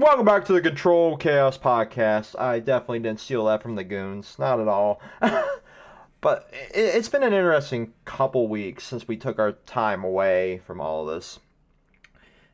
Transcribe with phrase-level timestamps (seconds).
[0.00, 2.38] welcome back to the Kontrolled Khaos podcast.
[2.40, 5.02] I definitely didn't steal that from the goons, not at all.
[6.22, 10.80] but it, has been an interesting couple weeks since we took our time away from
[10.80, 11.38] all of this.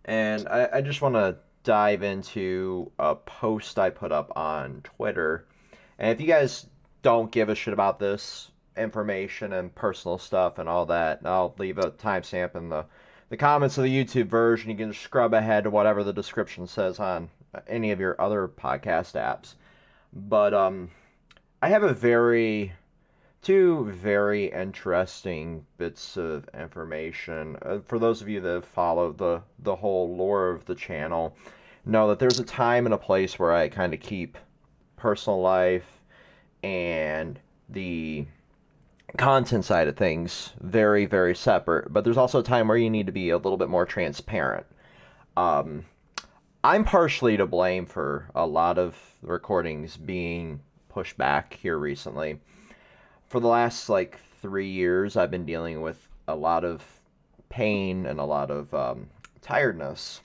[0.05, 5.47] And I, I just want to dive into a post I put up on Twitter.
[6.01, 6.67] And if you guys
[7.03, 11.79] don't give a shit about this information and personal stuff and all that, I'll leave
[11.79, 12.87] a timestamp in the
[13.29, 14.71] the comments of the YouTube version.
[14.71, 17.31] You can scrub ahead to whatever the description says on
[17.67, 19.55] any of your other podcast apps.
[20.13, 20.91] But um,
[21.63, 22.73] I have a very
[23.43, 29.77] two very interesting bits of information uh, for those of you that follow the the
[29.77, 31.37] whole lore of the channel.
[31.85, 34.37] Know that there's a time and a place where I kind of keep
[34.97, 36.01] personal life
[36.65, 38.27] and the
[39.17, 43.07] content side of things very very separate but there's also a time where you need
[43.07, 44.67] to be a little bit more transparent.
[45.37, 45.85] Um,
[46.65, 52.41] i'm partially to blame for a lot of recordings being pushed back here recently.
[53.27, 56.83] For the last like three years i've been dealing with a lot of
[57.49, 59.09] pain and a lot of um,
[59.41, 60.21] tiredness.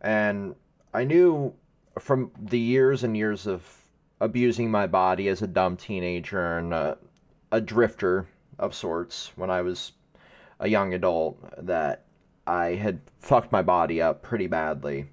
[0.00, 0.54] And
[0.94, 1.54] i knew
[1.98, 3.62] from the years and years of
[4.20, 6.94] abusing my body as a dumb teenager and uh,
[7.52, 8.26] a drifter
[8.58, 9.92] of sorts when I was
[10.58, 12.04] a young adult that
[12.46, 15.06] I had fucked my body up pretty badly.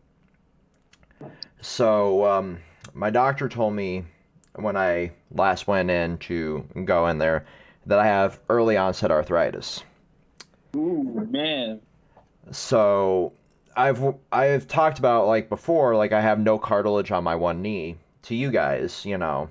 [1.62, 2.60] So um,
[2.94, 4.06] my doctor told me
[4.56, 7.46] when I last went in to go in there
[7.86, 9.84] that I have early onset arthritis.
[10.76, 11.82] Ooh man.
[12.52, 13.34] So
[13.76, 17.98] I've I've talked about like before like I have no cartilage on my one knee
[18.24, 19.50] to you guys, you know.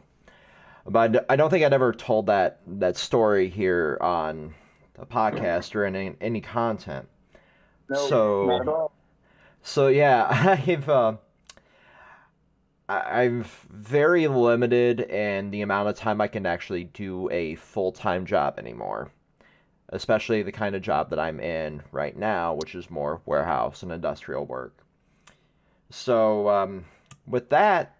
[0.88, 4.54] But I don't think I'd ever told that that story here on
[4.98, 7.06] a podcast or in any, any content.
[7.90, 8.92] No, so, not at all.
[9.62, 10.26] So yeah,
[10.66, 11.16] I've uh,
[12.88, 18.24] I've very limited in the amount of time I can actually do a full time
[18.24, 19.12] job anymore,
[19.90, 23.92] especially the kind of job that I'm in right now, which is more warehouse and
[23.92, 24.74] industrial work.
[25.90, 26.86] So um,
[27.26, 27.94] with that,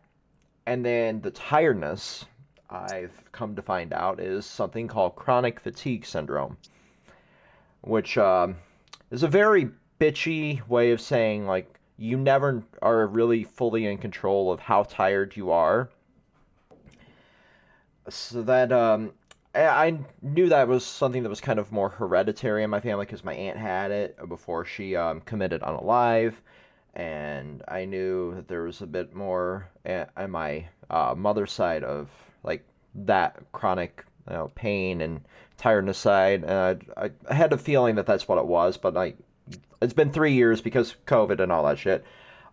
[0.65, 2.25] and then the tiredness
[2.71, 6.59] I've come to find out is something called chronic fatigue syndrome,
[7.81, 8.57] which um,
[9.11, 14.53] is a very bitchy way of saying like you never are really fully in control
[14.53, 15.89] of how tired you are.
[18.09, 19.13] So that um,
[19.55, 23.25] I knew that was something that was kind of more hereditary in my family because
[23.25, 26.35] my aunt had it before she um, committed unalive,
[26.95, 29.69] and I knew that there was a bit more
[30.17, 32.09] on my uh, mother's side of
[32.43, 35.21] like that chronic you know, pain and
[35.57, 36.45] tiredness side.
[36.45, 39.17] And uh, I, I had a feeling that that's what it was, but like
[39.81, 42.05] it's been three years because COVID and all that shit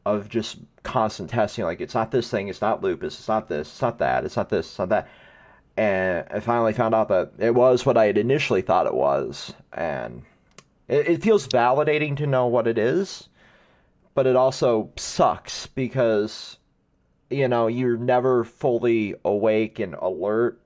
[0.06, 1.66] of just constant testing.
[1.66, 4.36] Like it's not this thing, it's not lupus, it's not this, it's not that, it's
[4.36, 5.08] not this, it's not that.
[5.78, 9.54] And I finally found out that it was what I had initially thought it was,
[9.74, 10.24] and
[10.88, 13.28] it, it feels validating to know what it is,
[14.14, 16.58] but it also sucks because
[17.30, 20.60] you know, you're never fully awake and alert.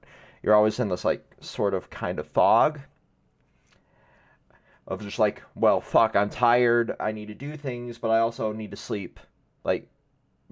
[0.43, 2.81] You're always in this like sort of kind of fog
[4.87, 6.95] of just like, well, fuck, I'm tired.
[6.99, 9.19] I need to do things, but I also need to sleep
[9.63, 9.87] like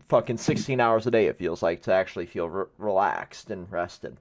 [0.10, 4.18] fucking 16 hours a day it feels like to actually feel re- relaxed and rested.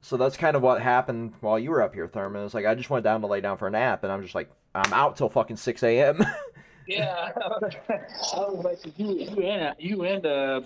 [0.00, 2.44] So that's kind of what happened while you were up here, Thurman.
[2.44, 4.34] It's like I just went down to lay down for a nap, and I'm just
[4.34, 6.24] like, I'm out till fucking 6 a.m.
[6.86, 10.60] Yeah, I was like, you, you and you and uh,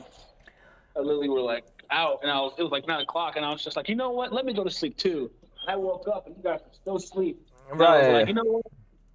[0.96, 3.62] Lily were like out, and I was it was like nine o'clock, and I was
[3.62, 4.32] just like, you know what?
[4.32, 5.30] Let me go to sleep too.
[5.68, 7.46] I woke up, and you guys were still asleep.
[7.70, 8.12] And I was Right.
[8.20, 8.66] like, you know what?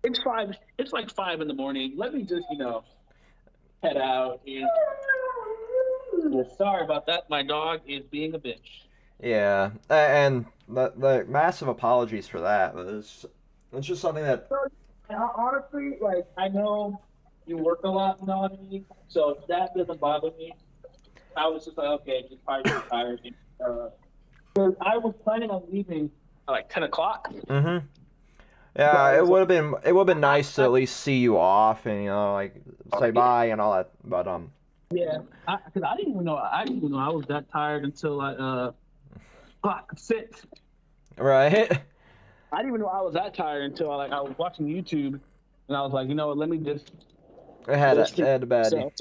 [0.03, 0.55] It's five.
[0.77, 1.93] It's like five in the morning.
[1.95, 2.83] Let me just, you know,
[3.83, 4.41] head out.
[4.45, 4.67] And...
[6.29, 7.29] Yeah, sorry about that.
[7.29, 8.85] My dog is being a bitch.
[9.23, 12.73] Yeah, and the, the massive apologies for that.
[12.75, 13.25] It's,
[13.71, 14.69] it's just something that And hon-
[15.15, 17.01] honestly, like I know
[17.45, 18.85] you work a lot, you know what I mean?
[19.07, 20.53] So that doesn't bother me.
[21.35, 23.19] I was just like, okay, just probably tired.
[23.65, 23.89] Uh,
[24.55, 26.11] 'cause I was planning on leaving
[26.47, 27.29] at like ten o'clock.
[27.47, 27.85] Mm-hmm.
[28.75, 31.37] Yeah, it would have been it would have been nice to at least see you
[31.37, 32.61] off and you know like
[32.99, 33.91] say bye and all that.
[34.03, 34.51] But um,
[34.91, 35.17] Yeah,
[35.65, 38.33] because I, didn't even know I didn't even know I was that tired until I
[38.33, 38.71] uh
[39.61, 40.45] clock six.
[41.17, 41.81] right?
[42.51, 45.19] I didn't even know I was that tired until I like I was watching YouTube
[45.67, 46.91] and I was like, you know what, let me just
[47.67, 48.67] I had a, had a bad.
[48.67, 48.91] so,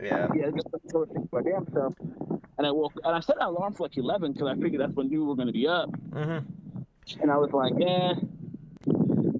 [0.00, 0.28] Yeah.
[0.34, 1.94] yeah, just go my damn self.
[2.58, 4.94] And I woke and I set an alarm for like eleven because I figured that's
[4.94, 5.90] when you were gonna be up.
[6.10, 6.46] Mm-hmm.
[7.22, 8.14] And I was like, eh.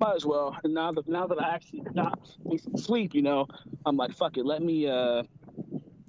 [0.01, 0.57] might as well.
[0.65, 2.19] And now that now that I actually got
[2.63, 3.47] some sleep, you know,
[3.85, 5.23] I'm like, fuck it, let me uh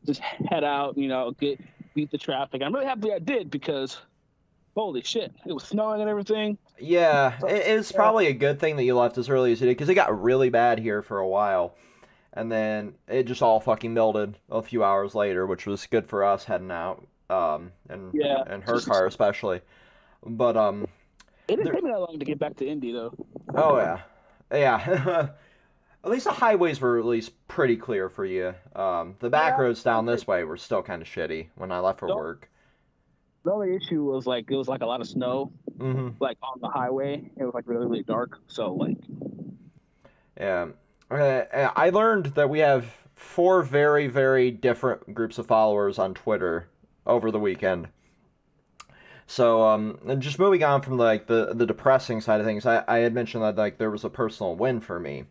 [0.06, 1.60] just head out, you know, get
[1.94, 2.62] beat the traffic.
[2.64, 3.98] I'm really happy I did because
[4.76, 6.58] holy shit, it was snowing and everything.
[6.80, 9.78] Yeah, it, it's probably a good thing that you left as early as you did
[9.78, 11.76] because it got really bad here for a while,
[12.34, 16.24] and then it just all fucking melted a few hours later, which was good for
[16.24, 18.44] us heading out, um, and Yeah.
[18.48, 19.62] and her car especially.
[20.26, 20.84] But um,
[21.48, 23.14] It didn't There- take me that long to get back to Indy though.
[23.56, 24.00] oh yeah,
[24.52, 25.30] yeah.
[26.04, 28.56] At least the highways were at least pretty clear for you.
[28.76, 31.78] Um, the back Yeah, roads down this way were still kind of shitty when I
[31.78, 32.50] left for Don't- work.
[33.44, 36.60] The only issue was like it was like a lot of snow, hmm like on
[36.62, 37.32] the highway.
[37.38, 38.40] It was like really really dark.
[38.48, 38.98] So like
[40.40, 40.68] Yeah.
[41.10, 41.44] Uh,
[41.76, 46.70] I learned that we have four very, very different groups of followers on Twitter
[47.06, 47.90] over the weekend.
[49.28, 52.84] So, um, and just moving on from like the the depressing side of things, I,
[52.88, 55.26] I had mentioned that like there was a personal win for me.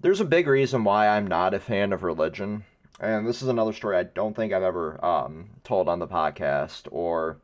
[0.00, 2.64] There's a big reason why I'm not a fan of religion,
[3.00, 6.88] and this is another story I don't think I've ever um, told on the podcast,
[6.90, 7.38] or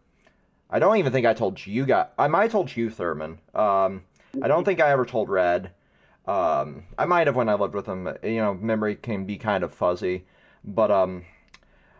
[0.70, 2.06] I don't even think I told you guys.
[2.19, 3.38] I might have told you, Thurman.
[3.55, 4.05] Um,
[4.43, 5.73] I don't think I ever told Red.
[6.26, 8.08] Um, I might have when I lived with him.
[8.23, 10.25] You know, memory can be kind of fuzzy,
[10.64, 11.25] but um,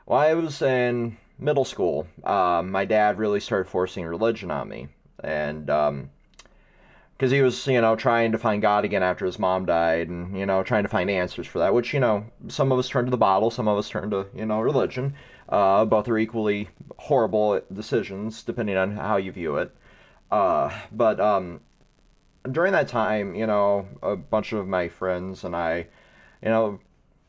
[0.05, 4.89] while I was in middle school, um, my dad really started forcing religion on me,
[5.25, 6.11] and um,
[7.21, 10.35] because he was, you know, trying to find God again after his mom died, and
[10.39, 11.75] you know, trying to find answers for that.
[11.75, 14.25] Which you know, some of us turn to the bottle, some of us turn to
[14.35, 15.13] you know religion.
[15.47, 19.71] Uh, both are equally horrible decisions depending on how you view it.
[20.31, 21.61] Uh, but um,
[22.51, 25.89] during that time, you know, a bunch of my friends and I,
[26.43, 26.81] you know,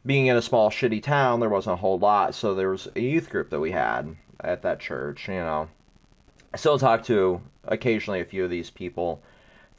[0.06, 3.02] being in a small shitty town, there wasn't a whole lot, so there was a
[3.02, 5.68] youth group that we had at that church, you know.
[6.54, 9.22] I still talk to occasionally a few of these people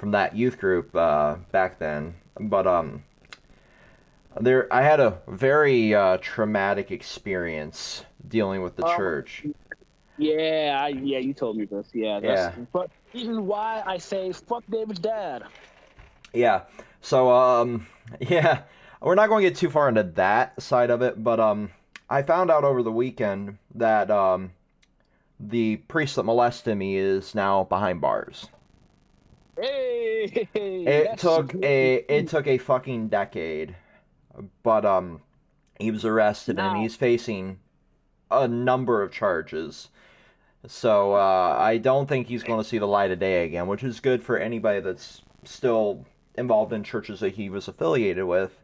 [0.03, 3.05] from that youth group uh, back then, but um
[4.41, 8.97] there I had a very uh, traumatic experience dealing with the Oh.
[8.97, 9.47] church.
[10.19, 11.87] yeah, I, yeah, you told me this.
[11.93, 12.65] Yeah, that's, Yeah.
[12.73, 15.45] But even why I say fuck David's dad.
[16.33, 16.63] Yeah.
[17.01, 17.87] So um
[18.21, 18.63] yeah,
[19.01, 21.71] we're not going to get too far into that side of it, but um
[22.11, 24.51] I found out over the weekend that um
[25.39, 28.49] the priest that molested me is now behind bars.
[29.61, 33.77] Hey, It took a it took a fucking decade,
[34.63, 35.21] but um
[35.79, 37.59] he was arrested and he's facing
[38.31, 39.89] a number of charges.
[40.67, 43.83] So uh, I don't think he's going to see the light of day again, which
[43.83, 46.07] is good for anybody that's still
[46.37, 48.57] involved in churches that he was affiliated with.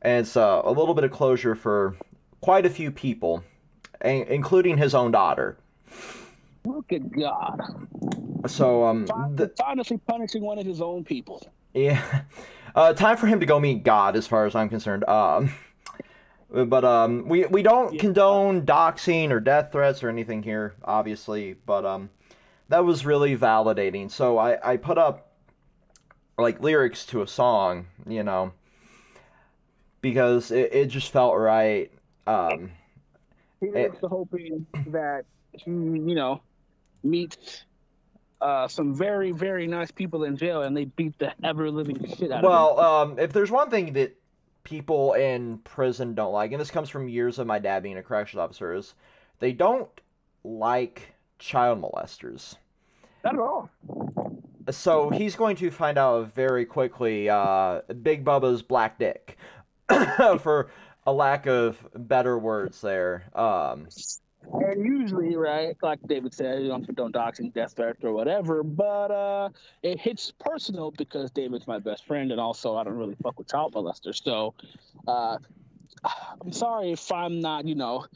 [0.00, 1.94] And it's uh, a little bit of closure for
[2.40, 3.44] quite a few people,
[4.02, 5.58] a- including his own daughter.
[6.64, 7.60] Look at God.
[8.46, 11.46] So um, Fin- th- Honestly, punishing one of his own people.
[11.74, 12.22] Yeah.
[12.74, 15.02] Uh, time for him to go meet God, as far as I'm concerned.
[15.08, 15.50] Um,
[16.50, 18.00] but um, we we don't Yeah.
[18.00, 21.54] condone doxing or death threats or anything here, obviously.
[21.64, 22.10] But um,
[22.68, 24.10] that was really validating.
[24.10, 25.32] So I I put up
[26.36, 28.52] like lyrics to a song, you know,
[30.02, 31.90] because it, it just felt right.
[32.26, 32.72] Um,
[33.60, 36.42] He was hoping that he, you know,
[37.02, 37.64] meets
[38.40, 42.30] uh, some very, very nice people in jail, and they beat the ever living shit
[42.30, 42.50] out of him.
[42.50, 44.16] Well, um, if there's one thing that
[44.64, 48.02] people in prison don't like, and this comes from years of my dad being a
[48.02, 48.94] corrections officer, is
[49.38, 49.88] they don't
[50.44, 52.56] like child molesters.
[53.24, 53.70] Not at all.
[54.70, 59.36] So he's going to find out very quickly uh, Big Bubba's black dick,
[59.88, 60.70] for
[61.06, 63.24] a lack of better words there.
[63.34, 63.86] Um,
[64.52, 69.10] And usually, right, like David said, you don't condone doxing, death threats, or whatever, but
[69.10, 69.48] uh,
[69.82, 73.48] it hits personal because David's my best friend, and also I don't really fuck with
[73.48, 74.22] child molesters.
[74.22, 74.54] So
[75.08, 75.38] uh,
[76.40, 78.06] I'm sorry if I'm not, you know,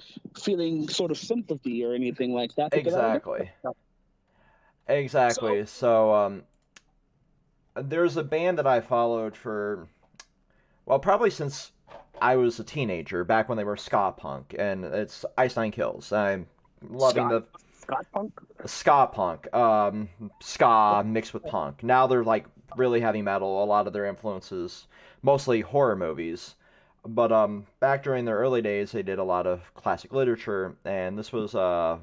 [0.41, 2.75] feeling sort of sympathy or anything like that.
[2.75, 3.51] Exactly.
[4.89, 5.67] Exactly.
[5.67, 6.43] So, um,
[7.75, 9.89] there's a band that I followed for,
[10.85, 11.73] well, probably since
[12.21, 16.13] I was a teenager, back when they were ska punk, and it's Ice Nine Kills.
[16.13, 16.47] I'm
[16.89, 17.45] loving Ska?
[17.51, 18.41] the ska punk.
[18.67, 20.09] ska punk, um,
[20.41, 21.83] ska mixed with punk.
[21.83, 23.63] Now they're like really heavy metal.
[23.63, 24.87] A lot of their influences,
[25.23, 26.57] mostly horror movies.
[27.07, 31.19] But um, back during their early days, they did a lot of classic literature, and
[31.19, 31.97] this was uh,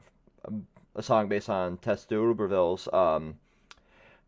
[0.95, 2.87] a song based on Tess d'Urberville's.
[2.91, 3.35] Um,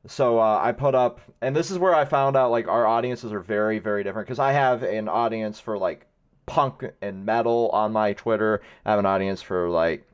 [0.07, 3.33] so uh, I put up, and this is where I found out like our audiences
[3.33, 6.05] are very, very different because I have an audience for like
[6.45, 8.61] punk and metal on my Twitter.
[8.85, 10.07] I have an audience for like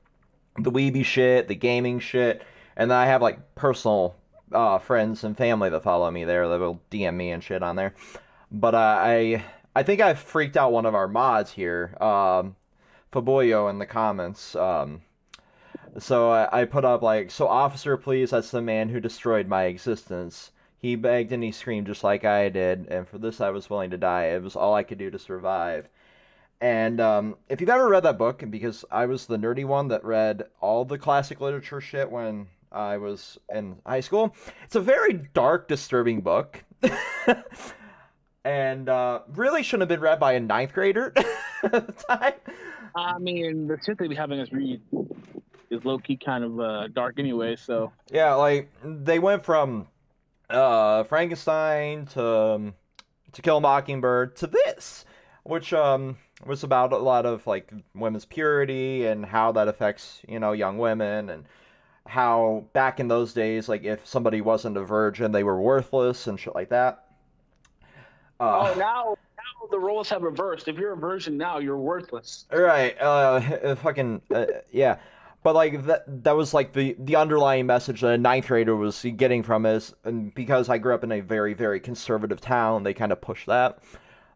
[0.57, 2.41] the weeby shit, the gaming shit,
[2.75, 4.15] and then I have like personal
[4.51, 7.75] uh, friends and family that follow me there that will DM me and shit on
[7.75, 7.93] there.
[8.51, 12.55] But uh, I I think I freaked out one of our mods here, um,
[13.11, 14.55] Faboyo, in the comments.
[14.55, 15.01] Um,
[15.97, 19.63] so I, I put up like, so officer, please, that's the man who destroyed my
[19.63, 20.51] existence.
[20.77, 23.89] He begged and he screamed just like I did, and for this I was willing
[23.91, 24.25] to die.
[24.25, 25.89] It was all I could do to survive.
[26.61, 30.03] And um, if you've ever read that book, because I was the nerdy one that
[30.03, 35.13] read all the classic literature shit when I was in high school, it's a very
[35.13, 36.63] dark, disturbing book.
[38.43, 41.13] and uh, really shouldn't have been read by a ninth grader
[41.63, 42.33] at the time.
[42.95, 44.81] I mean, the shit they be having us read
[45.69, 47.55] is low key kind of uh, dark anyway.
[47.55, 49.88] So Yeah, like they went from
[50.50, 52.74] uh, Frankenstein to um,
[53.34, 55.05] To Kill a Mockingbird to this,
[55.43, 60.39] which um, was about a lot of like women's purity and how that affects you
[60.39, 61.45] know young women and
[62.07, 66.39] how back in those days like if somebody wasn't a virgin they were worthless and
[66.39, 67.05] shit like that.
[68.39, 70.67] Uh, oh, now now the roles have reversed.
[70.67, 72.45] If you're a virgin now, you're worthless.
[72.51, 73.00] Right.
[73.00, 74.98] Uh, fucking uh, yeah.
[75.45, 79.05] But like that that was like the the underlying message that a ninth grader was
[79.15, 82.95] getting from is and because I grew up in a very very conservative town, they
[82.95, 83.77] kind of push that,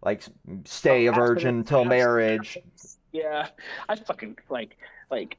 [0.04, 0.22] like
[0.66, 2.60] stay a virgin till marriage.
[3.12, 3.48] Yeah,
[3.90, 4.78] I fucking like
[5.10, 5.38] like.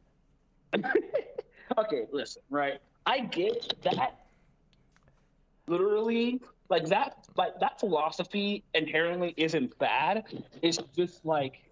[1.79, 2.81] okay, listen, right?
[3.07, 4.25] I get that.
[5.69, 10.25] Literally, like that, like that philosophy inherently isn't bad.
[10.63, 11.63] It's just like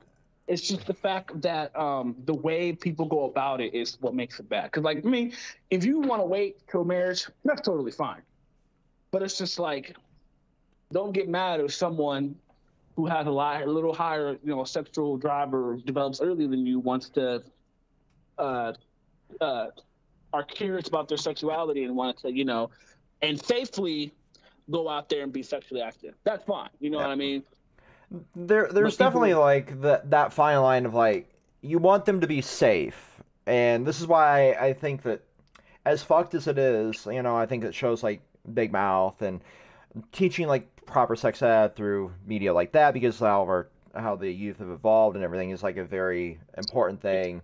[0.48, 4.40] it's just the fact that um, the way people go about it is what makes
[4.40, 4.64] it bad.
[4.64, 5.34] Because, like, I mean,
[5.70, 8.22] if you want to wait till marriage, that's totally fine.
[9.10, 9.94] But it's just like,
[10.90, 12.34] don't get mad if someone
[12.96, 16.66] who has a, lot, a little higher, you know, sexual drive or develops earlier than
[16.66, 17.42] you wants to,
[18.38, 18.72] uh,
[19.40, 19.66] uh,
[20.32, 22.70] are curious about their sexuality and want to, you know,
[23.20, 24.12] and safely
[24.70, 26.14] go out there and be sexually active.
[26.24, 26.70] That's fine.
[26.80, 27.06] You know yeah.
[27.06, 27.42] what I mean?
[28.34, 29.06] There, there's people...
[29.06, 31.28] definitely like that that fine line of like
[31.60, 35.22] you want them to be safe, and this is why I, I think that
[35.84, 38.20] as fucked as it is, you know, I think it shows like
[38.52, 39.40] Big Mouth and
[40.12, 44.58] teaching like proper sex ed through media like that because how our how the youth
[44.58, 47.42] have evolved and everything is like a very important thing.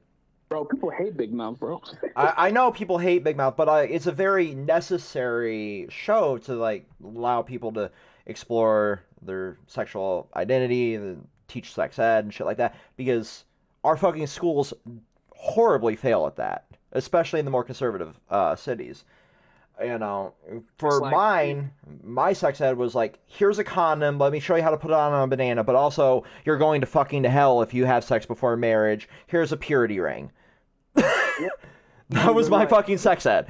[0.49, 1.83] Bro, people hate Big Mouth, bro.
[2.16, 6.54] I, I know people hate Big Mouth, but uh, it's a very necessary show to
[6.54, 7.90] like allow people to
[8.26, 12.75] explore their sexual identity, and teach sex ed and shit like that.
[12.97, 13.45] Because
[13.83, 14.75] our fucking schools
[15.37, 19.04] horribly fail at that, especially in the more conservative uh, cities.
[19.83, 20.35] You know,
[20.78, 21.73] for like, mine,
[22.04, 24.93] my sex ed was like, here's a condom, let me show you how to put
[24.93, 28.04] it on a banana, but also, you're going to fucking to hell if you have
[28.04, 29.09] sex before marriage.
[29.26, 30.31] Here's a purity ring.
[30.95, 33.47] that was my like, fucking sex ed.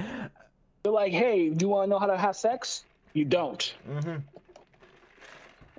[0.83, 2.85] They're like, hey, do you want to know how to have sex?
[3.13, 3.75] You don't.
[3.87, 4.17] Mm-hmm.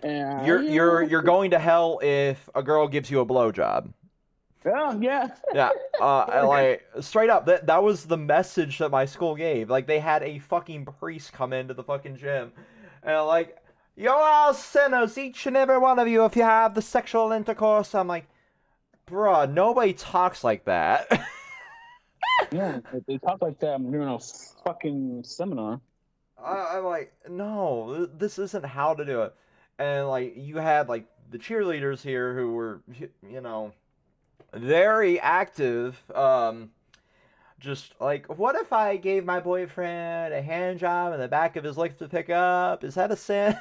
[0.05, 3.91] You're you're you're going to hell if a girl gives you a blowjob.
[4.65, 5.27] Yeah, yeah.
[5.53, 5.69] yeah,
[6.01, 9.69] uh, like straight up, that that was the message that my school gave.
[9.69, 12.51] Like they had a fucking priest come into the fucking gym,
[13.03, 13.57] and like,
[13.95, 17.93] you're all sinners, each and every one of you, if you have the sexual intercourse.
[17.93, 18.27] I'm like,
[19.07, 21.07] bruh, nobody talks like that.
[22.51, 23.75] yeah, they talk like that.
[23.75, 24.19] I'm doing a
[24.63, 25.79] fucking seminar.
[26.43, 29.35] I, I'm like, no, this isn't how to do it.
[29.77, 32.81] And like, you had like the cheerleaders here who were,
[33.27, 33.73] you know,
[34.53, 36.01] very active.
[36.13, 36.71] Um,
[37.59, 41.63] just like, what if I gave my boyfriend a hand job in the back of
[41.63, 42.83] his leg to pick up?
[42.83, 43.57] Is that a sin?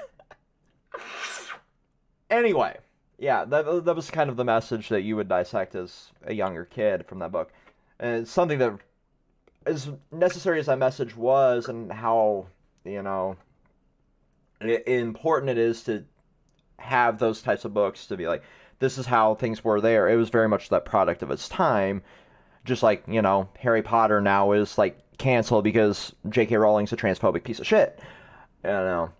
[2.31, 2.77] anyway,
[3.19, 6.65] yeah, that, that was kind of the message that you would dissect as a younger
[6.65, 7.53] kid from that book.
[7.99, 8.79] And it's something that,
[9.67, 12.47] as necessary as that message was, and how,
[12.85, 13.37] you know,
[14.61, 16.05] important it is to
[16.79, 18.43] have those types of books to be like,
[18.79, 20.09] this is how things were there.
[20.09, 22.03] It was very much that product of its time.
[22.65, 26.57] Just like, you know, Harry Potter now is like canceled because J.K.
[26.57, 27.99] Rowling's a transphobic piece of shit.
[28.65, 29.11] You know.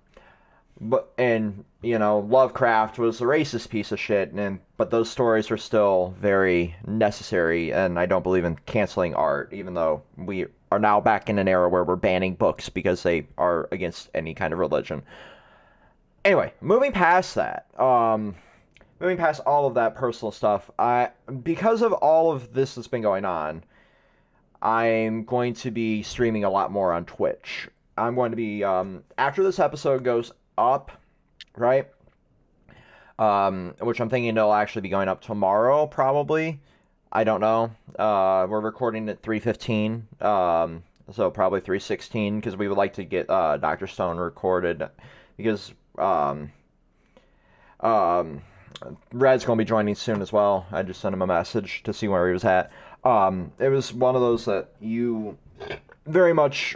[0.81, 5.51] But and you know, Lovecraft was a racist piece of shit and but those stories
[5.51, 10.79] are still very necessary and I don't believe in canceling art, even though we are
[10.79, 14.53] now back in an era where we're banning books because they are against any kind
[14.53, 15.03] of religion.
[16.25, 18.35] Anyway, moving past that, um,
[18.99, 21.11] moving past all of that personal stuff, I
[21.43, 23.63] because of all of this that's been going on,
[24.63, 27.69] I'm going to be streaming a lot more on Twitch.
[27.97, 30.91] I'm going to be um, after this episode goes up,
[31.57, 31.89] right?
[33.19, 36.61] Um, which I'm thinking it'll actually be going up tomorrow, probably.
[37.13, 37.71] I don't know.
[37.97, 40.21] Uh, we're recording at 3:15.
[40.21, 40.83] Um,
[41.13, 44.89] so probably 316 because we would like to get uh, Doctor Stone recorded
[45.37, 46.51] because um,
[47.81, 48.43] um,
[49.13, 50.67] Red's gonna be joining soon as well.
[50.73, 52.73] I just sent him a message to see where he was at.
[53.05, 55.37] Um, it was one of those that you
[56.07, 56.75] very much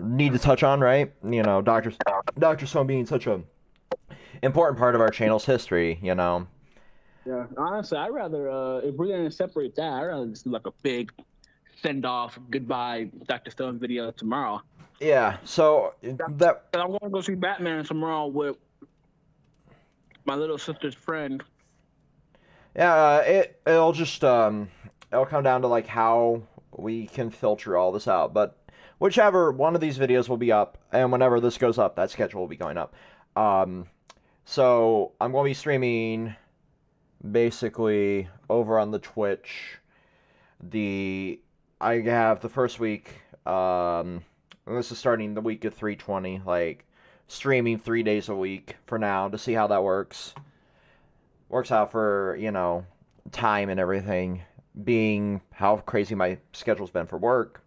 [0.00, 1.12] need to touch on, right?
[1.24, 1.92] You know, Doctor
[2.38, 3.42] Doctor Stone being such a
[4.42, 5.98] important part of our channel's history.
[6.02, 6.46] You know.
[7.26, 10.66] Yeah, honestly, I'd rather uh, if we're gonna separate that, I'd rather just do like
[10.66, 11.12] a big
[11.82, 14.62] send off goodbye Doctor Stone video tomorrow.
[15.00, 15.38] Yeah.
[15.44, 18.56] So that And I'm gonna go see Batman tomorrow with
[20.24, 21.42] my little sister's friend.
[22.76, 24.68] Yeah, uh, it it'll just um
[25.10, 26.42] it'll come down to like how
[26.76, 28.32] we can filter all this out.
[28.32, 28.56] But
[29.00, 32.40] whichever one of these videos will be up, and whenever this goes up, that schedule
[32.40, 32.94] will be going up.
[33.34, 33.86] Um,
[34.44, 36.36] so I'm going to be streaming
[37.28, 39.78] basically over on the Twitch.
[40.62, 41.40] The
[41.80, 43.14] I have the first week.
[43.46, 44.22] Um,
[44.66, 46.84] this is starting the week of 320, like
[47.26, 50.34] streaming three days a week for now to see how that works
[51.48, 52.84] works out for you know
[53.32, 54.42] time and everything
[54.84, 57.62] being how crazy my schedule's been for work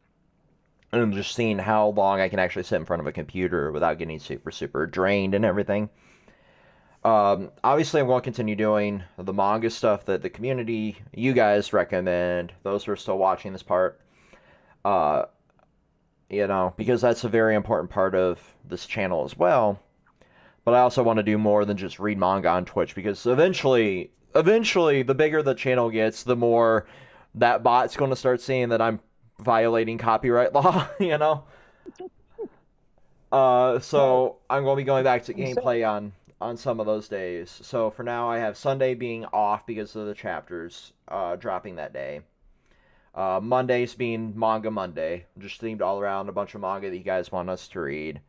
[1.01, 3.97] and just seeing how long i can actually sit in front of a computer without
[3.97, 5.89] getting super super drained and everything.
[7.03, 11.73] Um, obviously i'm going to continue doing the manga stuff that the community you guys
[11.73, 12.53] recommend.
[12.63, 13.99] Those who are still watching this part
[14.85, 15.25] uh,
[16.29, 19.79] you know because that's a very important part of this channel as well.
[20.65, 24.11] But I also want to do more than just read manga on Twitch because eventually,
[24.33, 26.87] eventually, the bigger the channel gets, the more
[27.35, 29.01] that bot's going to start seeing that I'm
[29.39, 30.87] violating copyright law.
[30.99, 31.43] You know.
[33.31, 37.07] Uh, so I'm going to be going back to gameplay on on some of those
[37.07, 37.49] days.
[37.63, 41.93] So for now, I have Sunday being off because of the chapters uh, dropping that
[41.93, 42.21] day.
[43.15, 47.03] Uh, Mondays being manga Monday, just themed all around a bunch of manga that you
[47.03, 48.19] guys want us to read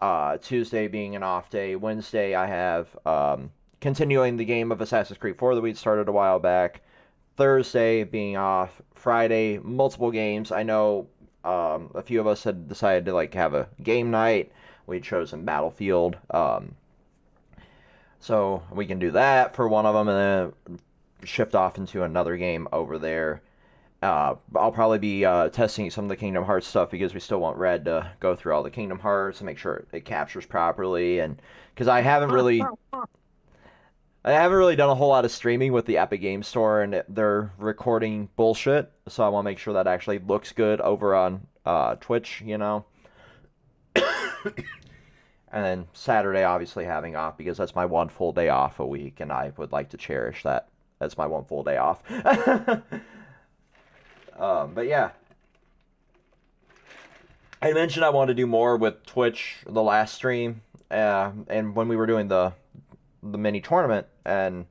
[0.00, 1.76] uh, Tuesday being an off day.
[1.76, 6.12] Wednesday, I have um, continuing the game of Assassin's Creed 4 that we started a
[6.12, 6.82] while back.
[7.40, 8.82] Thursday being off.
[8.94, 10.52] Friday, multiple games.
[10.52, 11.06] I know
[11.42, 14.52] um, a few of us had decided to like have a game night.
[14.86, 16.18] We'd chosen Battlefield.
[16.28, 16.74] Um,
[18.18, 20.78] so we can do that for one of them and then
[21.24, 23.40] shift off into another game over there.
[24.02, 27.40] Uh, I'll probably be uh, testing some of the Kingdom Hearts stuff because we still
[27.40, 31.20] want Red to go through all the Kingdom Hearts and make sure it captures properly,
[31.20, 31.40] and
[31.74, 32.62] because I haven't really,
[34.24, 37.02] I haven't really done a whole lot of streaming with the Epic Game Store, and
[37.08, 41.46] they're recording bullshit, so I want to make sure that actually looks good over on
[41.64, 42.84] uh, Twitch, you know.
[43.96, 44.04] and
[45.50, 49.32] then Saturday, obviously having off because that's my one full day off a week, and
[49.32, 50.68] I would like to cherish that.
[50.98, 52.02] That's my one full day off.
[54.40, 55.10] Um, but yeah.
[57.62, 61.88] I mentioned I wanted to do more with Twitch the last stream, uh, and when
[61.88, 62.54] we were doing the
[63.22, 64.66] the mini tournament, and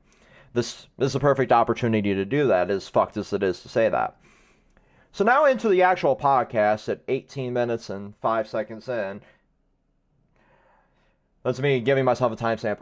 [0.52, 2.70] this, this is a perfect opportunity to do that.
[2.70, 4.16] As fucked as it is to say that.
[5.12, 9.20] So now into the actual podcast at 18 minutes and five seconds in.
[11.42, 12.80] That's me giving myself a timestamp.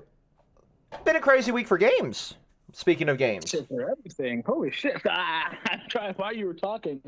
[1.05, 2.35] Been a crazy week for games.
[2.73, 4.43] Speaking of games, Shit for everything.
[4.47, 5.01] Holy shit!
[5.07, 5.57] I,
[6.17, 7.01] while you were talking.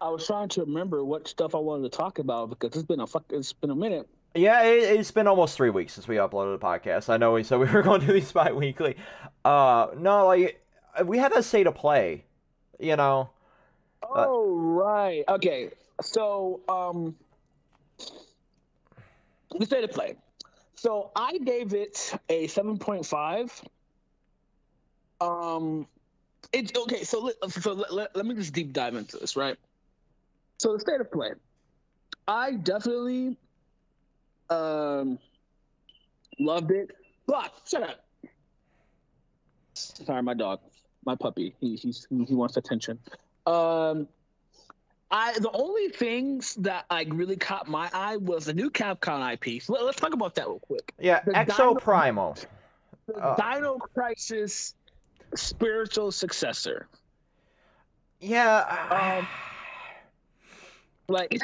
[0.00, 3.00] I was trying to remember what stuff I wanted to talk about because it's been
[3.00, 3.24] a fuck.
[3.30, 4.08] It's been a minute.
[4.38, 7.08] Yeah, it, it's been almost three weeks since we uploaded a podcast.
[7.08, 8.96] I know we said we were going to do these bi-weekly.
[9.44, 10.62] Uh, no, like
[11.04, 12.24] we had a state of play,
[12.78, 13.30] you know.
[14.02, 15.24] Oh right.
[15.28, 15.70] Okay.
[16.00, 17.16] So um,
[19.58, 20.16] the state of play.
[20.76, 23.52] So I gave it a seven point five.
[25.20, 25.88] Um,
[26.52, 27.02] it's okay.
[27.02, 29.56] So let, so let, let, let me just deep dive into this, right?
[30.58, 31.30] So the state of play.
[32.28, 33.36] I definitely
[34.50, 35.18] um
[36.38, 36.90] loved it,
[37.26, 38.04] but shut up.
[39.74, 40.60] Sorry, my dog,
[41.04, 41.54] my puppy.
[41.60, 42.98] He he's, he wants attention.
[43.46, 44.08] Um,
[45.10, 49.62] I the only things that like really caught my eye was the new Capcom IP.
[49.62, 50.92] So let, us talk about that real quick.
[50.98, 52.36] Yeah, The Exo Dino- Primal.
[53.06, 53.36] The Uh.
[53.54, 54.74] Dino Crisis
[55.34, 56.88] spiritual successor.
[58.20, 59.18] Yeah.
[59.18, 59.26] Um,
[61.08, 61.40] Like,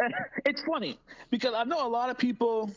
[0.44, 0.98] it's funny
[1.30, 2.70] because I know a lot of people.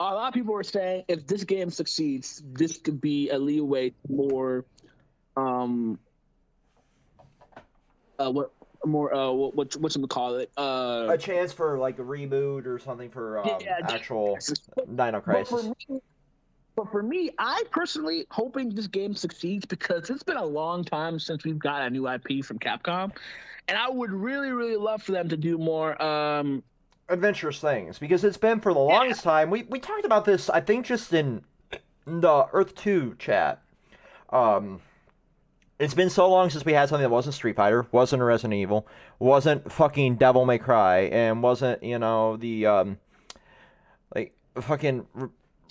[0.00, 3.94] A lot of people were saying if this game succeeds, this could be a leeway
[4.08, 4.64] for,
[5.36, 5.98] um,
[8.18, 8.50] uh, what
[8.84, 12.66] more uh what what what you call it uh a chance for like a reboot
[12.66, 14.58] or something for um, Yeah, actual Crisis.
[14.76, 15.70] Dino But for Crisis.
[15.88, 16.00] me,
[16.76, 21.20] But for me, I personally hoping this game succeeds because it's been a long time
[21.20, 23.12] since we've got a new IP from Capcom,
[23.68, 26.00] and I would really, really love for them to do more.
[26.02, 26.62] Um,
[27.08, 29.50] adventurous things because it's been for the longest time.
[29.50, 31.44] We we talked about this, I think, just in
[32.06, 33.62] the Earth Two chat.
[34.30, 34.80] Um,
[35.78, 38.86] it's been so long since we had something that wasn't Street Fighter, wasn't Resident Evil,
[39.18, 42.98] wasn't fucking Devil May Cry, and wasn't you know the um,
[44.14, 45.06] like fucking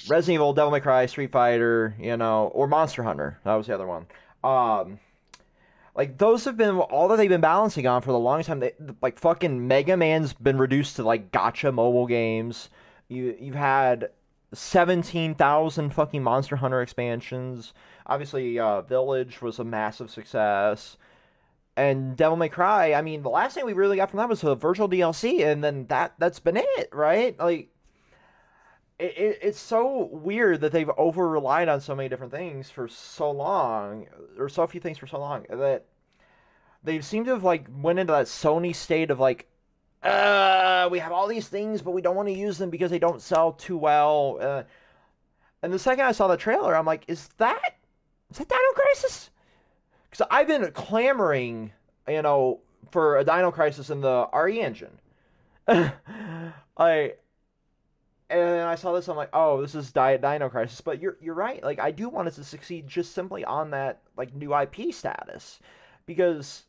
[0.08, 3.40] Resident Evil, Devil May Cry, Street Fighter, you know, or Monster Hunter.
[3.44, 4.06] That was the other one.
[4.44, 5.00] Um,
[5.96, 8.60] like those have been all that they've been balancing on for the longest time.
[8.60, 12.70] They, like fucking Mega Man's been reduced to like gacha mobile games.
[13.08, 14.10] You you've had
[14.54, 17.74] seventeen thousand fucking Monster Hunter expansions.
[18.06, 20.98] Obviously, uh, Village was a massive success.
[21.76, 24.44] And Devil May Cry, I mean, the last thing we really got from that was
[24.44, 27.38] a Vergil DLC, and then that that's been it, right?
[27.40, 27.70] Like,
[29.04, 32.88] it, it, it's so weird that they've over relied on so many different things for
[32.88, 34.08] so long,
[34.40, 35.86] or so few things for so long that
[36.84, 39.50] they seem to have like went into that Sony state of like,
[40.04, 43.00] uh, we have all these things, but we don't want to use them because they
[43.00, 44.38] don't sell too well.
[44.40, 44.64] Uh,
[45.62, 47.76] and the second I saw the trailer, I'm like, is that
[48.32, 49.32] is that Dino Crisis?
[50.10, 51.74] Because I've been clamoring,
[52.08, 52.62] you know,
[52.92, 54.98] for a Dino Crisis in the RE engine.
[56.78, 57.14] I
[58.30, 60.82] and I saw this, I'm like, oh, this is Diet Dino Crisis.
[60.82, 61.64] But you're you're right.
[61.64, 65.60] Like I do want it to succeed just simply on that like new IP status,
[66.06, 66.64] because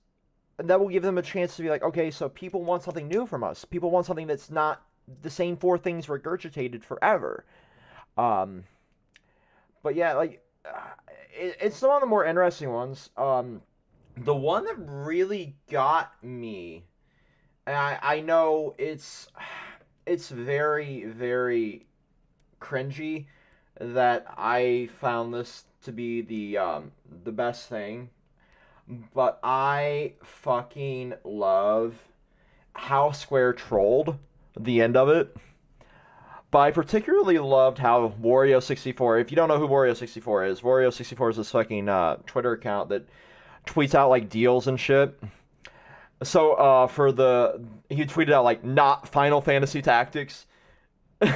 [0.58, 3.26] that will give them a chance to be like, okay, so people want something new
[3.26, 3.64] from us.
[3.64, 4.82] People want something that's not
[5.22, 7.44] the same four things regurgitated forever.
[8.16, 8.64] Um,
[9.82, 10.90] but yeah, like uh,
[11.36, 13.10] it, it's one of the more interesting ones.
[13.16, 13.62] Um,
[14.16, 16.84] the one that really got me,
[17.66, 19.28] and I I know it's
[20.06, 21.86] it's very very
[22.60, 23.26] cringy
[23.80, 26.92] that I found this to be the um,
[27.24, 28.10] the best thing,
[29.14, 31.94] but I fucking love
[32.74, 34.18] how Square trolled
[34.58, 35.36] the end of it.
[36.50, 39.20] But I particularly loved how Wario64.
[39.20, 43.08] If you don't know who Wario64 is, Wario64 is this fucking uh, Twitter account that
[43.66, 45.18] tweets out like deals and shit.
[46.24, 50.46] So uh, for the he tweeted out like not Final Fantasy Tactics.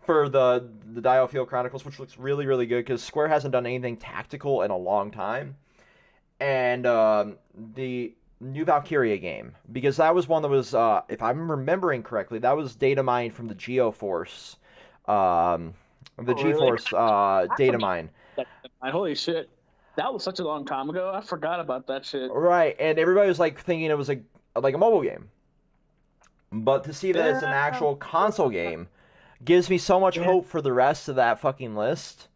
[0.00, 3.94] For the the Diofield Chronicles, which looks really really good because Square hasn't done anything
[3.98, 5.56] tactical in a long time,
[6.40, 7.36] and um,
[7.74, 12.38] the new Valkyria game because that was one that was uh, if I'm remembering correctly
[12.38, 14.56] that was data mined from the GeForce,
[15.06, 15.74] um,
[16.16, 16.54] the Oh, really?
[16.54, 18.08] GeForce uh, data mine.
[18.82, 19.50] holy shit,
[19.98, 21.12] that was such a long time ago.
[21.12, 22.30] I forgot about that shit.
[22.32, 24.20] Right, and everybody was like thinking it was a
[24.56, 25.28] like a mobile game,
[26.52, 28.88] but to see that it's an actual console game
[29.44, 30.24] gives me so much Yeah.
[30.24, 32.28] hope for the rest of that fucking list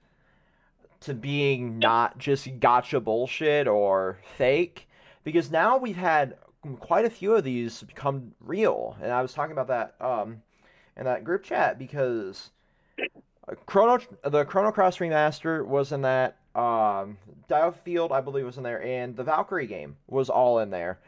[1.00, 4.88] to being not just gacha bullshit or fake,
[5.24, 6.36] because now we've had
[6.78, 10.42] quite a few of these become real, and I was talking about that um
[10.96, 12.50] in that group chat because
[13.48, 16.38] uh, Chrono the Chrono Cross remaster was in that.
[16.54, 17.16] Um,
[17.48, 20.98] Dial Diofield, I believe, was in there, and the Valkyrie game was all in there.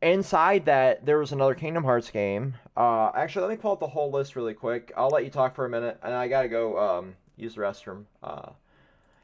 [0.00, 2.54] Inside that, there was another Kingdom Hearts game.
[2.76, 4.92] Uh, actually, let me pull up the whole list really quick.
[4.96, 8.04] I'll let you talk for a minute, and I gotta go um, use the restroom.
[8.22, 8.50] Uh,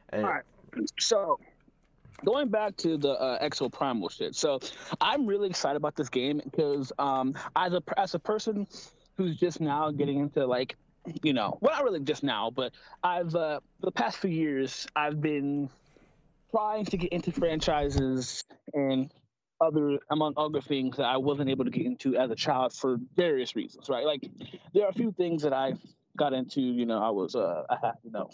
[0.08, 0.42] and All right.
[0.98, 1.38] So,
[2.24, 4.34] going back to the uh, Exoprimal shit.
[4.34, 4.58] So,
[5.00, 8.66] I'm really excited about this game because um, as a as a person
[9.16, 10.76] who's just now getting into like,
[11.22, 15.20] you know, well, not really just now, but I've uh, the past few years I've
[15.20, 15.68] been
[16.50, 19.12] trying to get into franchises and
[19.60, 22.98] other among other things that I wasn't able to get into as a child for
[23.16, 24.04] various reasons, right?
[24.04, 24.28] Like
[24.72, 25.74] there are a few things that I
[26.16, 28.30] got into, you know, I was uh I had, you know,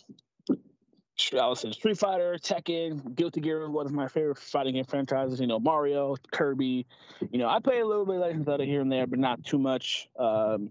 [1.33, 5.40] I was in Street Fighter, Tekken, Guilty Gear, one of my favorite fighting game franchises.
[5.40, 6.87] You know, Mario, Kirby.
[7.30, 9.44] You know, I play a little bit of Legend of here and there, but not
[9.44, 10.09] too much.
[10.18, 10.70] Um,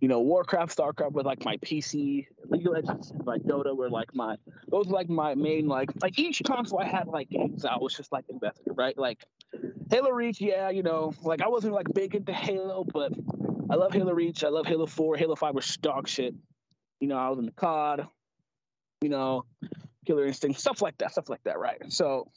[0.00, 4.14] you know, Warcraft, Starcraft with like my PC, League of Legends, like Dota were like
[4.14, 4.36] my
[4.68, 7.94] those were like my main like like each console I had like games I was
[7.94, 8.96] just like invested, right?
[8.96, 9.26] Like
[9.90, 13.12] Halo Reach, yeah, you know, like I wasn't like big into Halo, but
[13.70, 14.44] I love Halo Reach.
[14.44, 15.16] I love Halo Four.
[15.16, 16.34] Halo Five was dog shit.
[17.00, 18.08] You know, I was in the COD.
[19.02, 19.44] You know,
[20.08, 21.92] Killer Instinct, stuff like that, stuff like that, right?
[21.92, 22.30] So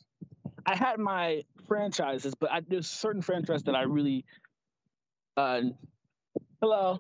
[0.65, 4.25] I had my franchises, but I, there's certain franchises that I really.
[5.38, 5.62] Uh,
[6.62, 6.99] hello,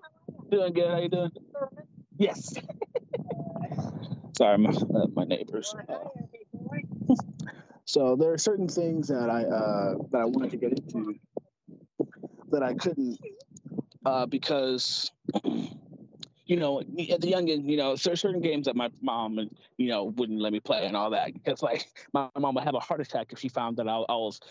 [0.49, 0.89] doing good.
[0.89, 1.31] How you doing?
[2.17, 2.53] Yes.
[4.37, 5.75] Sorry, my uh, my neighbors.
[7.83, 11.15] So there are certain things that I uh, that I wanted to get into
[12.51, 13.19] that I couldn't
[14.05, 15.11] uh, because
[16.51, 19.39] you know, as a youngin, you know, certain games that my mom
[19.77, 22.75] you know wouldn't let me play and all that because like my mom would have
[22.75, 24.41] a heart attack if she found that I, I was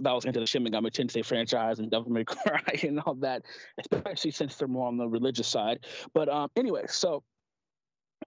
[0.00, 3.42] that was into the Shin Megami Tensei franchise and Devil May Cry and all that,
[3.78, 5.80] especially since they're more on the religious side.
[6.14, 7.22] But um, anyway, so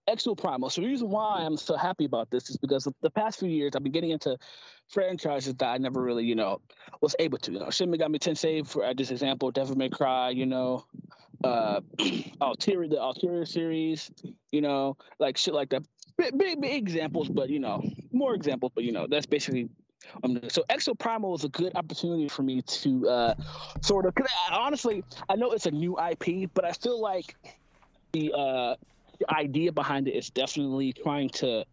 [0.09, 0.71] Exoprimal.
[0.71, 3.71] So the reason why I'm so happy about this is because the past few years
[3.75, 4.37] I've been getting into
[4.89, 6.61] franchises that I never really, you know,
[7.01, 7.51] was able to.
[7.51, 10.85] You know, Shin Megami Tensei, for this example, Devil May Cry, you know,
[11.43, 11.81] uh,
[12.41, 14.11] Ulterior, the Ulterior series,
[14.51, 15.83] you know, like shit like that.
[16.17, 19.69] Big, big, big examples, but you know, more examples, but you know, that's basically
[20.23, 23.35] um, so Exoprimal is a good opportunity for me to uh,
[23.81, 24.13] sort of.
[24.15, 27.35] Cause I, honestly, I know it's a new IP, but I feel like
[28.11, 28.75] the uh,
[29.19, 31.65] the idea behind it is definitely trying to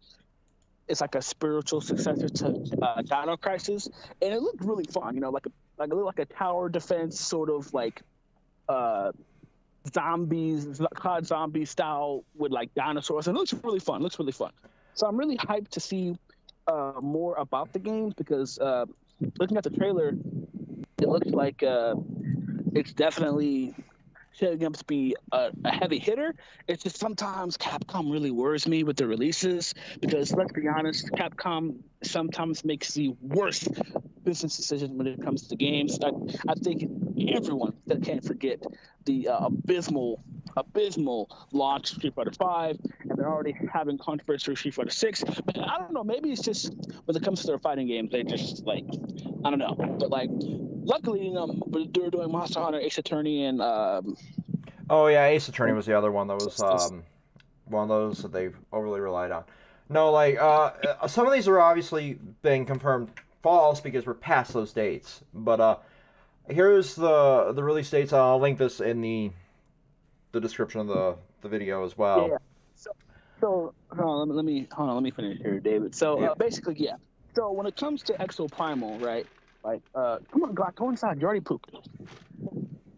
[0.87, 3.87] it's like a spiritual successor to uh, Dino Crisis,
[4.21, 5.15] and it looked really fun.
[5.15, 8.01] You know, like a like a like a tower defense sort of like
[8.67, 9.11] uh,
[9.93, 14.01] zombies, COD zombie style with like dinosaurs, and it looks really fun.
[14.01, 14.51] Looks really fun.
[14.93, 16.17] So I'm really hyped to see
[16.67, 18.85] uh, more about the games because uh,
[19.39, 20.13] looking at the trailer,
[21.01, 21.95] it looks like uh,
[22.73, 23.73] it's definitely
[24.33, 26.33] shaping to be a, a, heavy hitter.
[26.67, 31.79] It's just sometimes Capcom really worries me with the releases because let's be honest, Capcom
[32.03, 33.67] sometimes makes the worst
[34.23, 35.99] business decisions when it comes to games.
[36.03, 36.11] I,
[36.47, 36.83] I think
[37.29, 38.63] everyone that can't forget
[39.05, 40.23] the uh, abysmal,
[40.55, 45.23] abysmal launch Street Fighter Five, and they're already having controversy with Street Fighter Six.
[45.23, 46.03] But I don't know.
[46.03, 46.73] Maybe it's just
[47.05, 48.85] when it comes to their fighting games, they just like
[49.43, 49.75] I don't know.
[49.75, 54.15] But like, luckily, you know, they're doing Monster Hunter, Ace Attorney, and um,
[54.89, 57.03] oh yeah, Ace Attorney was the other one that was um,
[57.65, 59.43] one of those that they've overly relied on.
[59.89, 63.09] No, like uh, uh, some of these are obviously been confirmed
[63.41, 65.21] false because we're past those dates.
[65.33, 65.77] But uh,
[66.49, 68.13] here's the the release dates.
[68.13, 69.31] I'll link this in the
[70.31, 72.29] the description of the the video as well.
[72.29, 72.37] Yeah.
[72.75, 72.91] So,
[73.39, 74.95] so hold on, let me hold on.
[74.95, 75.95] Let me finish here, David.
[75.95, 76.95] So uh, basically, yeah.
[77.35, 79.25] So when it comes to Exoprimal, right?
[79.63, 81.21] Like, uh, come on, God, go inside.
[81.21, 81.71] You already pooped.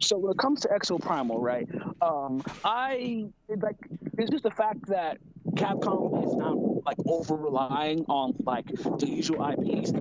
[0.00, 1.68] So when it comes to Exoprimal, right?
[2.02, 3.76] Um, I like
[4.18, 5.18] it's just the fact that
[5.52, 9.92] Capcom is not like over relying on like the usual IPs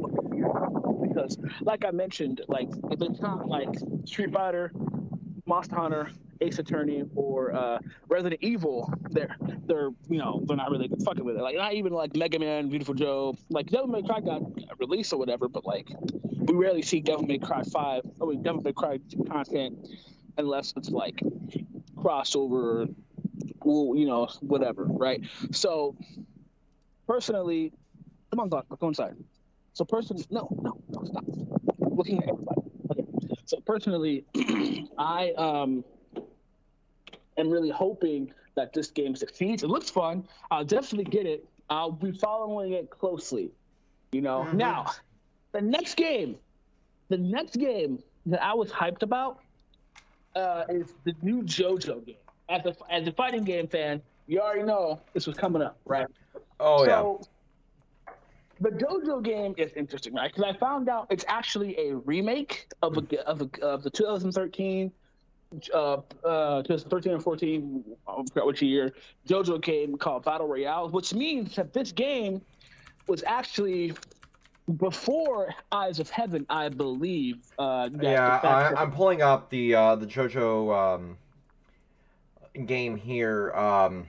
[1.24, 3.70] because, like I mentioned, like if it's not like
[4.06, 4.72] Street Fighter,
[5.46, 10.90] Monster Hunter, Ace Attorney, or uh, Resident Evil, they're they're you know they're not really
[11.04, 11.42] fucking with it.
[11.42, 14.42] Like not even like Mega Man, Viewtiful Joe, like Devil May Cry got
[14.80, 15.90] released or whatever, but like
[16.32, 19.88] we rarely see Devil May Cry five, I mean Devil May Cry content
[20.38, 21.22] unless it's like
[21.96, 22.90] crossover
[23.62, 25.22] or, you know, whatever, right?
[25.52, 25.96] So
[27.08, 27.72] personally,
[28.32, 29.16] come on, go, go inside.
[29.74, 31.24] So personally, no, no, no, stop.
[31.80, 32.62] looking at everybody.
[32.92, 33.06] Okay.
[33.46, 34.26] So personally,
[34.98, 35.84] I um
[37.38, 39.64] am really hoping that this game succeeds.
[39.64, 40.28] It looks fun.
[40.52, 41.46] I'll definitely get it.
[41.70, 43.52] I'll be following it closely.
[44.12, 44.42] You know.
[44.42, 44.58] Mm-hmm.
[44.58, 44.92] Now,
[45.52, 46.38] the next game,
[47.10, 49.42] the next game that I was hyped about
[50.36, 52.16] uh, is the new JoJo game
[52.50, 56.08] as a as a fighting game fan, you already know this was coming up, right?
[56.60, 57.28] Oh so, yeah.
[58.64, 60.34] The JoJo game is interesting, right?
[60.34, 64.90] Because I found out it's actually a remake of a, of, a, of the 2013,
[65.74, 68.94] uh, uh, 2013 and 14, I forgot which year,
[69.28, 72.42] JoJo game called Battle Royale, which means that this game
[73.06, 73.96] was actually
[74.78, 77.40] before Eyes of Heaven, I believe.
[77.60, 84.08] Uh, yeah, I, am pulling up the uh, the JoJo um, game here um,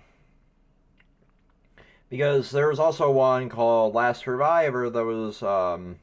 [2.08, 5.96] because there was also one called Last Survivor that was um,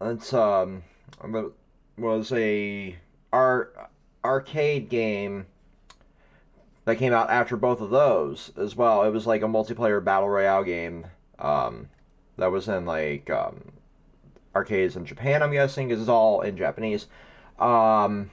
[0.00, 0.82] it's um
[1.96, 2.96] was a
[3.32, 3.90] art
[4.24, 5.46] arcade game
[6.84, 9.02] that came out after both of those as well.
[9.04, 11.06] It was like a multiplayer battle royale game
[11.38, 11.88] um,
[12.36, 13.72] that was in like um,
[14.54, 15.42] arcades in Japan.
[15.42, 17.06] I'm guessing because it's all in Japanese.
[17.58, 18.30] Um,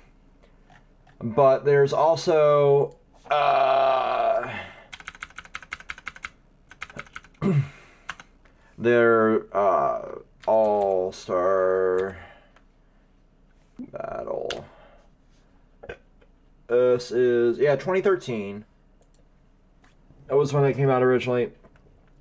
[1.21, 2.95] but there's also
[3.29, 4.49] uh,
[8.77, 12.17] their uh, All Star
[13.79, 14.65] Battle.
[16.67, 18.65] This is yeah, 2013.
[20.27, 21.51] That was when it came out originally.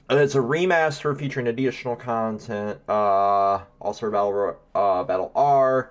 [0.08, 2.78] And it's a remaster featuring additional content.
[2.88, 5.90] Uh, All Star Battle uh, Battle R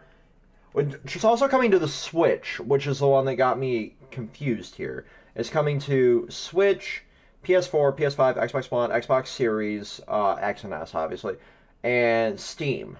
[0.75, 4.75] which is also coming to the Switch, which is the one that got me confused
[4.75, 5.06] here.
[5.34, 7.01] It's coming to Switch,
[7.45, 11.36] PS4, PS5, Xbox One, Xbox Series, uh, X and S, obviously,
[11.84, 12.97] and Steam.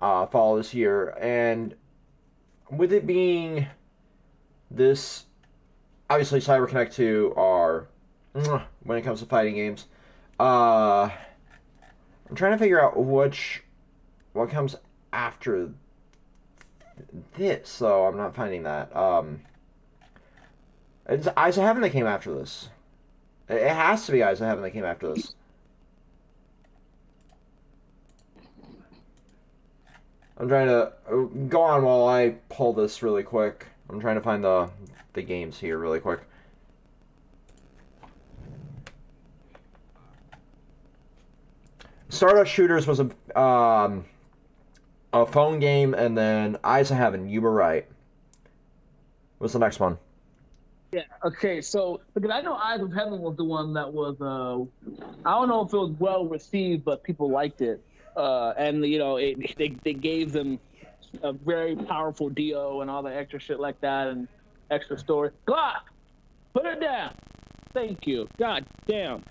[0.00, 1.74] Uh, fall this year, and
[2.70, 3.66] with it being
[4.70, 5.24] this
[6.08, 7.88] obviously CyberConnect 2 are
[8.82, 9.86] when it comes to fighting games.
[10.38, 11.10] Uh,
[12.28, 13.62] I'm trying to figure out which
[14.32, 14.76] what comes
[15.12, 15.70] after
[17.36, 18.94] this, so I'm not finding that.
[18.94, 19.40] Um,
[21.08, 22.68] it's of Heaven that came after this.
[23.48, 25.34] It has to be Eyes of Heaven that came after this.
[30.36, 33.66] I'm trying to uh, go on while I pull this really quick.
[33.88, 34.70] I'm trying to find the
[35.14, 36.20] the games here really quick.
[42.08, 44.04] Stardust Shooters was a um,
[45.12, 47.28] a phone game, and then Eyes of Heaven.
[47.28, 47.86] You were right.
[49.38, 49.98] What's the next one?
[50.92, 51.02] Yeah.
[51.24, 51.60] Okay.
[51.60, 54.64] So because I know Eyes of Heaven was the one that was uh,
[55.24, 57.84] I don't know if it was well received, but people liked it,
[58.16, 60.60] uh, and you know it, they they gave them
[61.22, 64.28] a very powerful do and all the extra shit like that and
[64.70, 65.30] extra story.
[65.46, 65.82] Glock,
[66.54, 67.14] put it down.
[67.74, 68.28] Thank you.
[68.38, 69.24] God damn.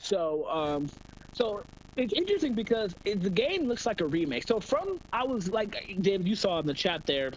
[0.00, 0.88] So um,
[1.34, 1.62] so
[1.96, 4.48] it's interesting because it, the game looks like a remake.
[4.48, 7.32] So from I was like David, you saw in the chat there,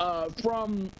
[0.00, 0.90] uh, from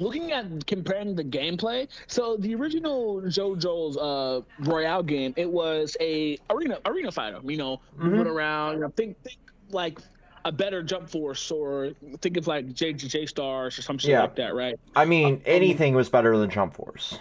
[0.00, 1.86] looking at comparing the gameplay.
[2.06, 7.38] So the original JoJo's uh, Royale game, it was a arena arena fighter.
[7.44, 8.04] You know, Mhm.
[8.04, 8.74] moving around.
[8.74, 9.38] You know, think think
[9.70, 9.98] like
[10.44, 11.90] a better Jump Force or
[12.22, 14.22] think of like J J Stars or some shit Yeah.
[14.22, 14.74] like that, right?
[14.96, 17.18] I mean, anything was better than Jump Force.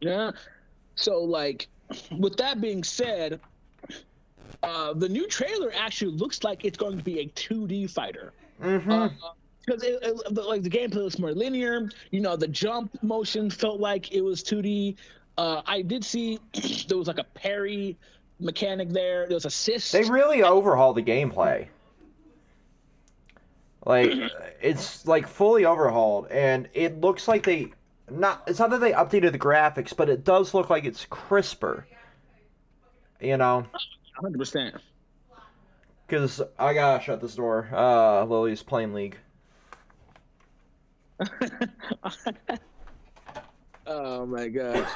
[0.00, 0.32] Yeah.
[0.94, 1.68] So like,
[2.18, 3.40] with that being said,
[4.62, 8.32] uh, the new trailer actually looks like it's going to be a 2D fighter.
[8.62, 9.06] Mm-hmm.
[9.66, 9.82] Because
[10.30, 11.88] like the gameplay looks more linear.
[12.10, 14.96] You know, the jump motion felt like it was 2D.
[15.36, 16.38] Uh, I did see
[16.88, 17.96] there was like a parry
[18.40, 19.26] mechanic there.
[19.26, 19.92] There was a assist.
[19.92, 21.68] They really overhauled the gameplay.
[23.84, 24.12] Like
[24.62, 27.72] it's like fully overhauled, and it looks like they
[28.10, 28.42] not.
[28.46, 31.86] It's not that they updated the graphics, but it does look like it's crisper.
[33.20, 33.66] You know,
[34.22, 34.80] 100%.
[36.06, 37.68] because I gotta shut this door.
[37.70, 39.18] Uh, Lily's playing League.
[43.86, 44.90] Oh my gosh.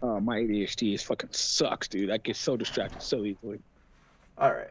[0.00, 2.10] Oh, my ADHD is fucking sucks, dude.
[2.10, 3.58] I get so distracted so easily.
[4.36, 4.70] All right.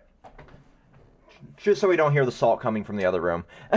[1.58, 3.44] Just so we don't hear the salt coming from the other room.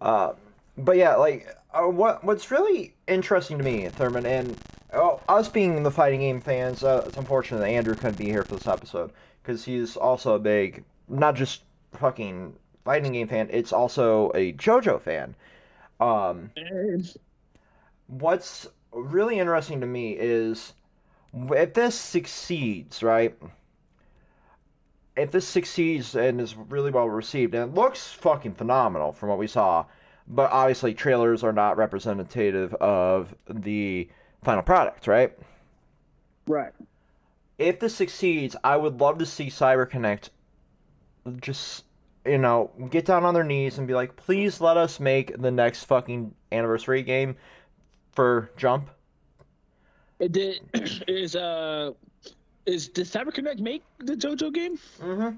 [0.00, 0.32] uh,
[0.78, 4.56] but yeah, like uh, what what's really interesting to me, Thurman, and
[4.92, 8.44] oh, us being the fighting game fans, uh, it's unfortunate that Andrew couldn't be here
[8.44, 9.10] for this episode
[9.42, 15.00] because he's also a big, not just fucking fighting game fan, it's also a JoJo
[15.00, 15.34] fan.
[16.00, 16.50] Um,
[18.06, 20.72] what's really interesting to me is
[21.32, 23.36] if this succeeds, right?
[25.16, 29.38] If this succeeds and is really well received, and it looks fucking phenomenal from what
[29.38, 29.86] we saw,
[30.28, 34.08] but obviously trailers are not representative of the
[34.42, 35.32] final product, right?
[36.46, 36.72] Right.
[37.58, 40.28] If this succeeds, I would love to see CyberConnect
[41.40, 41.84] just,
[42.24, 45.50] you know, get down on their knees and be like, please let us make the
[45.50, 47.36] next fucking anniversary game
[48.12, 48.90] for Jump.
[50.18, 50.60] It did
[51.08, 51.92] is uh
[52.64, 54.78] is did CyberConnect make the JoJo game?
[55.00, 55.36] Mm-hmm.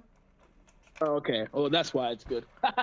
[1.01, 1.46] Oh, okay.
[1.53, 2.44] Oh, that's why it's good.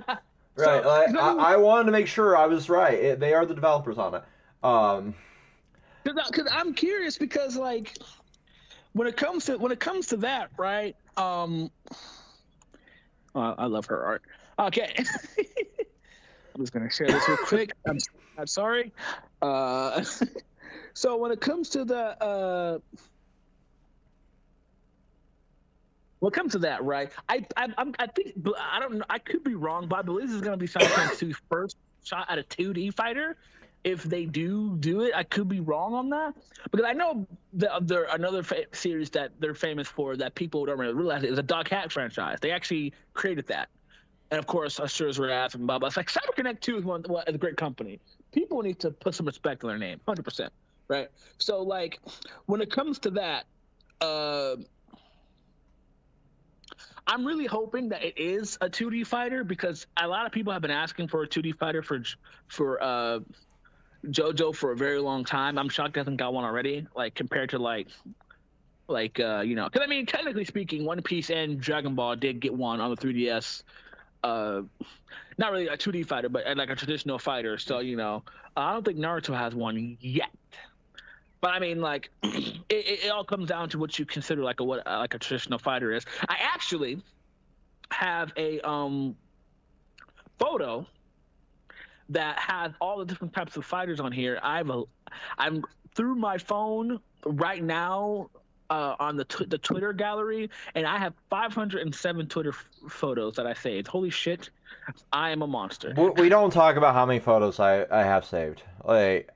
[0.58, 0.82] Right.
[0.84, 2.94] So, like, that- I, I wanted to make sure I was right.
[2.94, 4.24] It, they are the developers on it.
[4.64, 5.14] Um,
[6.06, 7.98] Because I'm curious because like
[8.94, 10.96] when it comes to when it comes to that, right?
[11.18, 11.70] Um,
[13.36, 14.22] I love her art.
[14.60, 17.74] Okay, I'm just gonna share this real quick.
[17.88, 17.98] I'm
[18.38, 18.92] I'm sorry.
[19.42, 20.04] Uh,
[20.94, 22.80] so when it comes to the uh.
[26.20, 27.12] When it comes to that, right?
[27.28, 29.04] I I I'm, I think I don't.
[29.10, 32.26] I could be wrong, but I believe this is going to be 2's first shot
[32.30, 33.36] at a 2D fighter
[33.86, 35.14] if they do do it.
[35.16, 36.34] I could be wrong on that
[36.72, 40.80] because I know the other another fa- series that they're famous for that people don't
[40.80, 42.40] really realize is a .hack franchise.
[42.42, 43.70] They actually created that,
[44.32, 45.88] and of course, Asura's Wrath and blah blah.
[45.88, 48.00] It's like CyberConnect Two is one is a great company.
[48.34, 50.52] People need to put some respect on their name, hundred percent,
[50.88, 51.10] right?
[51.38, 52.00] So like,
[52.48, 53.46] when it comes to that,
[54.02, 54.56] uh,
[57.06, 60.64] I'm really hoping that it is a 2D fighter because a lot of people have
[60.64, 62.02] been asking for a 2D fighter for
[62.48, 63.20] for uh,
[64.06, 65.58] JoJo for a very long time.
[65.58, 66.88] I'm shocked I hasn't got one already.
[66.96, 67.88] Like compared to like
[68.88, 72.40] like uh, you know, because I mean, technically speaking, One Piece and Dragon Ball did
[72.40, 73.64] get one on the 3DS.
[74.24, 74.62] Uh,
[75.38, 77.58] not really a 2D fighter, but uh, like a traditional fighter.
[77.58, 78.24] So you know,
[78.56, 80.30] I don't think Naruto has one yet.
[81.42, 84.60] But I mean, like, it, it, it all comes down to what you consider like
[84.60, 86.06] a what uh, like a traditional fighter is.
[86.28, 87.02] I actually
[87.92, 89.16] have a um
[90.40, 90.86] photo
[92.10, 94.40] that has all the different types of fighters on here.
[94.44, 94.84] I've a,
[95.38, 95.64] I'm
[95.96, 98.30] through my phone right now
[98.70, 103.46] uh, on the tw- the Twitter gallery, and I have 507 Twitter f- photos that
[103.48, 103.88] I saved.
[103.88, 104.50] Holy shit,
[105.14, 105.94] I am a monster.
[105.96, 108.64] We, we don't talk about how many photos I, I have saved.
[108.84, 109.30] Like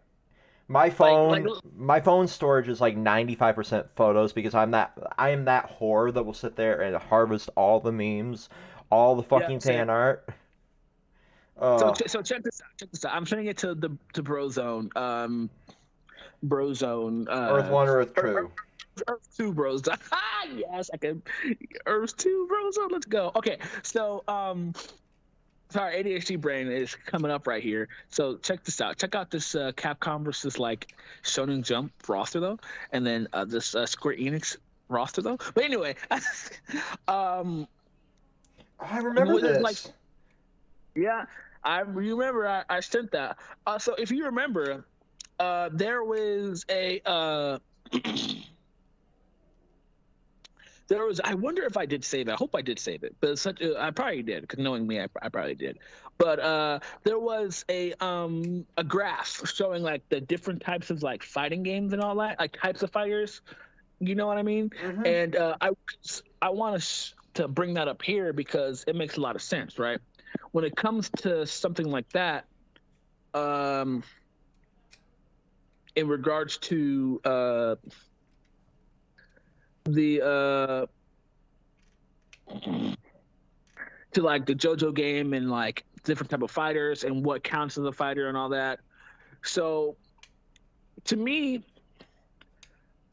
[0.67, 5.45] my phone, like- my phone storage is like 95% photos because I'm that I am
[5.45, 8.49] that whore that will sit there and harvest all the memes,
[8.91, 9.73] all the fucking same.
[9.77, 10.27] fan art.
[11.59, 12.69] So, Uh, so check this out.
[12.77, 13.13] Check this out.
[13.15, 14.95] I'm sending it to the to Brozone.
[14.95, 15.49] Um,
[16.45, 17.27] Brozone.
[17.29, 18.49] Uh, Earth One, Earth Earth-
[18.97, 19.03] Two.
[19.07, 19.81] Earth Two Bros.
[20.55, 21.21] yes, I can.
[21.85, 22.91] Earth Two Brozone.
[22.91, 23.31] Let's go.
[23.35, 24.73] Okay, so um,
[25.69, 27.87] sorry, ADHD brain is coming up right here.
[28.09, 28.97] So check this out.
[28.97, 30.93] Check out this uh, Capcom versus like
[31.23, 32.59] Shonen Jump roster though,
[32.91, 34.57] and then uh, this uh, Square Enix
[34.89, 35.37] roster though.
[35.53, 35.95] But anyway,
[37.07, 37.67] um,
[38.79, 39.61] I remember this.
[39.61, 39.93] like-
[40.95, 41.25] Yeah,
[41.63, 43.37] I remember I, I sent that.
[43.65, 44.85] Uh, so if you remember,
[45.39, 47.59] uh, there was a uh,
[50.87, 51.21] there was.
[51.23, 52.31] I wonder if I did save it.
[52.31, 54.99] I hope I did save it, but such a, I probably did because knowing me,
[54.99, 55.79] I, I probably did.
[56.17, 61.23] But uh, there was a um a graph showing like the different types of like
[61.23, 63.41] fighting games and all that, like types of fighters.
[63.99, 64.69] You know what I mean?
[64.69, 65.05] Mhm.
[65.05, 65.71] and uh, I
[66.41, 69.41] I want to sh- to bring that up here because it makes a lot of
[69.41, 69.99] sense, right?
[70.51, 72.45] When it comes to something like that,
[73.33, 74.03] um,
[75.95, 77.75] in regards to uh,
[79.85, 80.85] the uh,
[84.13, 87.85] to like the JoJo game and like different type of fighters and what counts as
[87.85, 88.79] a fighter and all that.
[89.43, 89.95] So,
[91.05, 91.63] to me,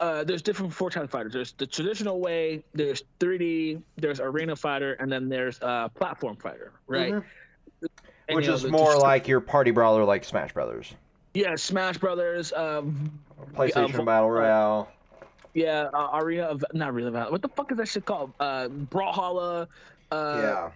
[0.00, 1.32] uh, there's different four types of fighters.
[1.32, 6.72] There's the traditional way, there's 3D, there's arena fighter, and then there's uh, platform fighter,
[6.86, 7.12] right?
[7.14, 7.24] Mhm.
[8.32, 10.94] Which is more the- like your party brawler, like Smash Brothers,
[11.34, 13.18] yeah, Smash Brothers, um,
[13.54, 14.88] PlayStation uh, Battle Royale.
[15.54, 18.32] yeah, uh, arena of not arena of what the fuck is that shit called?
[18.40, 19.68] Uh, Brawlhalla,
[20.10, 20.70] uh, yeah.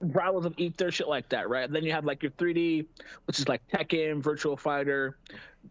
[0.00, 1.68] Brawlers of Ether, shit like that, right?
[1.70, 2.86] Then you have like your 3D,
[3.26, 5.16] which is like Tekken, Virtual Fighter,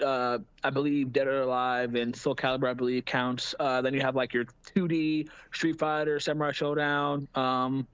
[0.02, 3.56] uh, I believe Dead or Alive, and Soul Calibur, I believe counts.
[3.60, 4.45] Uh, then you have like your
[4.76, 7.88] 2D Street Fighter, Samurai Shodown, um,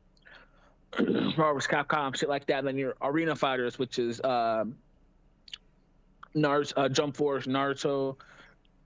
[0.99, 1.67] Marvel vs.
[1.67, 2.63] Capcom, shit like that.
[2.63, 4.75] then your Arena Fighters, which is um,
[6.35, 8.17] Naruto, uh, Jump Force, Naruto,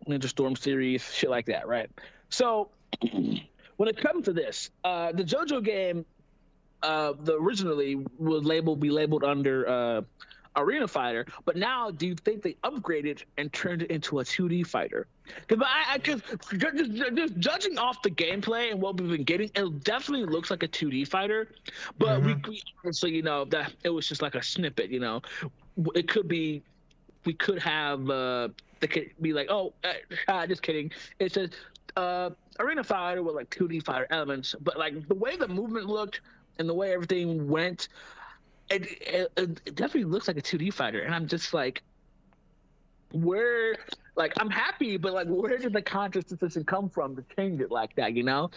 [0.08, 1.90] Ninja Storm series, shit like that, right?
[2.30, 2.70] So
[3.02, 6.06] when it comes to this, uh, the JoJo game
[6.84, 10.02] uh, the originally would label be labeled under uh,
[10.58, 14.66] Arena Fighter, but now do you think they upgraded and turned it into a 2D
[14.68, 15.08] fighter?
[15.48, 16.24] Because I, I just,
[16.58, 20.64] just just judging off the gameplay and what we've been getting, it definitely looks like
[20.64, 21.50] a 2D fighter.
[21.98, 24.90] But we, we honestly, you know, that it was just like a snippet.
[24.90, 25.22] You know,
[25.96, 26.64] it could be,
[27.26, 28.50] we could have, uh,
[28.80, 29.94] they could be like, oh, uh,
[30.28, 30.92] ah, just kidding.
[31.20, 31.52] It says
[31.96, 32.30] uh,
[32.60, 36.22] Arena Fighter with like 2D fighter elements, but like the way the movement looked
[36.60, 37.90] and the way everything went,
[38.70, 38.88] it,
[39.38, 41.02] it, it definitely looks like a 2D fighter.
[41.02, 41.82] And I'm just like,
[43.12, 43.76] where,
[44.16, 47.72] like, I'm happy, but like, where did the conscious decision come from to change it
[47.72, 48.52] like that, you know?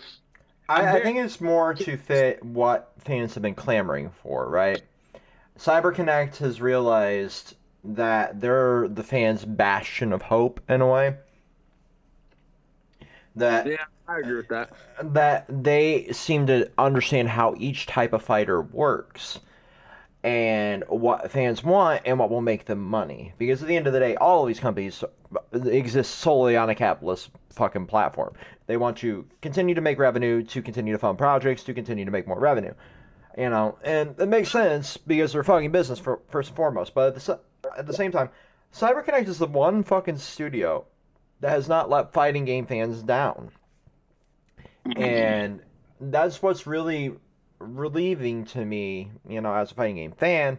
[0.69, 4.83] I, I think it's more to fit what fans have been clamoring for, right?
[5.59, 11.17] CyberConnect has realized that they're the fans' bastion of hope in a way.
[13.37, 14.73] That Yeah, I agree with that.
[15.03, 19.41] that they seem to understand how each type of fighter works
[20.23, 23.33] and what fans want and what will make them money.
[23.39, 25.03] Because at the end of the day, all of these companies
[25.53, 28.35] exist solely on a capitalist fucking platform.
[28.67, 32.11] They want to continue to make revenue, to continue to fund projects, to continue to
[32.11, 32.75] make more revenue.
[33.39, 36.95] You know, and it makes sense because they're fucking business for, first and foremost.
[36.95, 37.41] But at the,
[37.79, 38.29] at the same time,
[38.75, 40.85] CyberConnect is the one fucking studio
[41.41, 43.51] that has not let fighting game fans down
[44.97, 45.61] and
[46.01, 47.15] that's what's really
[47.61, 50.59] relieving to me, you know, as a fighting game fan.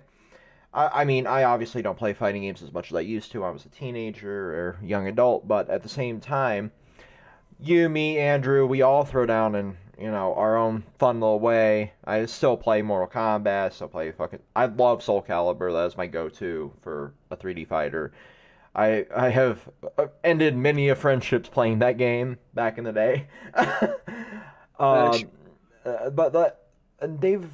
[0.73, 3.41] I, I mean, I obviously don't play fighting games as much as I used to.
[3.41, 6.71] When I was a teenager or young adult, but at the same time,
[7.59, 11.93] you, me, Andrew, we all throw down in you know our own fun little way.
[12.05, 13.73] I still play Mortal Kombat.
[13.73, 14.39] Still play fucking.
[14.55, 15.71] I love Soul Calibur.
[15.73, 18.11] That is my go-to for a 3D fighter.
[18.73, 23.27] I I have uh, ended many of friendships playing that game back in the day.
[24.79, 25.13] um,
[25.85, 26.55] uh, but the,
[27.01, 27.49] they've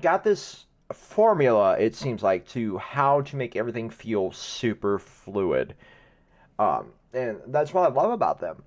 [0.00, 1.76] got this formula.
[1.78, 5.74] It seems like to how to make everything feel super fluid,
[6.58, 8.62] um, and that's what I love about them.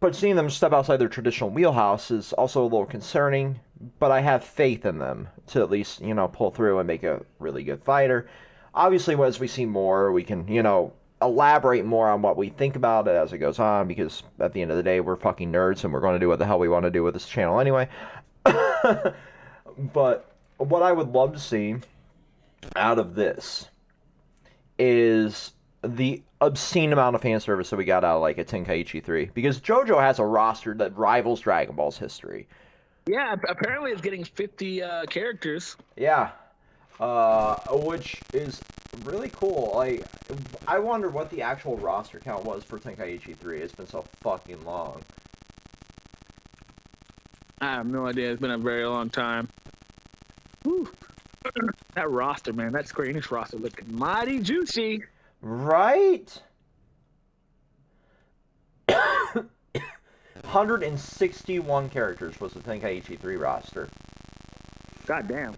[0.00, 3.60] But seeing them step outside their traditional wheelhouse is also a little concerning
[3.98, 7.02] but I have faith in them to at least, you know, pull through and make
[7.02, 8.28] a really good fighter.
[8.74, 12.76] Obviously, as we see more, we can, you know, elaborate more on what we think
[12.76, 15.50] about it as it goes on because at the end of the day, we're fucking
[15.50, 17.26] nerds and we're going to do what the hell we want to do with this
[17.26, 17.88] channel anyway.
[19.92, 21.76] but what I would love to see
[22.76, 23.68] out of this
[24.78, 29.02] is the obscene amount of fan service that we got out of like a Tenkaichi
[29.02, 32.48] 3 because JoJo has a roster that rivals Dragon Ball's history.
[33.06, 35.76] Yeah, apparently it's getting 50 uh, characters.
[35.96, 36.30] Yeah.
[36.98, 38.60] Uh, which is
[39.04, 39.72] really cool.
[39.74, 40.04] Like,
[40.68, 43.58] I wonder what the actual roster count was for Tenkaichi 3.
[43.58, 45.02] It's been so fucking long.
[47.60, 48.30] I have no idea.
[48.30, 49.48] It's been a very long time.
[50.62, 50.90] Whew.
[51.94, 55.04] that roster, man, that Square Enix roster looking mighty juicy.
[55.42, 56.40] Right?
[60.52, 63.88] 161 characters was the Tenkaichi 3 roster.
[65.06, 65.54] God damn.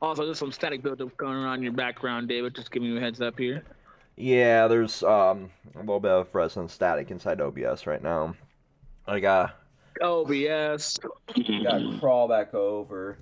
[0.00, 2.54] Also, there's some static buildup going on in your background, David.
[2.54, 3.62] Just giving you a heads up here.
[4.16, 8.34] Yeah, there's um a little bit of resonant static inside OBS right now.
[9.06, 9.54] I got
[10.02, 10.98] OBS.
[10.98, 13.18] got to crawl back over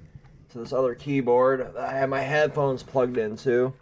[0.51, 3.73] to this other keyboard that I have my headphones plugged into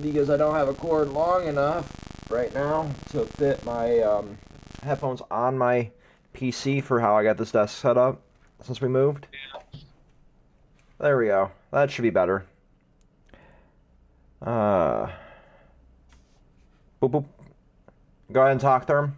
[0.00, 4.38] because I don't have a cord long enough right now to fit my um,
[4.82, 5.90] headphones on my
[6.34, 8.20] PC for how I got this desk set up
[8.62, 9.26] since we moved.
[10.98, 11.50] There we go.
[11.72, 12.44] That should be better.
[14.42, 15.06] Uh,
[17.02, 17.24] boop, boop.
[18.32, 19.12] Go ahead and talk, Therm.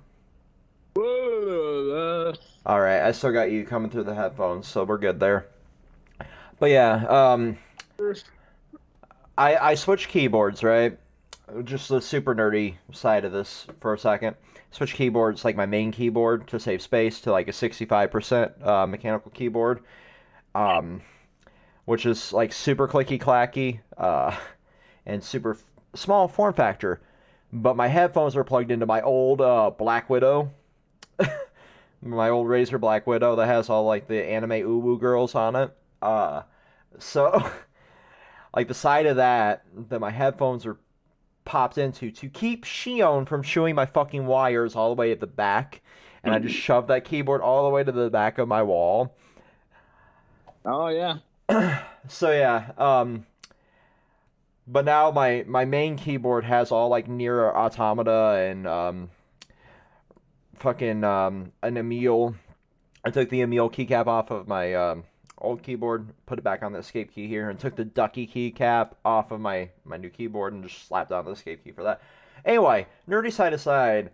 [2.64, 5.46] All right, I still got you coming through the headphones, so we're good there.
[6.60, 7.58] But yeah, um,
[9.36, 10.96] I I switched keyboards, right?
[11.64, 14.36] Just the super nerdy side of this for a second.
[14.70, 19.32] Switch keyboards, like my main keyboard, to save space, to like a 65% uh, mechanical
[19.32, 19.80] keyboard,
[20.54, 21.02] um,
[21.84, 24.34] which is like super clicky clacky uh,
[25.04, 27.00] and super f- small form factor.
[27.52, 30.52] But my headphones are plugged into my old uh, Black Widow
[32.02, 35.76] my old Razer Black Widow that has all like the anime uwu girls on it.
[36.00, 36.42] Uh,
[36.98, 37.48] so
[38.56, 40.76] like the side of that that my headphones are
[41.44, 45.26] popped into to keep Shion from chewing my fucking wires all the way at the
[45.26, 45.80] back,
[46.22, 49.14] and I just shoved that keyboard all the way to the back of my wall.
[50.64, 51.18] oh yeah.
[52.08, 53.26] So yeah, um,
[54.66, 59.10] but now my my main keyboard has all like Nier Automata and um,
[60.62, 62.34] fucking um, an Emil.
[63.04, 65.04] I took the Emil keycap off of my um,
[65.38, 68.92] old keyboard, put it back on the escape key here, and took the Ducky keycap
[69.04, 72.00] off of my my new keyboard and just slapped on the escape key for that.
[72.44, 74.10] Anyway, nerdy side aside,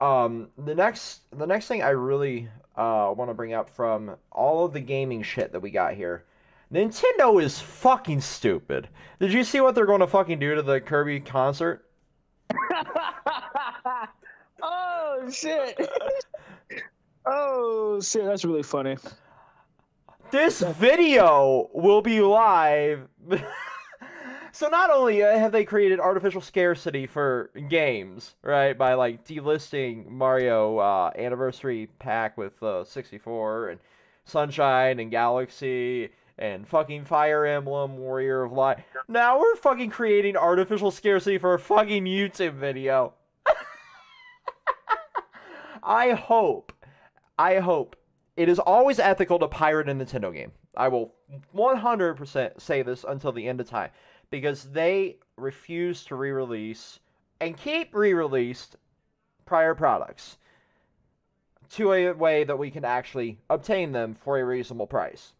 [0.00, 4.64] um, the next the next thing I really uh, want to bring up from all
[4.64, 6.24] of the gaming shit that we got here.
[6.72, 8.88] Nintendo is fucking stupid.
[9.20, 11.86] Did you see what they're going to fucking do to the Kirby concert?
[14.62, 15.78] oh shit.
[17.26, 18.96] oh shit, that's really funny.
[20.30, 23.06] This video will be live.
[24.52, 30.08] so not only uh, have they created artificial scarcity for games, right, by like delisting
[30.08, 33.80] Mario uh, Anniversary Pack with uh, 64 and
[34.24, 38.78] Sunshine and Galaxy and fucking Fire Emblem Warrior of Light.
[39.08, 43.12] Now we're fucking creating artificial scarcity for a fucking YouTube video.
[45.82, 46.72] I hope,
[47.38, 47.96] I hope
[48.36, 50.52] it is always ethical to pirate a Nintendo game.
[50.76, 51.14] I will
[51.54, 53.90] 100% say this until the end of time
[54.30, 57.00] because they refuse to re-release
[57.40, 58.76] and keep re-released
[59.44, 60.38] prior products
[61.70, 65.32] to a way that we can actually obtain them for a reasonable price.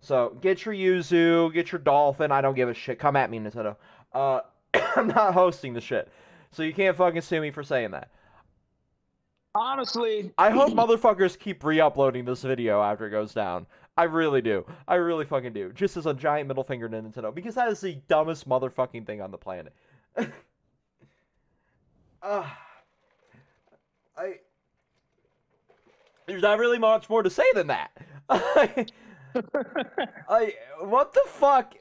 [0.00, 2.30] So get your Yuzu, get your Dolphin.
[2.30, 2.98] I don't give a shit.
[2.98, 3.76] Come at me, Nintendo.
[4.12, 4.40] Uh,
[4.96, 6.08] I'm not hosting the shit,
[6.52, 8.10] so you can't fucking sue me for saying that.
[9.56, 13.66] Honestly, I hope motherfuckers keep re-uploading this video after it goes down.
[13.96, 14.66] I really do.
[14.86, 15.72] I really fucking do.
[15.72, 19.22] Just as a giant middle finger to Nintendo because that is the dumbest motherfucking thing
[19.22, 19.72] on the planet.
[22.22, 22.44] uh,
[24.18, 24.34] I
[26.26, 27.90] there's not really much more to say than that.
[28.28, 28.86] I
[30.80, 31.74] what the fuck?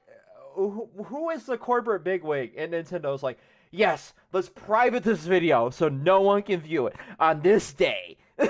[0.53, 2.53] Who, who is the corporate bigwig?
[2.55, 3.38] And Nintendo's like,
[3.76, 8.17] yes, let's private this video so no one can view it on this day.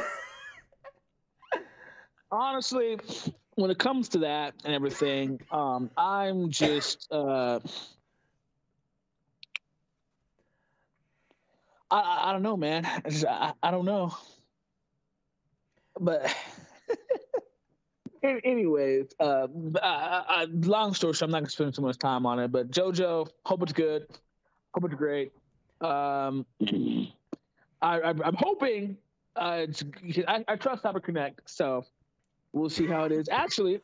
[2.32, 3.00] honestly,
[3.56, 7.60] when it comes to that and everything, um, I'm just uh,
[11.90, 12.86] I, I I don't know, man.
[12.86, 14.16] I, just, I, I don't know,
[16.00, 16.36] but
[18.24, 22.40] anyways, uh, uh, uh, long story short, I'm not gonna spend too much time on
[22.40, 22.52] it.
[22.52, 24.08] But JoJo, hope it's good.
[24.76, 25.32] Hope it's great.
[25.80, 26.46] Um,
[27.82, 28.98] I, I'm hoping.
[29.38, 29.68] Uh,
[30.28, 31.86] I, I trust CyberConnect, so
[32.52, 33.30] we'll see how it is.
[33.30, 33.80] Actually,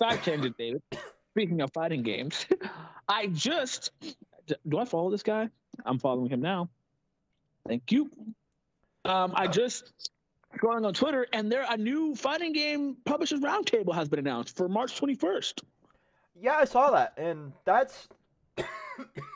[0.00, 0.82] side tangent, David.
[1.30, 2.44] Speaking of fighting games,
[3.08, 3.92] I just
[4.68, 5.48] do I follow this guy?
[5.84, 6.70] I'm following him now.
[7.68, 8.10] Thank you.
[9.04, 9.92] Um, I just
[10.58, 14.68] scrolling on Twitter, and there a new fighting game publishers roundtable has been announced for
[14.68, 15.62] March 21st.
[16.40, 18.08] Yeah, I saw that, and that's.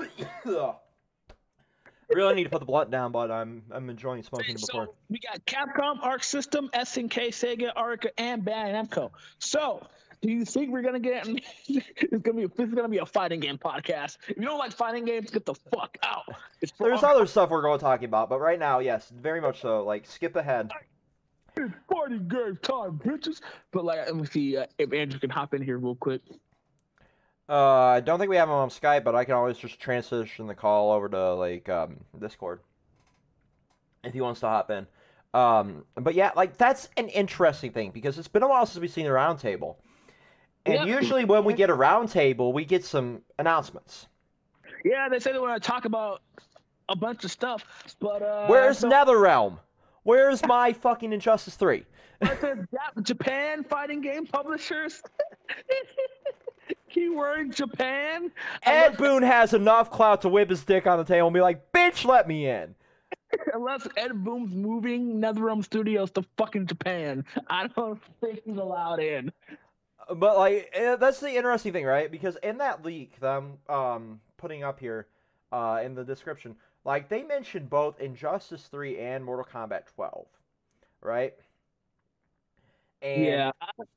[0.00, 0.74] I
[2.14, 4.86] really need to put the blunt down, but I'm I'm enjoying smoking it before.
[4.86, 9.10] So we got Capcom, Arc System, SNK, Sega, Arca, and Bandai Namco.
[9.38, 9.86] So
[10.22, 11.26] do you think we're gonna get?
[11.68, 14.18] it's gonna be this is gonna be a fighting game podcast.
[14.28, 16.24] If you don't like fighting games, get the fuck out.
[16.60, 19.60] It's There's other stuff we're going to talk about, but right now, yes, very much
[19.60, 19.84] so.
[19.84, 20.70] Like skip ahead.
[21.56, 23.40] It's fighting game time, bitches.
[23.72, 26.20] But like, let me see uh, if Andrew can hop in here real quick.
[27.50, 30.46] Uh, I don't think we have him on Skype, but I can always just transition
[30.46, 32.60] the call over to like um, Discord
[34.04, 34.86] if he wants to hop in.
[35.34, 38.90] Um, but yeah, like that's an interesting thing because it's been a while since we've
[38.90, 39.76] seen a roundtable,
[40.64, 40.86] and yep.
[40.86, 44.06] usually when we get a roundtable, we get some announcements.
[44.84, 46.22] Yeah, they say they want to talk about
[46.88, 47.64] a bunch of stuff,
[47.98, 48.88] but uh, where's so...
[48.88, 49.58] NetherRealm?
[50.04, 51.84] Where's my fucking Injustice Three?
[53.02, 55.02] Japan fighting game publishers.
[56.90, 58.30] Keyword Japan.
[58.62, 61.72] Ed Boon has enough clout to whip his dick on the table and be like,
[61.72, 62.74] "Bitch, let me in."
[63.54, 69.32] Unless Ed Boon's moving NetherRealm Studios to fucking Japan, I don't think he's allowed in.
[70.14, 72.10] But like, eh, that's the interesting thing, right?
[72.10, 75.06] Because in that leak that I'm um, putting up here
[75.52, 80.26] uh, in the description, like they mentioned both Injustice Three and Mortal Kombat 12,
[81.00, 81.34] right?
[83.02, 83.50] And yeah,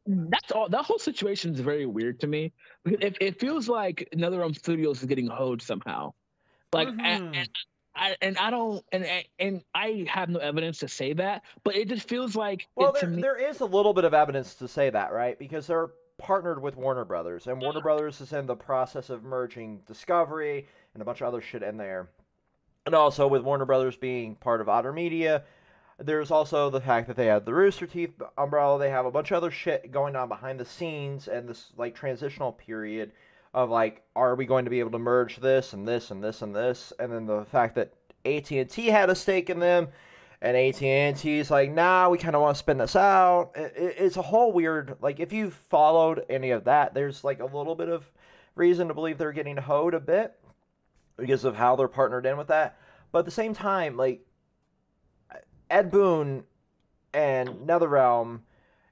[0.06, 0.70] that's all.
[0.70, 2.54] That whole situation is very weird to me.
[2.86, 6.14] It, it feels like Another NetherRealm Studios is getting hoed somehow.
[6.72, 7.00] Like, mm-hmm.
[7.02, 7.50] and, and,
[7.96, 9.06] I and I don't and
[9.38, 12.68] and I have no evidence to say that, but it just feels like.
[12.76, 13.22] Well, there, me...
[13.22, 15.38] there is a little bit of evidence to say that, right?
[15.38, 19.82] Because they're partnered with Warner Brothers, and Warner Brothers is in the process of merging
[19.86, 22.10] Discovery and a bunch of other shit in there,
[22.86, 25.44] and also with Warner Brothers being part of Otter Media
[26.00, 28.80] there's also the fact that they have the Rooster Teeth umbrella.
[28.80, 31.96] They have a bunch of other shit going on behind the scenes and this like
[31.96, 33.12] transitional period
[33.54, 36.42] of like, are we going to be able to merge this and this and this
[36.42, 36.92] and this?
[37.00, 37.94] And then the fact that
[38.26, 39.90] AT and T had a stake in them,
[40.42, 43.52] and AT and T is like, nah, we kind of want to spin this out.
[43.56, 47.40] It, it, it's a whole weird like if you followed any of that, there's like
[47.40, 48.12] a little bit of
[48.56, 50.38] reason to believe they're getting hoed a bit
[51.18, 52.78] because of how they're partnered in with that.
[53.12, 54.26] But at the same time, like
[55.74, 56.44] Ed Boon
[57.16, 58.42] and NetherRealm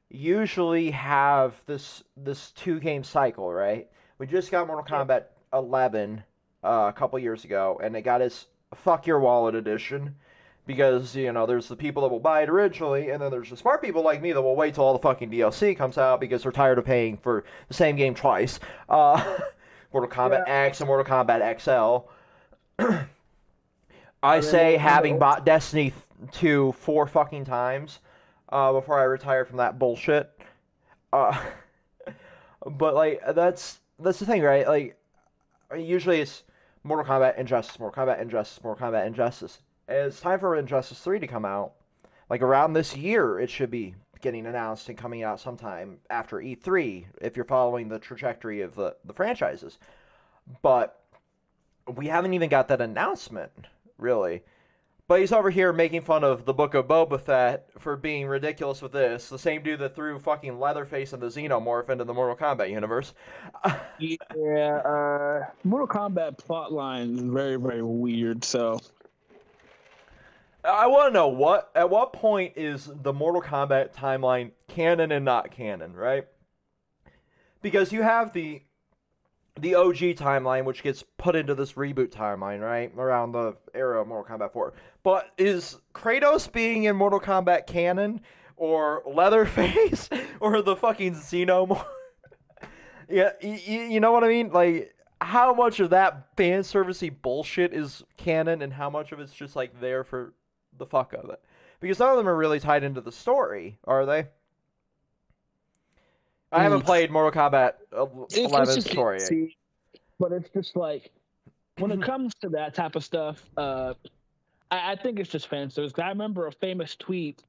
[0.10, 3.88] usually have this this two game cycle, right?
[4.18, 6.24] We just got Mortal Kombat 11
[6.64, 10.16] uh, a couple years ago, and it got its fuck your wallet edition
[10.66, 13.58] because you know there's the people that will buy it originally, and then there's the
[13.58, 16.42] smart people like me that will wait till all the fucking DLC comes out because
[16.42, 18.60] they're tired of paying for the same game twice.
[18.90, 19.38] Uh,
[19.94, 20.66] Mortal Kombat yeah.
[20.66, 22.10] X and Mortal Kombat XL.
[24.24, 25.94] I say having bought Destiny
[26.34, 28.00] to four fucking times
[28.50, 30.32] uh, before I retire from that bullshit.
[31.12, 31.38] Uh,
[32.66, 34.68] but like that's that's the thing, right?
[34.68, 34.98] Like
[35.78, 36.44] usually it's
[36.84, 39.60] Mortal Kombat Injustice, Mortal Kombat Injustice, Mortal Kombat Injustice.
[39.88, 41.74] It's time for Injustice Three to come out.
[42.30, 47.06] Like around this year, it should be getting announced and coming out sometime after E3
[47.22, 49.80] if you're following the trajectory of the, the franchises.
[50.62, 51.02] But
[51.96, 53.52] we haven't even got that announcement,
[53.98, 54.44] really.
[55.12, 58.82] But he's over here making fun of the Book of Boba Fett for being ridiculous
[58.82, 59.28] with this.
[59.28, 63.14] The same dude that threw fucking Leatherface and the Xenomorph into the Mortal Kombat universe.
[64.00, 64.16] yeah,
[64.78, 68.46] uh, Mortal Kombat plotline is very, very weird.
[68.46, 68.80] So
[70.64, 75.26] I want to know what at what point is the Mortal Kombat timeline canon and
[75.26, 76.26] not canon, right?
[77.62, 78.62] Because you have the
[79.60, 82.92] the OG timeline, which gets put into this reboot timeline, right?
[82.98, 84.74] Around the era of Mortal Kombat 4.
[85.04, 88.22] But is Kratos being in Mortal Kombat canon?
[88.56, 90.10] Or Leatherface?
[90.40, 91.86] or the fucking Xenomorph?
[93.10, 94.52] yeah, y- y- you know what I mean?
[94.52, 99.34] Like, how much of that fan servicey bullshit is canon and how much of it's
[99.34, 100.34] just like there for
[100.78, 101.42] the fuck of it?
[101.80, 104.28] Because none of them are really tied into the story, are they?
[106.52, 107.74] I haven't played Mortal Kombat
[108.36, 109.20] 11 story.
[109.22, 109.58] See,
[110.20, 111.10] but it's just like
[111.78, 113.94] when it comes to that type of stuff, uh,
[114.72, 115.94] I, I think it's just fan service.
[115.98, 117.44] I remember a famous tweet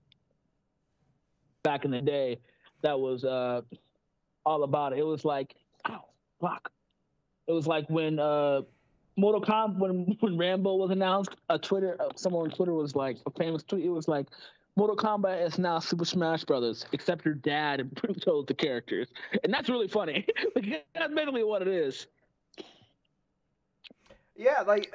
[1.63, 2.39] back in the day
[2.83, 3.63] that was uh,
[4.45, 4.99] all about it.
[4.99, 5.55] It was like,
[5.89, 6.05] oh,
[6.41, 6.71] fuck.
[7.47, 8.63] It was like when uh,
[9.17, 11.37] Mortal Kombat when when Rambo was announced.
[11.49, 13.85] A Twitter, uh, someone on Twitter was like a famous tweet.
[13.85, 14.27] It was like.
[14.75, 19.09] Mortal Kombat is now Super Smash Brothers, except your dad and chose the characters,
[19.45, 20.27] and that's really funny.
[20.57, 22.07] like, that's basically what it is.
[24.35, 24.91] Yeah, like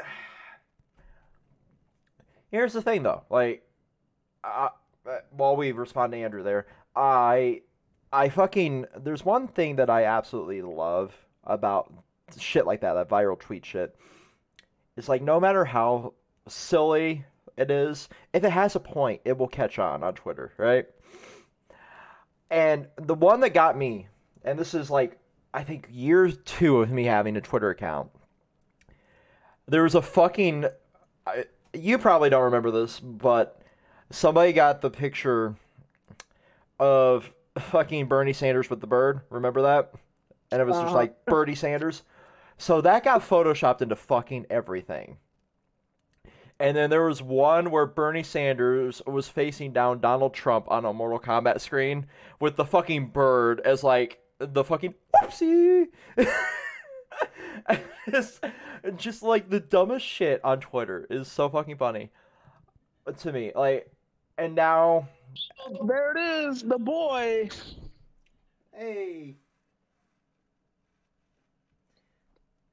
[2.51, 3.23] here's the thing though.
[3.29, 3.63] Like,
[4.43, 4.69] uh,
[5.31, 7.61] while we respond to Andrew there, I,
[8.11, 11.93] I fucking there's one thing that I absolutely love about
[12.37, 13.95] shit like that, that viral tweet shit.
[14.95, 16.13] It's like no matter how
[16.47, 17.25] silly
[17.57, 20.85] it is, if it has a point, it will catch on on Twitter, right?
[22.49, 24.07] And the one that got me,
[24.43, 25.19] and this is like
[25.53, 28.11] I think year two of me having a Twitter account.
[29.67, 30.65] There was a fucking.
[31.73, 33.61] You probably don't remember this, but
[34.09, 35.55] somebody got the picture
[36.79, 39.21] of fucking Bernie Sanders with the bird.
[39.29, 39.91] Remember that?
[40.51, 40.95] And it was just Uh-huh.
[40.95, 42.03] like Bernie Sanders.
[42.57, 45.17] So that got photoshopped into fucking everything.
[46.59, 50.93] And then there was one where Bernie Sanders was facing down Donald Trump on a
[50.93, 52.07] Mortal Kombat screen
[52.39, 55.87] with the fucking bird as like the fucking oopsie.
[58.07, 58.39] it's
[58.97, 62.11] just like the dumbest shit on Twitter is so fucking funny
[63.19, 63.51] to me.
[63.55, 63.91] Like,
[64.37, 65.07] and now,
[65.85, 67.49] There it is, the boy.
[68.73, 69.35] hey,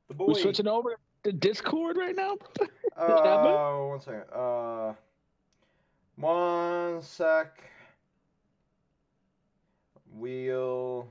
[0.08, 0.26] the boy.
[0.28, 2.36] We're switching over to Discord right now.
[2.96, 4.22] Uh, one second.
[4.32, 4.92] Uh,
[6.14, 7.60] one sec.
[10.16, 11.08] Wheel.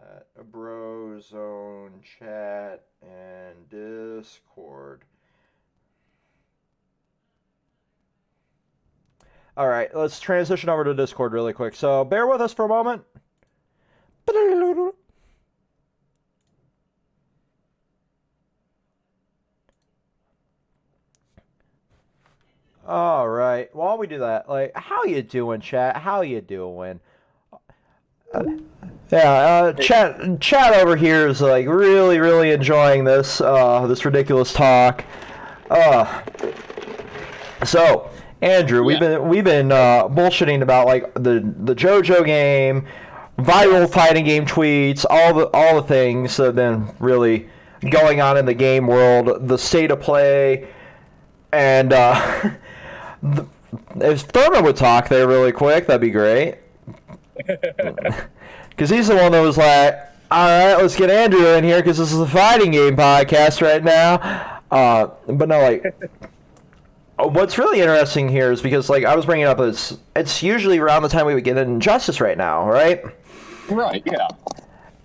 [0.00, 5.02] That a bro zone chat and Discord.
[9.56, 11.74] All right, let's transition over to Discord really quick.
[11.74, 13.02] So bear with us for a moment.
[22.86, 23.68] All right.
[23.74, 25.98] While we do that, like, how you doing, chat?
[25.98, 27.00] How you doing?
[28.32, 28.44] Uh,
[29.10, 30.40] yeah, uh, chat.
[30.40, 35.04] Chat over here is like really, really enjoying this, uh, this ridiculous talk.
[35.68, 36.22] Uh,
[37.64, 42.86] so, Andrew, we've been we've been uh, bullshitting about like the the JoJo game,
[43.38, 47.48] viral fighting game tweets, all the all the things that have been really
[47.90, 50.68] going on in the game world, the state of play,
[51.52, 52.50] and uh,
[53.22, 53.46] the,
[53.96, 56.58] if Thurman would talk there really quick, that'd be great.
[58.80, 59.94] Because he's the one that was like,
[60.30, 63.84] all right, let's get Andrew in here because this is a fighting game podcast right
[63.84, 64.62] now.
[64.70, 65.84] Uh, but no, like,
[67.18, 71.02] what's really interesting here is because, like, I was bringing up is it's usually around
[71.02, 73.04] the time we would get Injustice right now, right?
[73.68, 74.28] Right, yeah.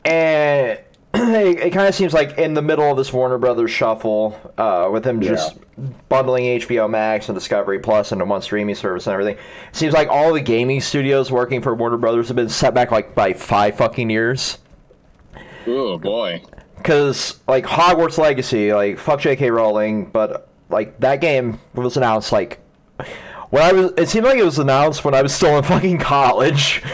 [0.06, 0.80] and
[1.34, 4.89] it, it kind of seems like in the middle of this Warner Brothers shuffle, uh,
[4.91, 5.57] with them just
[6.09, 10.09] bundling HBO Max and Discovery Plus into one streaming service and everything, it seems like
[10.09, 13.78] all the gaming studios working for Warner Brothers have been set back like by five
[13.78, 14.57] fucking years.
[15.68, 16.41] Oh boy.
[16.78, 19.49] Because like Hogwarts Legacy, like fuck J.K.
[19.51, 22.59] Rowling, but like that game was announced like
[23.49, 23.91] when I was.
[23.97, 26.84] It seemed like it was announced when I was still in fucking college.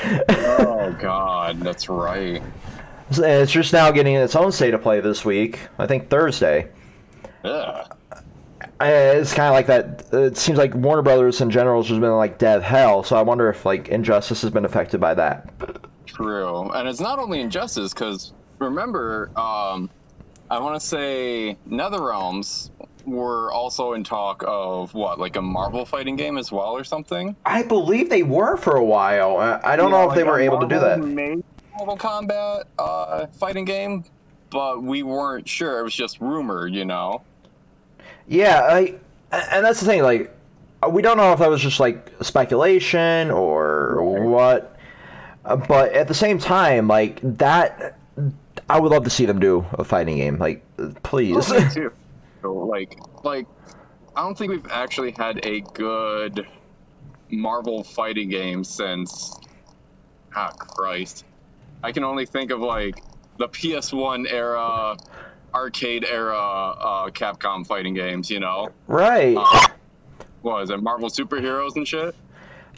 [0.63, 2.41] Oh god, that's right.
[3.17, 5.59] And it's just now getting its own state of play this week.
[5.77, 6.69] I think Thursday.
[7.43, 7.87] Ugh.
[8.79, 10.05] Uh, It's kind of like that.
[10.13, 13.03] It seems like Warner Brothers in general has just been like dev hell.
[13.03, 15.49] So I wonder if like Injustice has been affected by that.
[16.05, 16.69] True.
[16.71, 19.89] And it's not only Injustice, because remember, um,
[20.49, 22.71] I want to say Nether Realms
[23.05, 27.35] were also in talk of what, like a Marvel fighting game as well or something?
[27.45, 29.37] I believe they were for a while.
[29.37, 31.43] I I don't know if they were able to do that.
[31.77, 34.03] Marvel Combat uh, fighting game,
[34.49, 35.79] but we weren't sure.
[35.79, 37.21] It was just rumored, you know?
[38.27, 38.95] Yeah, I,
[39.31, 40.03] and that's the thing.
[40.03, 40.35] Like,
[40.89, 44.77] we don't know if that was just like speculation or what.
[45.43, 47.97] But at the same time, like that,
[48.69, 50.37] I would love to see them do a fighting game.
[50.37, 50.63] Like,
[51.03, 51.51] please.
[51.73, 51.91] Too.
[52.43, 53.47] Like, like,
[54.15, 56.45] I don't think we've actually had a good
[57.29, 59.35] Marvel fighting game since.
[60.35, 61.25] Ah, Christ.
[61.83, 63.03] I can only think of like
[63.37, 64.95] the PS1 era,
[65.53, 68.29] arcade era uh, Capcom fighting games.
[68.29, 69.35] You know, right.
[69.37, 69.67] uh,
[70.41, 70.81] what is it?
[70.81, 72.15] Marvel superheroes and shit.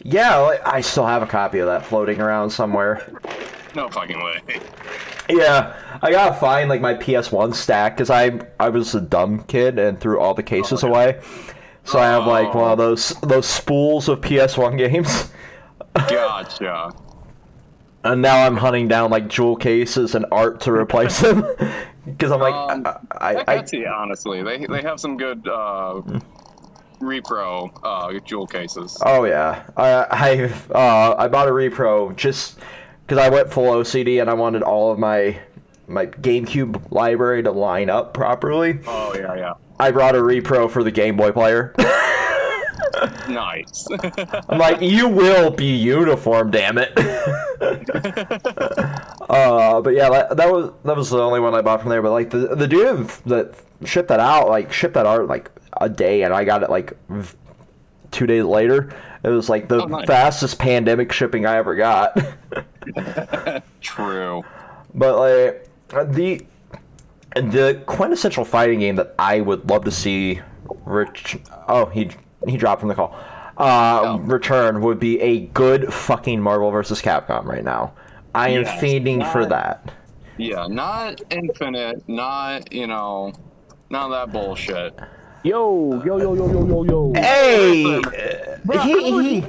[0.02, 3.12] Yeah, I still have a copy of that floating around somewhere.
[3.76, 4.40] No fucking way.
[5.28, 9.78] Yeah, I gotta find like my PS1 stack because I I was a dumb kid
[9.78, 11.20] and threw all the cases Oh, away.
[11.84, 12.90] So I have like one of Oh.
[12.90, 15.30] those those spools of PS1 games.
[15.94, 16.92] Gotcha.
[18.04, 21.44] And now I'm hunting down like jewel cases and art to replace them.
[22.04, 23.64] Because I'm like, Um, I, I I,
[23.96, 24.42] honestly.
[24.42, 26.02] They they have some good uh,
[27.00, 28.98] repro uh, jewel cases.
[29.04, 32.58] oh yeah, I I uh, I bought a repro just
[33.06, 35.38] because I went full OCD and I wanted all of my
[35.86, 38.80] my GameCube library to line up properly.
[38.86, 39.52] Oh yeah, yeah.
[39.80, 41.74] I brought a repro for the Game Boy player.
[43.28, 43.86] Nice.
[44.48, 46.92] I'm like, you will be uniform, damn it.
[49.28, 52.02] uh, but yeah, that, that was that was the only one I bought from there.
[52.02, 53.54] But like the the dude that
[53.84, 56.92] shipped that out, like shipped that art like a day, and I got it like
[57.08, 57.36] v-
[58.10, 58.92] two days later.
[59.22, 60.06] It was like the Oh, nice.
[60.06, 62.16] fastest pandemic shipping I ever got.
[63.80, 64.44] True.
[64.94, 65.68] but like
[66.12, 66.44] the
[67.34, 70.40] the quintessential fighting game that I would love to see,
[70.84, 71.38] Rich.
[71.66, 72.10] Oh, he
[72.48, 73.14] he dropped from the call.
[73.56, 74.18] Uh, Oh.
[74.18, 77.00] return would be a good fucking Marvel vs.
[77.00, 77.92] Capcom right now.
[78.34, 79.92] I am Yes, fiending for that.
[80.36, 83.32] Yeah, not infinite, not you know,
[83.90, 84.98] none of that bullshit.
[85.44, 87.12] Yo, yo, yo, yo, yo, yo, yo.
[87.14, 88.00] Hey,
[88.64, 89.40] Bro, he, I was he,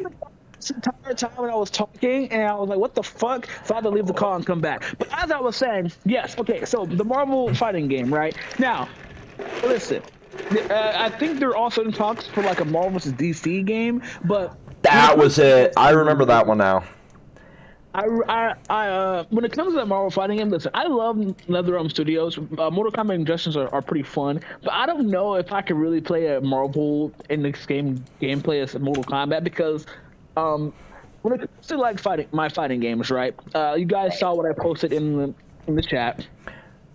[0.59, 3.73] this entire time when I was talking, and I was like, "What the fuck?" So
[3.73, 4.83] I had to leave the call and come back.
[4.99, 6.65] But as I was saying, yes, okay.
[6.65, 8.87] So the Marvel fighting game, right now,
[9.63, 10.03] listen.
[10.69, 13.13] Uh, I think they're also in talks for like a Marvel vs.
[13.13, 15.73] DC game, but that was it.
[15.77, 16.83] I remember that one now.
[17.95, 21.15] I, I, I uh, when it comes to the Marvel fighting game, listen, I love
[21.15, 22.37] NetherRealm Studios.
[22.37, 25.77] Uh, Mortal Kombat Injustice are, are pretty fun, but I don't know if I could
[25.77, 29.85] really play a Marvel in this game gameplay as Mortal Kombat because,
[30.35, 30.73] um,
[31.21, 33.33] when it comes to like fighting my fighting games, right?
[33.55, 35.33] Uh, you guys saw what I posted in the
[35.67, 36.27] in the chat.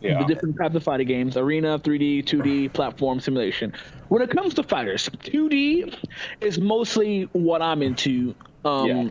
[0.00, 0.18] Yeah.
[0.18, 3.72] The different types of fighting games: arena, 3D, 2D, platform simulation.
[4.08, 5.94] When it comes to fighters, 2D
[6.40, 8.34] is mostly what I'm into.
[8.64, 9.08] Um, Yeah.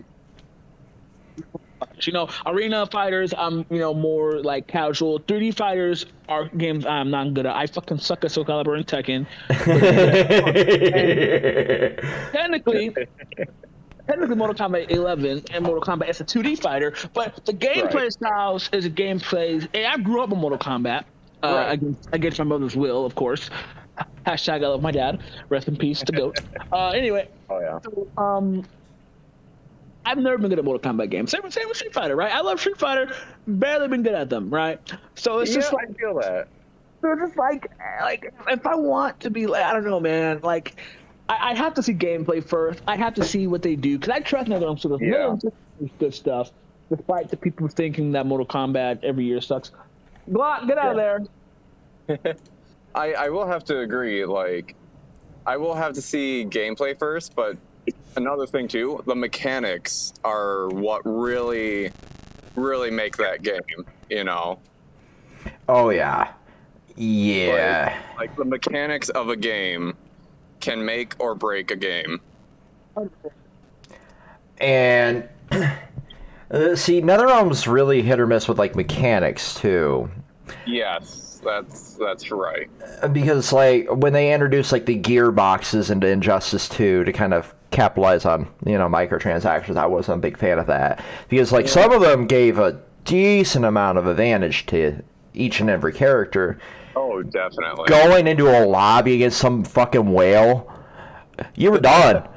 [2.01, 5.19] you know, arena fighters, I'm you know more like casual.
[5.21, 7.55] 3D fighters are games I'm not good at.
[7.55, 9.25] I fucking suck at Soul Calibur and Tekken.
[12.31, 12.95] Technically,
[14.10, 18.12] technically, Mortal Kombat 11 and Mortal Kombat is a 2D fighter, but the gameplay Right.
[18.14, 19.68] styles is a gameplay.
[19.74, 21.05] And I grew up in Mortal Kombat
[21.43, 21.72] uh, Right.
[21.74, 23.49] against, against my mother's will, of course.
[24.26, 25.22] Hashtag I love my dad.
[25.49, 26.38] Rest in peace to goat.
[26.72, 27.80] Uh, anyway, Oh yeah.
[27.84, 28.64] so, um,
[30.05, 31.32] I've never been good at Mortal Kombat games.
[31.32, 32.32] Same, same with Street Fighter, right?
[32.34, 33.14] I love Street Fighter,
[33.47, 34.80] barely been good at them, right?
[35.16, 36.47] So it's just like feel that.
[37.01, 37.68] so it's just like
[38.01, 40.39] like if I want to be like I don't know, man.
[40.41, 40.80] Like
[41.30, 42.82] I, I have to see gameplay first.
[42.88, 45.01] I have to see what they do because I trust NetherRealm Studios.
[45.01, 45.09] Yeah.
[45.09, 45.53] NetherRealm Studios
[45.99, 46.51] good stuff,
[46.89, 49.71] despite the people thinking that Mortal Kombat every year sucks.
[50.30, 51.30] Glock, get out of
[52.07, 52.36] there.
[52.95, 54.25] I, I will have to agree.
[54.25, 54.75] Like,
[55.45, 57.57] I will have to see gameplay first, but
[58.15, 61.91] another thing too, the mechanics are what really,
[62.55, 63.61] really make that game.
[64.09, 64.59] You know,
[65.67, 66.34] oh yeah,
[66.95, 67.97] yeah.
[68.17, 69.95] like the mechanics of a game
[70.60, 72.22] can make or break a game.
[74.60, 75.76] And uh,
[76.76, 80.10] see, NetherRealm's really hit or miss with like mechanics too.
[80.66, 82.70] Yes, that's that's right.
[83.14, 88.26] because like when they introduced like the gearboxes into Injustice 2 to kind of capitalize
[88.26, 92.01] on you know microtransactions, I wasn't a big fan of that because like some of
[92.01, 95.03] them gave a decent amount of advantage to
[95.34, 96.60] each and every character.
[96.95, 97.87] Oh, definitely.
[97.87, 100.71] Going into a lobby against some fucking whale,
[101.55, 102.27] you were done.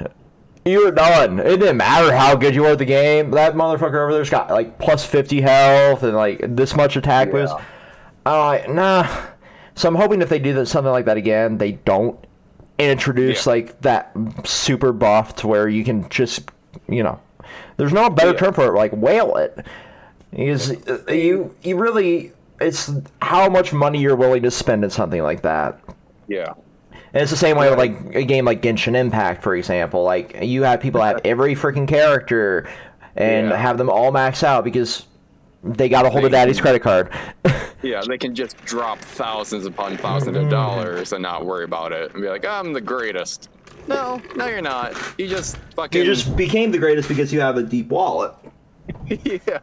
[0.65, 1.41] You were done.
[1.41, 3.33] It didn't matter how good you were at the game.
[3.33, 7.55] That motherfucker over there's got like plus 50 health and like this much attack boost.
[8.25, 9.09] I'm like, nah.
[9.75, 12.19] So I'm hoping if they do that, something like that again, they don't
[12.79, 13.53] introduce Yeah.
[13.53, 14.13] like that
[14.45, 16.51] super buff to where you can just,
[16.89, 17.19] you know,
[17.79, 18.39] there's no better Yeah.
[18.39, 19.67] term for it, like whale it.
[20.35, 22.33] Uh, you you really
[22.63, 22.91] it's
[23.21, 25.81] how much money you're willing to spend in something like that.
[26.29, 26.53] Yeah.
[27.15, 30.03] And it's the same way with like a game like Genshin Impact, for example.
[30.03, 32.69] Like you have people have every freaking character
[33.17, 33.57] and Yeah.
[33.57, 35.07] have them all max out because
[35.63, 37.11] they got a hold of daddy's credit card.
[37.83, 42.13] Yeah, they can just drop thousands upon thousands of dollars and not worry about it
[42.13, 43.49] and be like, I'm the greatest.
[43.89, 44.95] No, no, you're not.
[45.19, 45.99] You just fucking.
[45.99, 48.35] you just became the greatest because you have a deep wallet.
[49.09, 49.59] yeah.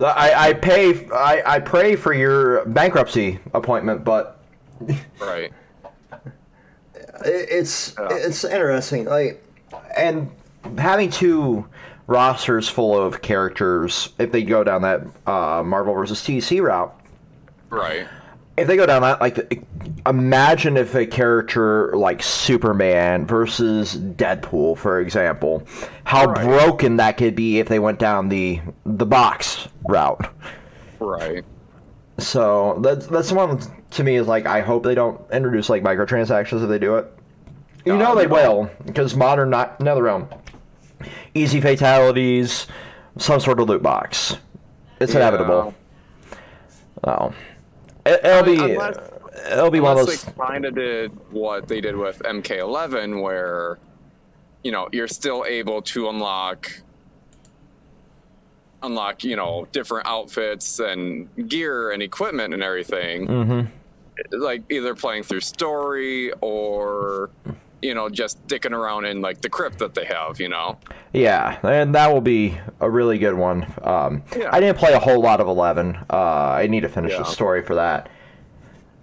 [0.00, 4.40] I, I pay I, I pray for your bankruptcy appointment, but
[5.20, 5.52] Right.
[7.24, 8.08] it's Yeah.
[8.10, 9.04] it's interesting.
[9.04, 9.42] Like
[9.96, 10.30] and
[10.78, 11.66] having two
[12.06, 16.94] rosters full of characters, if they go down that uh, Marvel versus DC route,
[17.70, 18.06] Right.
[18.56, 19.64] If they go down that like
[20.06, 25.62] imagine if a character like superman versus deadpool for example
[26.04, 26.44] how Right.
[26.44, 30.28] broken that could be if they went down the the box route.
[31.00, 31.44] Right.
[32.18, 36.62] so that's that's one to me is like i hope they don't introduce like microtransactions
[36.62, 37.10] if they do it.
[37.84, 40.28] You know they will because modern not netherrealm
[41.34, 42.66] easy fatalities
[43.18, 44.36] some sort of loot box.
[45.00, 45.20] It's Yeah.
[45.28, 45.74] inevitable.
[47.04, 47.32] Oh,
[48.06, 48.96] it'll be unless-
[49.50, 50.22] it'll be one of those.
[50.24, 53.78] they kind of did what they did with MK11, where
[54.62, 56.70] you know you're still able to unlock
[58.82, 63.60] unlock you know different outfits and gear and equipment and everything hmm
[64.30, 67.30] like either playing through story or
[67.82, 70.78] you know just dicking around in like the crypt that they have you know
[71.12, 73.66] Yeah, and that will be a really good one.
[73.82, 74.48] Um, Yeah.
[74.52, 75.96] I didn't play a whole lot of Eleven.
[76.10, 78.08] Uh, I need to finish the story for that.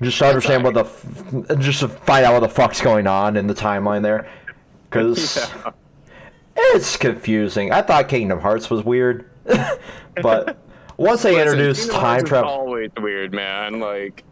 [0.02, 3.46] Just to understand what the, just to find out what the fuck's going on in
[3.46, 4.28] the timeline there,
[4.90, 5.72] because Yeah.
[6.76, 7.72] it's confusing.
[7.72, 9.30] I thought Kingdom Hearts was weird,
[10.22, 10.58] but
[10.98, 14.24] once they Listen, introduced Kingdom time travel, always weird man like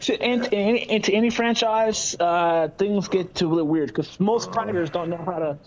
[0.00, 4.90] to, into, any, into any franchise, uh, things get too really weird because most writers
[4.90, 5.58] don't know how to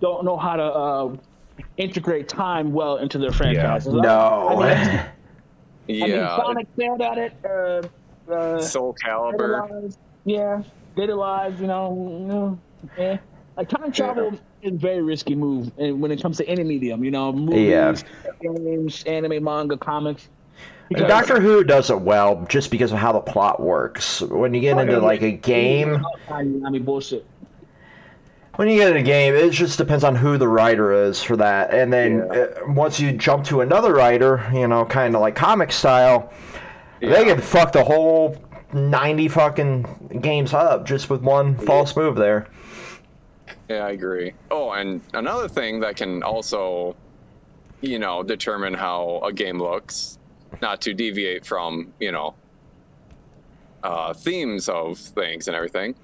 [0.00, 1.16] don't know how to uh,
[1.76, 3.92] integrate time well into their franchises.
[3.92, 4.48] no.
[4.50, 5.06] I mean,
[5.86, 7.32] yeah I mean, Sonic failed at it.
[7.44, 9.88] Uh, uh, soul Dead caliber
[10.24, 10.62] yeah,
[10.96, 12.62] Dead Alive, you know, you know,
[12.98, 13.16] eh.
[13.56, 17.02] Like time travel is a very risky move, and when it comes to any medium,
[17.02, 17.94] you know, movies, Yeah.
[18.40, 20.28] games, anime, manga, comics.
[20.90, 24.20] And Doctor Who does it well just because of how the plot works.
[24.22, 27.26] When you get into like a game, I mean, bullshit.
[28.56, 31.36] when you get in a game, it just depends on who the writer is for
[31.36, 31.72] that.
[31.74, 32.40] And then Yeah.
[32.40, 36.32] uh, once you jump to another writer, you know, kind of like comic style,
[37.00, 37.24] they Yeah.
[37.24, 38.36] can fuck the whole
[38.72, 42.46] 90 fucking games up just with one false move there.
[43.68, 44.32] Yeah, I agree.
[44.50, 46.96] Oh, and another thing that can also,
[47.82, 50.17] you know, determine how a game looks,
[50.62, 52.34] not to deviate from, you know,
[53.82, 55.94] uh, themes of things and everything,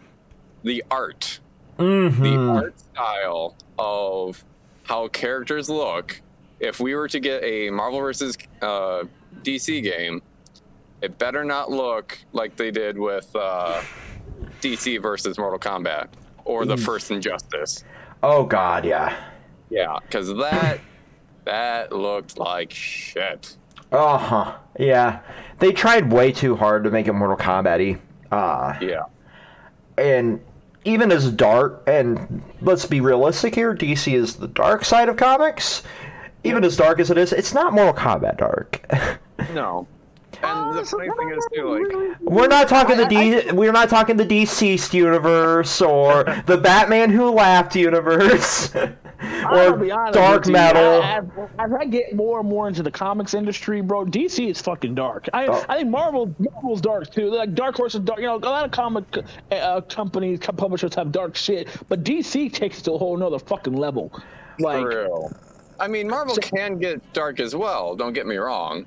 [0.63, 1.41] the art.
[1.77, 2.51] The Mm-hmm.
[2.51, 4.45] art style of
[4.85, 6.21] how characters look.
[6.61, 9.05] If we were to get a Marvel versus uh,
[9.43, 10.23] DC game,
[11.03, 13.83] it better not look like they did with uh,
[14.61, 16.09] DC versus Mortal Kombat
[16.45, 17.83] or the first Injustice.
[18.23, 19.17] Oh, God, yeah.
[19.69, 20.79] Yeah, because that
[21.45, 23.57] that looked like shit.
[23.95, 24.55] Uh huh.
[24.79, 25.21] Yeah.
[25.61, 28.01] They tried way too hard to make it Mortal Kombat y.
[28.37, 29.05] Uh, Yeah,
[29.97, 30.41] and
[30.85, 35.83] even as dark and let's be realistic here dc is the dark side of comics
[36.43, 38.85] even as dark as it is it's not mortal kombat dark
[39.55, 39.87] no.
[40.43, 44.17] And the funny thing is too, like, we're not talking the D- we're not talking
[44.17, 48.91] the DCeased universe or the batman who laughed universe I'll
[49.53, 51.25] or be honest dark with metal As,
[51.59, 55.29] as I get more and more into the comics industry, bro, DC is fucking dark.
[55.33, 55.65] I, Oh.
[55.69, 57.31] I think Marvel Marvel's dark too.
[57.31, 58.19] Like Dark Horse is dark.
[58.19, 59.05] You know, a lot of comic
[59.51, 63.75] uh, companies, publishers have dark shit, but DC takes it to a whole nother fucking
[63.75, 64.11] level.
[64.59, 65.33] Like, for real.
[65.81, 67.95] I mean, Marvel can get dark as well.
[67.97, 68.87] Don't get me wrong.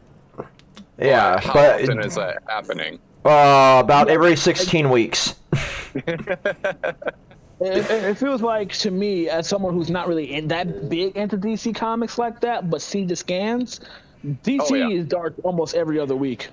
[0.99, 2.99] yeah how but often is that happening?
[3.25, 5.35] uh, about every 16 weeks
[7.59, 11.37] It, it- feels like to me, as someone who's not really in that big into
[11.37, 13.79] DC comics like that, but see the scans,
[14.23, 14.89] DC Oh, yeah.
[14.89, 16.49] is dark almost every other week.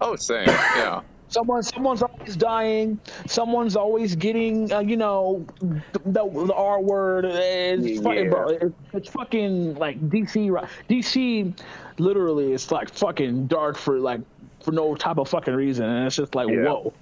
[0.00, 0.46] Oh, same.
[0.48, 1.00] Yeah.
[1.30, 2.98] Someone, someone's always dying.
[3.26, 7.26] Someone's always getting, uh, you know, the, the R word.
[7.26, 8.30] It's fucking, Yeah.
[8.30, 8.48] bro.
[8.48, 10.48] It, it's fucking like DC.
[10.88, 11.60] DC,
[11.98, 14.20] literally, it's like fucking dark for like
[14.62, 16.64] for no type of fucking reason, and it's just like Yeah.
[16.64, 16.92] whoa.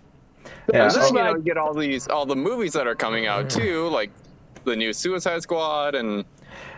[0.73, 0.85] Yeah.
[0.85, 3.51] And just you know, like- get all these, all the movies that are coming out
[3.51, 4.11] too, like
[4.65, 6.25] the new Suicide Squad, and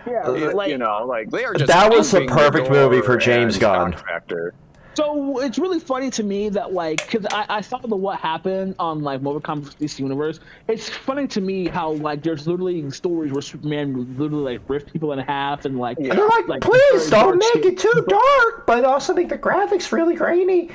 [0.07, 1.69] yeah, like you know, like they are just.
[1.69, 3.93] That was the perfect movie for James Gunn.
[3.93, 4.55] shock Factor.
[4.99, 8.75] So it's really funny to me that like, cause I, I saw the what happened
[8.81, 10.41] on like Marvel Comics DC Universe.
[10.66, 15.12] It's funny to me how like there's literally stories where Superman literally like ripped people
[15.12, 19.14] in half and like and they're like, please don't make it too dark but also
[19.14, 20.71] make the graphics really grainy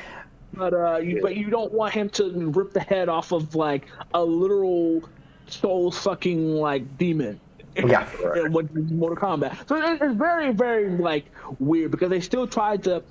[0.53, 3.87] But uh, you, but you don't want him to rip the head off of like
[4.13, 5.09] a literal
[5.47, 7.39] soul sucking like demon.
[7.75, 9.67] yeah in what Mortal Kombat.
[9.67, 13.03] So it's very, very like weird because they still tried to.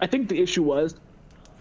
[0.00, 0.94] I think the issue was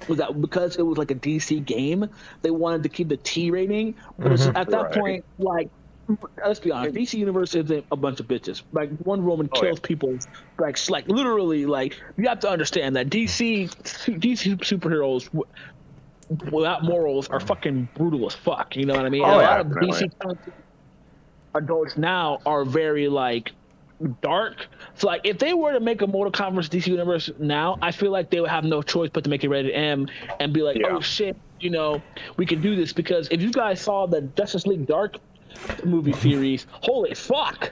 [0.08, 2.10] was that because it was like a DC game,
[2.42, 4.92] they wanted to keep the T rating, but it's, at that Right.
[4.92, 5.70] point, like
[6.45, 6.95] let's be honest.
[6.95, 8.62] DC Universe isn't a bunch of bitches.
[8.72, 10.18] Like one Woman Oh, kills people,
[10.59, 11.66] like like literally.
[11.66, 15.30] Like you have to understand that DC DC superheroes
[16.51, 18.76] without morals are fucking brutal as fuck.
[18.76, 19.24] You know what I mean?
[19.24, 19.68] Oh, a yeah, lot of.
[19.68, 20.12] DC
[21.53, 23.51] adults now are very like
[24.22, 24.68] dark.
[24.95, 28.12] So like if they were to make a Mortal Kombat DC Universe now, I feel
[28.12, 30.07] like they would have no choice but to make it rated M
[30.39, 30.88] and be like, Yeah.
[30.91, 32.01] oh shit, you know,
[32.38, 35.18] we can do this because if you guys saw the Justice League Dark
[35.84, 37.72] movie series, holy fuck.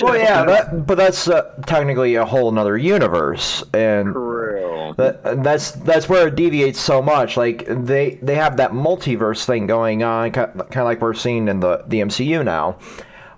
[0.00, 4.92] Well, yeah, that, but that's uh, technically a whole another universe, and True.
[4.98, 7.36] that, that's that's where it deviates so much.
[7.36, 11.60] Like they they have that multiverse thing going on, kind of like we're seeing in
[11.60, 12.78] the the MCU now,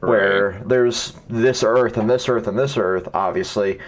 [0.00, 3.08] where there's this Earth and this Earth and this Earth.
[3.14, 3.78] Obviously,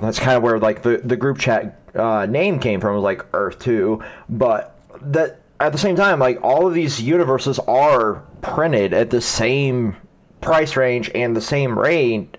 [0.00, 3.24] that's kind of where like the the group chat uh, name came from, was like
[3.32, 8.92] Earth Two, but that at the same time, like all of these universes are printed
[8.92, 9.96] at the same
[10.40, 12.34] price range and the same rate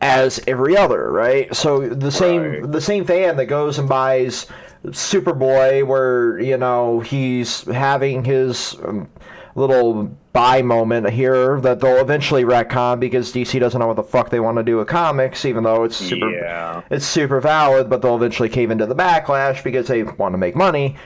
[0.00, 1.54] as every other, right?
[1.54, 2.72] So the same Right.
[2.72, 4.46] the same fan that goes and buys
[4.84, 9.08] Superboy, where you know he's having his um,
[9.54, 14.30] little buy moment here that they'll eventually retcon because DC doesn't know what the fuck
[14.30, 16.80] they want to do with comics, even though it's super Yeah.
[16.90, 20.56] it's super valid, but they'll eventually cave into the backlash because they want to make
[20.56, 20.96] money,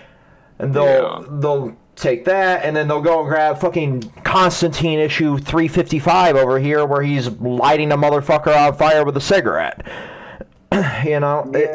[0.59, 1.25] and they'll Yeah.
[1.41, 6.85] they'll take that and then they'll go and grab fucking Constantine issue 355 over here
[6.85, 9.83] where he's lighting a motherfucker on fire with a cigarette.
[11.05, 11.71] you know, it,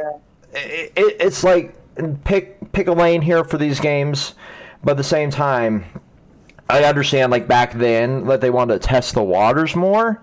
[0.54, 1.74] it, it, it's like
[2.24, 4.36] pick pick a lane here for these games,
[4.84, 5.86] but at the same time,
[6.70, 10.22] I understand like back then that they wanted to test the waters more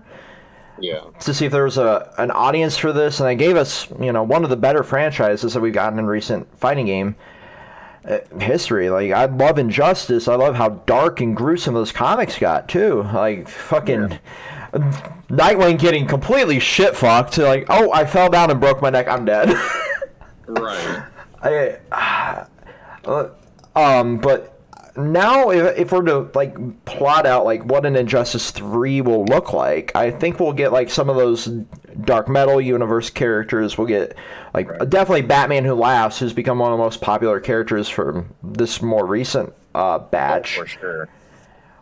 [0.79, 1.01] Yeah.
[1.19, 4.13] to see if there was a an audience for this, and they gave us, you
[4.13, 7.15] know, one of the better franchises that we've gotten in recent fighting game
[8.39, 8.89] history.
[8.89, 10.27] Like, I love Injustice.
[10.27, 13.03] I love how dark and gruesome those comics got too.
[13.03, 14.19] Like, fucking
[15.29, 17.37] Nightwing getting completely shit fucked.
[17.37, 19.07] Like, oh, I fell down and broke my neck.
[19.07, 19.49] I'm dead.
[20.47, 21.03] Right.
[21.41, 22.45] I,
[23.05, 23.29] uh,
[23.75, 24.59] um, but
[24.97, 29.53] now if, if we're to like plot out like what an Injustice three will look
[29.53, 31.49] like, I think we'll get like some of those
[32.03, 33.77] dark metal universe characters.
[33.77, 34.15] We'll get
[34.53, 38.81] like definitely Batman Who Laughs, who's become one of the most popular characters from this
[38.81, 41.09] more recent uh, batch For sure.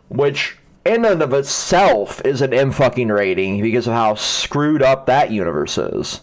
[0.08, 5.06] which in and of itself is an M fucking rating because of how screwed up
[5.06, 6.20] that universe is.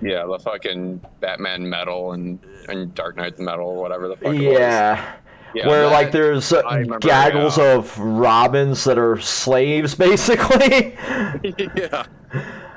[0.00, 2.38] Yeah, the fucking Batman metal and,
[2.68, 5.14] and Dark Knight metal, whatever the fuck it Yeah.
[5.54, 7.74] Yeah, Where that- like there's remember, gaggles yeah.
[7.76, 10.94] of robins that are slaves, basically.
[11.74, 12.04] yeah.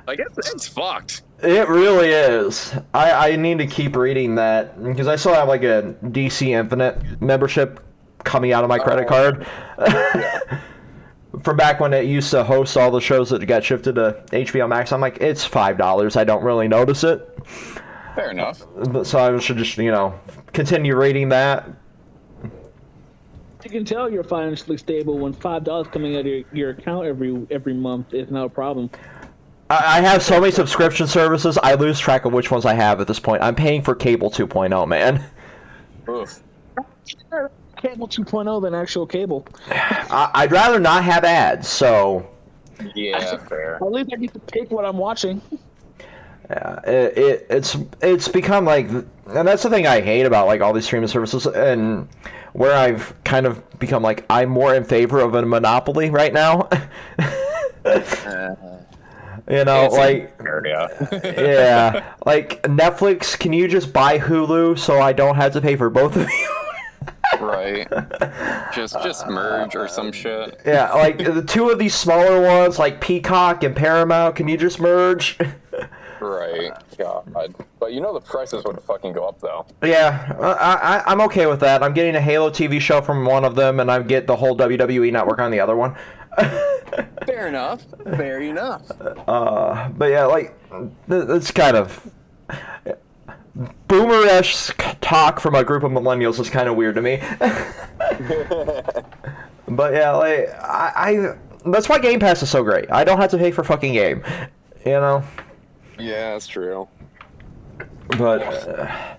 [0.07, 1.23] Like, guess it's fucked.
[1.41, 2.73] it really is.
[2.93, 7.21] I, I need to keep reading that because I still have like a DC Infinite
[7.21, 7.79] membership
[8.23, 9.43] coming out of my credit Oh.
[9.77, 10.61] card.
[11.43, 14.67] From back when it used to host all the shows that got shifted to HBO
[14.67, 16.15] Max, I'm like, it's five dollars.
[16.17, 17.25] I don't really notice it.
[18.15, 18.61] Fair enough.
[18.89, 20.19] But- So I should just, you know,
[20.51, 21.69] continue reading that.
[23.63, 27.05] You can tell you're financially stable when five dollars coming out of your, your account
[27.05, 28.89] every every month is not a problem.
[29.71, 32.99] I I have so many subscription services, I lose track of which ones I have
[33.01, 33.41] at this point.
[33.41, 35.23] I'm paying for cable 2.0, man.
[36.09, 36.41] Oof.
[37.77, 39.47] Cable 2.0 than actual cable.
[39.69, 42.27] I- I'd rather not have ads, so
[42.95, 43.75] Yeah, fair.
[43.75, 45.41] At least I get to pick what I'm watching.
[46.49, 50.61] yeah, it, it, it's it's become like, and that's the thing I hate about like
[50.61, 52.07] all these streaming services, and
[52.53, 56.67] where I've kind of become like I'm more in favor of a monopoly right now.
[57.83, 58.55] Uh-huh.
[59.51, 60.33] You know, It's like
[61.23, 63.37] yeah, like Netflix.
[63.37, 66.49] Can you just buy Hulu so I don't have to pay for both of you?
[67.39, 67.87] right.
[68.73, 70.61] Just just merge or some shit.
[70.65, 74.79] Yeah, like the two of these smaller ones, like Peacock and Paramount, can you just
[74.79, 75.37] merge?
[76.19, 76.71] Right.
[76.99, 77.55] God.
[77.79, 79.65] But you know the prices would fucking go up though.
[79.83, 81.81] yeah, I, I, I'm okay with that.
[81.81, 84.55] I'm getting a Halo TV show from one of them, and I get the whole
[84.55, 85.95] WWE network on the other one.
[87.25, 87.83] Fair enough.
[88.03, 88.89] Fair enough.
[89.27, 90.57] Uh, but yeah, like
[91.09, 92.09] th- it's kind of
[93.87, 97.17] boomerish talk from a group of millennials is kind of weird to me.
[99.67, 101.35] but yeah, like I, I,
[101.69, 102.89] that's why Game Pass is so great.
[102.91, 104.23] I don't have to pay for fucking game,
[104.85, 105.23] you know.
[105.99, 106.87] Yeah, that's true.
[108.17, 109.15] but uh,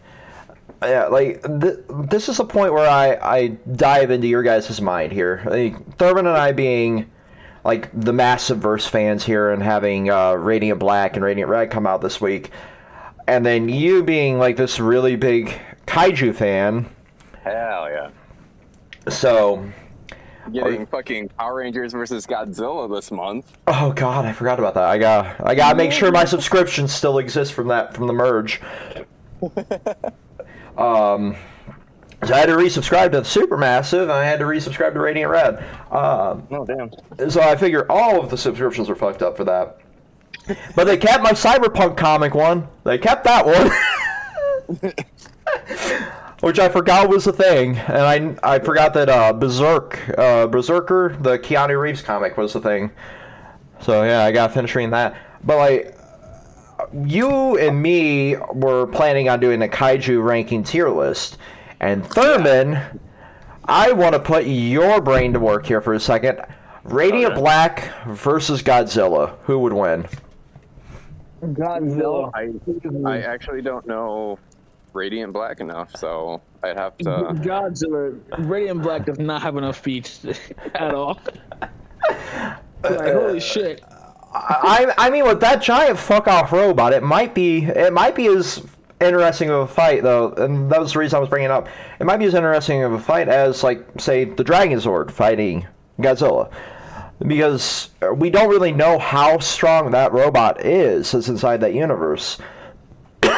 [0.85, 1.79] yeah, like th-
[2.09, 5.43] this is a point where I I dive into your guys' mind here.
[5.47, 7.11] Like, Thurman and I being
[7.65, 11.87] like the massive verse fans here and having uh, Radiant Black and Radiant Red come
[11.87, 12.51] out this week,
[13.27, 16.89] and then you being like this really big kaiju fan.
[17.45, 18.11] Hell yeah.
[19.09, 19.65] So
[20.51, 23.57] Getting fucking Power Rangers versus Godzilla this month.
[23.69, 24.85] Oh God, I forgot about that.
[24.85, 28.61] I got I gotta make sure my subscription still exists from that from the merge.
[30.79, 31.37] um,
[32.25, 35.59] so I had to resubscribe to Supermassive, and I had to resubscribe to Radiant Red.
[35.91, 37.31] Um, Oh damn.
[37.31, 39.79] so I figure all of the subscriptions are fucked up for that.
[40.75, 42.69] But they kept my Cyberpunk comic one.
[42.85, 44.93] They kept that one.
[46.41, 51.17] Which I forgot was a thing, and I, I forgot that uh, Berserk, uh, Berserker,
[51.21, 52.91] the Keanu Reeves comic, was a thing.
[53.81, 55.17] So yeah, I got finished reading that.
[55.45, 55.97] But like,
[57.07, 61.39] you and me were planning on doing a kaiju ranking tier list,
[61.81, 63.01] and Thurman,
[63.65, 66.41] I want to put your brain to work here for a second.
[66.85, 67.41] Radiant Okay.
[67.41, 69.37] Black versus Godzilla.
[69.45, 70.07] Who would win?
[71.43, 72.31] Godzilla.
[72.35, 72.51] I
[73.09, 74.39] I actually don't know
[74.93, 77.05] Radiant Black enough, so I'd have to.
[77.05, 78.21] Godzilla.
[78.39, 80.19] Radiant Black does not have enough feet
[80.75, 81.21] at all.
[82.83, 83.83] like holy shit.
[84.35, 88.27] I I mean, with that giant fuck off robot, it might be it might be
[88.29, 88.65] as
[89.01, 91.69] interesting of a fight though, and that was the reason I was bringing it up.
[92.01, 95.67] It might be as interesting of a fight as like say the Dragon Zord fighting
[95.99, 96.51] Godzilla,
[97.27, 102.39] because we don't really know how strong that robot is that's inside that universe.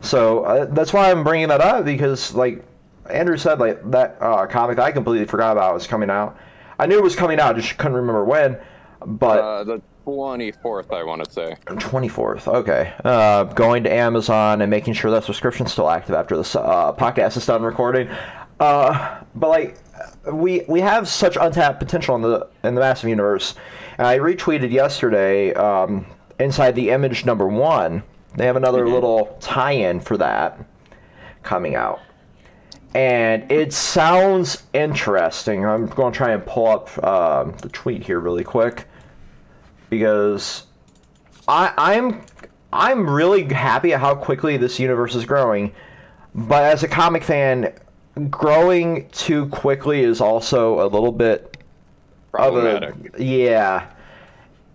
[0.00, 2.64] so uh, that's why I'm bringing that up because like
[3.10, 6.38] Andrew said, like that uh, comic that I completely forgot about was coming out.
[6.78, 8.58] I knew it was coming out, just couldn't remember when.
[9.06, 11.56] But Uh, the 24th, I want to say.
[11.66, 12.46] 24th.
[12.46, 12.92] Okay.
[13.04, 17.36] Uh, going to Amazon and making sure that subscription's still active after this uh, podcast
[17.36, 18.08] is done recording.
[18.60, 19.78] Uh, but like,
[20.32, 23.54] we we have such untapped potential in the in the massive universe.
[23.98, 26.06] And I retweeted yesterday um,
[26.38, 28.02] inside the image number one.
[28.36, 30.58] They have another little tie-in for that
[31.44, 32.00] coming out.
[32.94, 35.64] And it sounds interesting.
[35.64, 38.86] I'm going to try and pull up um, the tweet here really quick
[39.98, 40.64] because
[41.46, 42.22] I, I'm
[42.72, 45.72] I'm really happy at how quickly this universe is growing,
[46.34, 47.72] but as a comic fan,
[48.30, 51.56] growing too quickly is also a little bit
[52.34, 53.14] of a Problematic.
[53.18, 53.90] yeah.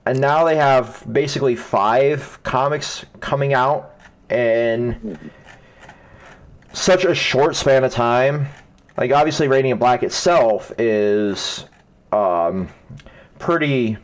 [0.05, 3.95] And now they have basically five comics coming out
[4.29, 5.19] in
[6.71, 8.47] such a short span of time.
[8.97, 11.65] Like obviously, Radiant Black itself is
[12.13, 12.69] um,
[13.37, 13.97] pretty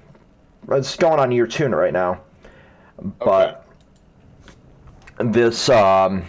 [0.72, 2.22] it's going on year two right now.
[3.20, 3.66] But
[5.18, 6.26] this um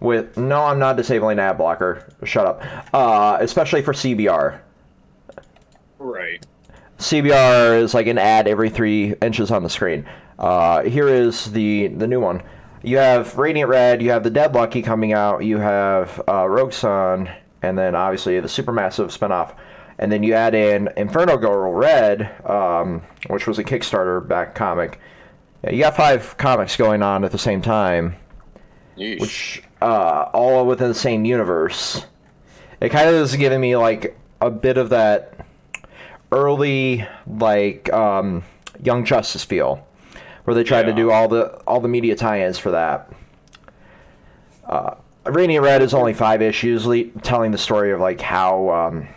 [0.00, 2.12] with no I'm not disabling ad blocker.
[2.24, 2.62] Shut up.
[2.94, 4.60] Uh especially for CBR.
[5.98, 6.44] Right.
[6.98, 10.06] CBR is like an ad every three inches on the screen.
[10.38, 12.42] Uh, here is the the new one.
[12.82, 16.72] You have Radiant Red, you have the Dead Lucky coming out, you have uh, Rogue
[16.72, 17.28] Sun,
[17.62, 19.56] and then obviously the Supermassive spinoff.
[19.98, 25.00] And then you add in Inferno Girl Red, um, which was a Kickstarter back comic.
[25.68, 28.16] You got five comics going on at the same time
[28.96, 29.20] Yeesh.
[29.20, 32.06] which uh, all within the same universe.
[32.80, 35.46] It kind of is giving me like a bit of that
[36.30, 38.44] early like um,
[38.82, 39.86] Young Justice feel,
[40.44, 43.10] where they tried to do all the all the media tie-ins for that.
[44.64, 44.94] Uh,
[45.24, 49.08] Radiant Red is only five issues, le- telling the story of like how um,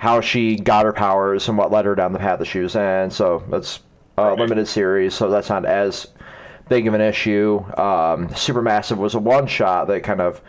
[0.00, 2.74] how she got her powers and what led her down the path that she was
[2.74, 3.10] in.
[3.10, 3.80] So that's
[4.16, 4.38] a Right.
[4.38, 6.06] limited series, so that's not as
[6.70, 7.58] big of an issue.
[7.76, 10.40] Um, Supermassive was a one shot that kind of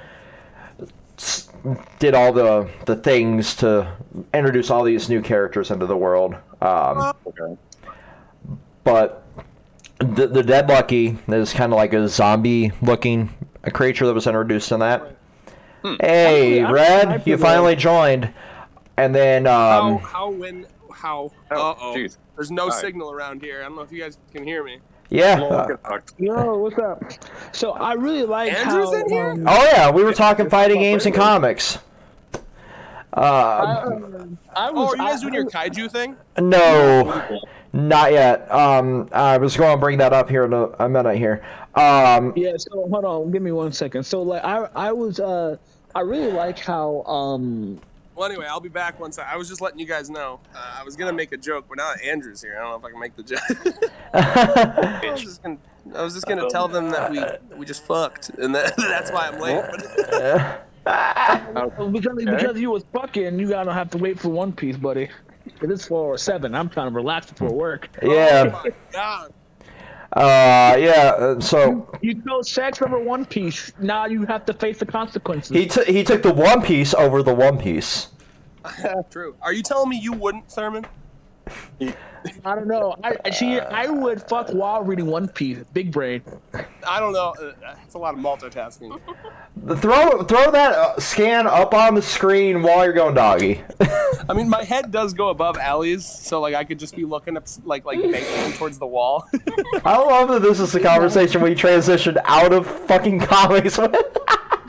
[1.99, 3.91] did all the the things to
[4.33, 6.33] introduce all these new characters into the world.
[6.61, 7.57] Um, Okay.
[8.85, 9.23] but
[9.99, 13.31] the, the Dead Lucky is kind of like a zombie looking
[13.63, 15.17] a creature that was introduced in that.
[15.99, 18.33] Hey, Red, you finally joined.
[18.97, 21.31] And then How, um, how, when, how?
[21.51, 21.93] Oh, Uh oh.
[21.95, 22.17] jeez.
[22.35, 22.81] There's no Hi.
[22.81, 23.59] signal around here.
[23.59, 24.79] I don't know if you guys can hear me.
[25.09, 25.39] yeah.
[25.39, 25.79] Well, uh, good.
[26.17, 27.03] Yo, what's up?
[27.53, 29.31] So I really like Andrew's how, in here?
[29.31, 31.79] um, oh yeah, we were talking fighting games and comics.
[33.13, 34.93] I, Uh, um, I Oh, was.
[34.93, 36.15] are you guys I- doing your kaiju thing?
[36.39, 37.39] no,
[37.73, 38.49] not yet.
[38.51, 41.41] Um, I was going to bring that up here in a, a minute here.
[41.75, 44.03] Um, Yeah, so hold on, give me one second.
[44.05, 45.57] So like I I was uh
[45.95, 47.79] I really like how um
[48.21, 50.39] Well, anyway, I'll be back once I, I was just letting you guys know.
[50.53, 52.77] Uh, I was gonna make a joke, but now that Andrew's here, I don't know
[52.77, 53.41] if I can make the joke.
[54.13, 55.57] I was just gonna,
[55.95, 59.27] I was just gonna tell them that we we just fucked, and that, that's why
[59.27, 59.63] I'm late.
[61.91, 65.09] because because you was fucking, you gotta have to wait for One Piece, buddy.
[65.59, 66.53] It is four or seven.
[66.53, 67.89] I'm trying to relax before work.
[68.03, 69.33] yeah, oh my god!
[70.13, 71.13] Uh, yeah.
[71.17, 73.71] uh, So You chose sex over One Piece.
[73.79, 75.55] Now you have to face the consequences.
[75.55, 78.09] he t- he took the One Piece over the One Piece.
[79.09, 79.35] True.
[79.41, 80.85] Are you telling me you wouldn't, Thurman?
[82.45, 82.95] I don't know.
[83.03, 83.59] I I- see.
[83.59, 85.57] I would fuck while reading One Piece.
[85.73, 86.21] Big brain.
[86.87, 87.33] I don't know.
[87.83, 88.99] It's a lot of multitasking.
[89.79, 93.63] Throw throw that uh, scan up on the screen while you're going doggy.
[94.29, 97.37] I mean, my head does go above Allie's, so like I could just be looking
[97.37, 99.27] up, like like facing towards the wall.
[99.83, 103.91] I love that this is the conversation we transitioned out of fucking comics with.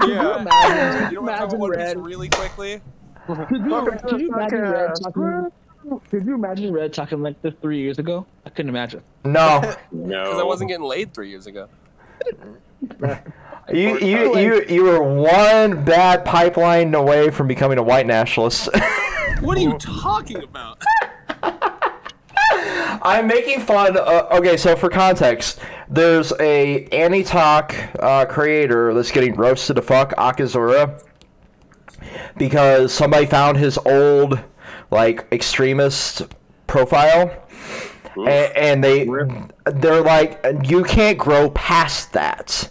[0.06, 0.40] yeah.
[0.40, 1.38] imagine- You know what?
[1.40, 2.04] imagine One Piece Red?
[2.04, 2.80] really quickly.
[3.26, 5.52] Could you, could you imagine Red talking?
[6.10, 8.26] Could you imagine Red talking like this three years ago?
[8.46, 9.02] I couldn't imagine.
[9.24, 9.60] no,
[9.92, 10.24] No.
[10.24, 11.68] Because I wasn't getting laid three years ago.
[13.72, 18.68] you you you you were one bad pipeline away from becoming a white nationalist.
[19.40, 20.80] What are you talking about?
[23.02, 23.96] I'm making fun.
[23.96, 30.12] Uh, okay, so for context, there's a anti-talk uh, creator that's getting roasted to fuck
[30.12, 31.02] Akazura
[32.36, 34.38] because somebody found his old
[34.92, 36.22] like extremist
[36.68, 37.44] profile,
[38.14, 39.06] and, and they
[39.64, 42.68] they're like, you can't grow past that,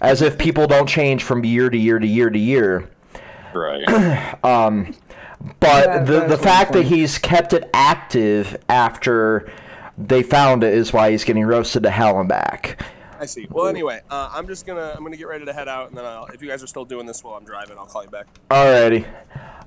[0.00, 2.88] as if people don't change from year to year to year to year.
[3.54, 3.88] Right.
[4.44, 4.94] um
[5.58, 9.50] But Yeah, the the fact that he's kept it active after
[9.98, 12.82] they found it is why he's getting roasted to hell and back.
[13.18, 13.46] I see.
[13.50, 16.04] Well, anyway, uh, I'm just gonna I'm gonna get ready to head out, and then
[16.04, 18.26] I'll, if you guys are still doing this while I'm driving, I'll call you back.
[18.50, 19.06] Alrighty.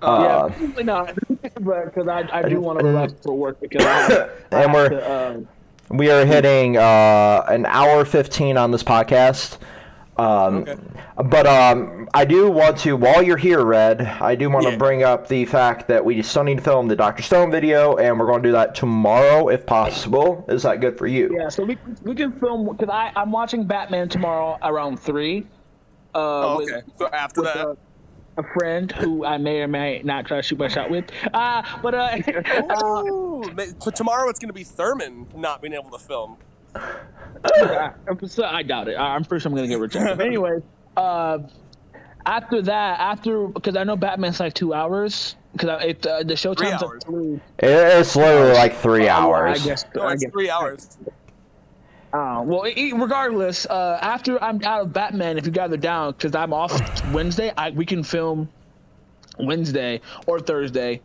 [0.02, 1.14] Yeah, Uh, probably not.
[1.62, 4.90] but because I, I do want to relax for work because I, I And we're-
[4.90, 5.48] to, um,
[5.90, 9.58] we are hitting uh, an hour 15 on this podcast.
[10.18, 10.76] Um, Okay.
[11.18, 14.78] But um, I do want to, while you're here, Red, I do want to Yeah.
[14.78, 17.22] bring up the fact that we still need to film the Dr.
[17.24, 20.44] Stone video, and we're going to do that tomorrow if possible.
[20.50, 21.34] Is that good for you?
[21.38, 25.46] yeah, so we we can film because I I'm watching Batman tomorrow around three.
[26.14, 26.82] Uh, Oh, with- okay.
[26.98, 27.76] So after that, uh,
[28.38, 31.06] a friend who I may or may not try to shoot my shot with.
[31.34, 32.18] Uh, but uh,
[32.70, 36.38] uh, Ooh, ma- tomorrow it's gonna be Thurman not being able to film.
[36.76, 37.92] I,
[38.28, 38.96] so I doubt it.
[38.96, 40.18] I- I'm pretty sure I'm gonna get rejected.
[40.18, 40.58] But anyway,
[40.98, 41.40] uh,
[42.26, 46.54] after that, after because I know Batman's like two hours because it uh, the show
[46.54, 47.04] time's hours.
[47.04, 47.34] at three.
[47.60, 49.62] It- It's literally like three Oh, well, hours.
[49.62, 49.86] I guess.
[49.96, 50.32] No, I it's guess.
[50.32, 50.98] three hours.
[52.16, 56.14] Uh, well, e- regardless, uh, after I'm out of Batman, if you guys are down,
[56.14, 56.72] because I'm off
[57.12, 58.48] Wednesday, I, we can film
[59.38, 61.02] Wednesday or Thursday.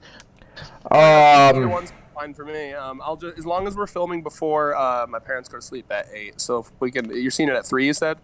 [0.91, 2.73] Either Um, one's fine for me.
[2.75, 5.87] Um, I'll just as long as we're filming before uh, my parents go to sleep
[5.91, 6.41] at eight.
[6.41, 7.87] So if we can, you're seeing it at three.
[7.87, 8.19] You said.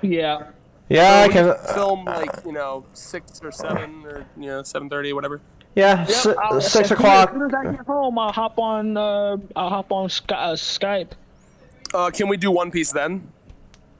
[0.00, 0.44] Yeah.
[0.88, 1.54] yeah, I We can.
[1.74, 5.40] film like you know six or seven or you know seven thirty whatever.
[5.74, 7.30] Yeah, Yep, si- I'll- six o'clock.
[7.30, 8.96] As soon as I get home, I'll hop on.
[8.96, 11.10] Uh, I'll hop on Sky, uh, Skype.
[11.94, 13.30] Uh, can we do One Piece then?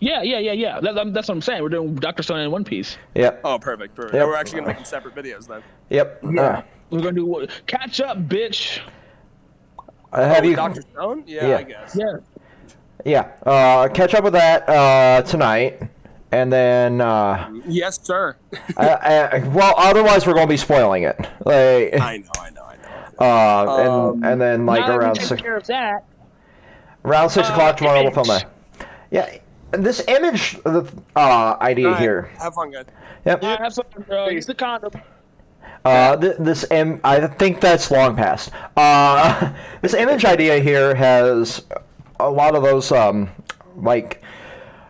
[0.01, 0.81] Yeah, yeah, yeah, yeah.
[0.81, 1.62] That, that- that's what I'm saying.
[1.62, 2.97] We're doing Doctor Stone in One Piece.
[3.14, 3.40] Yep.
[3.44, 3.94] Oh, perfect.
[3.94, 4.14] perfect.
[4.14, 4.27] Yep.
[4.27, 5.62] We're actually gonna make them separate videos then.
[5.90, 6.24] Yep.
[6.24, 7.51] Uh, We're gonna do what?
[7.66, 8.81] Catch up, bitch.
[10.12, 10.56] uh, have oh, you?
[10.56, 11.24] Doctor Stone?
[11.27, 11.56] Yeah, Yeah.
[11.59, 11.97] I guess.
[11.98, 12.16] Yeah.
[13.05, 13.20] Yeah.
[13.47, 15.82] Uh, catch up with that uh, tonight,
[16.32, 17.01] and then.
[17.01, 18.36] Uh, Yes, sir.
[18.77, 21.16] I, I, well, otherwise we're gonna be spoiling it.
[21.44, 23.24] Like, I know, I know, I know.
[23.24, 26.05] uh, and Um, and then like now that we around take six, care of that.
[27.05, 28.45] Around six uh, o'clock tomorrow we'll film image.
[28.79, 28.89] that.
[29.11, 29.39] Yeah.
[29.73, 32.31] and This image uh, idea All right, here.
[32.39, 32.87] Have fun, guys.
[33.24, 33.43] Yep.
[33.43, 34.29] Yeah, have fun, bro.
[34.29, 34.93] Use the condom.
[35.85, 38.51] Uh, th- this Im- I think that's long past.
[38.77, 39.53] Uh,
[39.83, 41.65] this image idea here has
[42.20, 43.31] a lot of those um,
[43.77, 44.23] like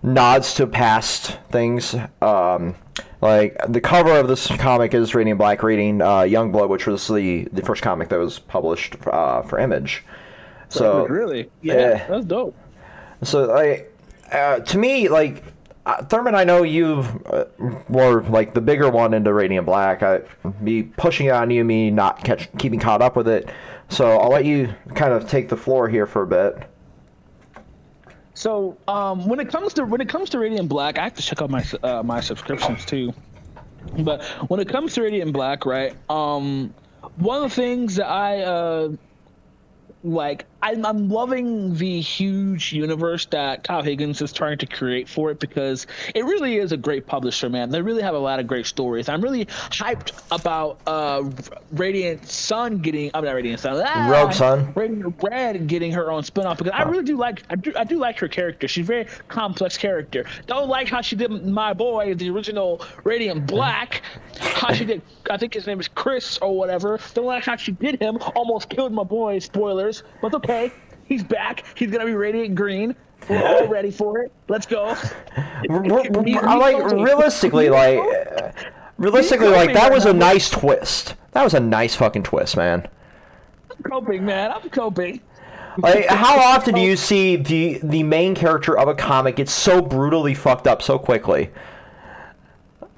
[0.02, 1.94] nods to past things.
[2.20, 2.74] Um,
[3.22, 7.48] like the cover of this comic is Radiant Black reading uh, Youngblood, which was the
[7.52, 10.05] the first comic that was published uh, for Image.
[10.72, 11.50] So really?
[11.60, 12.06] Yeah, yeah.
[12.08, 12.56] that's dope.
[13.22, 13.96] so like
[14.30, 15.44] uh, to me like
[15.84, 17.44] uh, Thurman, I know you uh,
[17.88, 20.02] were like the bigger one into Radiant Black.
[20.02, 20.22] I
[20.60, 23.50] me pushing it on you, me not catch, keeping caught up with it.
[23.88, 26.68] So I'll let you kind of take the floor here for a bit.
[28.34, 31.22] So, um, when it comes to when it comes to Radiant Black, I have to
[31.22, 33.12] check out my uh, my subscriptions too.
[33.98, 35.94] But when it comes to Radiant Black, right?
[36.08, 36.72] Um,
[37.16, 38.88] one of the things that I uh,
[40.04, 45.30] like, I'm, I'm loving the huge universe that Kyle Higgins is trying to create for
[45.30, 47.70] it because it really is a great publisher, man.
[47.70, 49.09] They really have a lot of great stories.
[49.09, 51.28] I'm really hyped about uh,
[51.72, 53.10] Radiant Sun getting.
[53.14, 53.82] I'm not Radiant Sun.
[53.84, 54.72] ah, Rogue Sun.
[54.74, 57.98] Radiant Red getting her own spinoff because I really do like I do I do
[57.98, 58.68] like her character.
[58.68, 60.24] She's a very complex character.
[60.47, 64.02] Don't like how she did my boy, the original Radiant Black.
[64.39, 66.98] How she did I think his name is Chris or whatever.
[67.14, 68.18] Don't like how she did him.
[68.36, 69.39] Almost killed my boy.
[69.40, 70.72] Spoilers, but it's okay.
[71.04, 71.64] He's back.
[71.76, 72.94] He's gonna be Radiant Green.
[73.28, 74.32] We're all ready for it.
[74.48, 74.84] Let's go.
[74.86, 78.00] R- r- He- I like realistically, like
[78.98, 81.14] realistically, like that was a nice twist.
[81.32, 82.88] That was a nice fucking twist, man.
[83.70, 84.50] I'm coping, man.
[84.52, 85.20] I'm coping.
[85.78, 89.80] Like, how often do you see the the main character of a comic get so
[89.80, 91.50] brutally fucked up so quickly?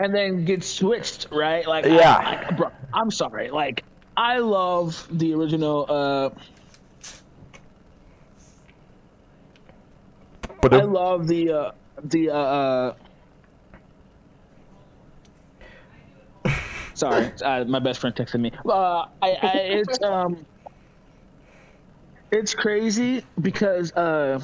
[0.01, 1.64] and then get switched, right?
[1.68, 2.47] Like, I- Yeah.
[2.48, 3.51] I, bro, I'm sorry.
[3.51, 3.85] Like,
[4.16, 5.86] I love the original.
[5.89, 6.31] Uh,
[10.65, 11.70] But I love the uh,
[12.03, 12.95] the uh, uh
[16.95, 18.51] sorry, uh, my best friend texted me.
[18.66, 20.47] Uh, I, I it's um,
[22.32, 24.41] it's crazy because uh.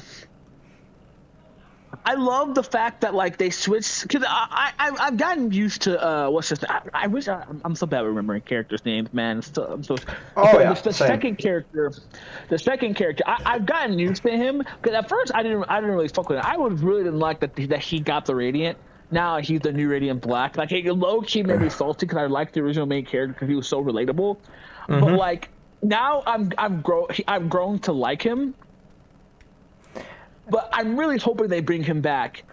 [2.03, 6.03] I love the fact that like they switched because I, I I've gotten used to
[6.03, 9.37] uh what's this I, I wish I, I'm so bad at remembering characters' names man.
[9.37, 9.97] I'm so, I'm so
[10.35, 11.91] Oh, yeah, the, the second character
[12.49, 15.79] the second character I, I've gotten used to him because at first I didn't I
[15.79, 16.45] didn't really fuck with him.
[16.45, 18.77] I was really didn't like that that he got the radiant.
[19.11, 20.57] Now he's the new radiant black.
[20.57, 23.49] Like he low key made me salty because I liked the original main character because
[23.49, 24.37] he was so relatable.
[24.87, 24.99] Mm-hmm.
[24.99, 25.49] but like
[25.83, 28.55] now I'm I'm grow I've grown to like him
[30.51, 32.43] but I'm really hoping they bring him back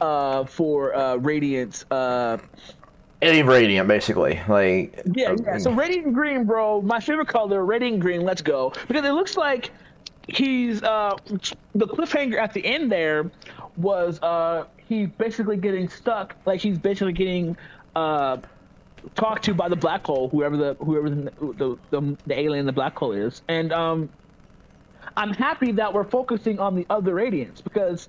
[0.00, 1.84] uh, for uh, Radiance.
[1.90, 2.38] Uh,
[3.22, 4.40] any Radiant, basically.
[4.48, 5.58] Like, yeah, yeah.
[5.58, 8.22] So Radiant Green, bro, my favorite color, Radiant Green.
[8.22, 9.70] Let's go because it looks like
[10.28, 11.16] he's uh,
[11.74, 13.30] the cliffhanger at the end there
[13.76, 16.34] was uh, he's basically getting stuck.
[16.44, 17.56] Like he's basically getting
[17.94, 18.38] uh,
[19.14, 22.66] talked to by the black hole, whoever the whoever the the, the, the alien in
[22.66, 24.10] the black hole is, and um.
[25.16, 28.08] I'm happy that we're focusing on the other Radiants because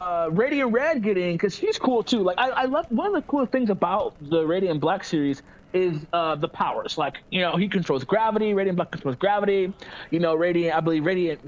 [0.00, 2.20] uh, Radiant Red getting because she's cool too.
[2.22, 5.98] Like I, I love one of the coolest things about the Radiant Black series is
[6.12, 6.98] uh, the powers.
[6.98, 8.54] Like you know he controls gravity.
[8.54, 9.72] Radiant Black controls gravity.
[10.10, 10.76] You know Radiant.
[10.76, 11.40] I believe Radiant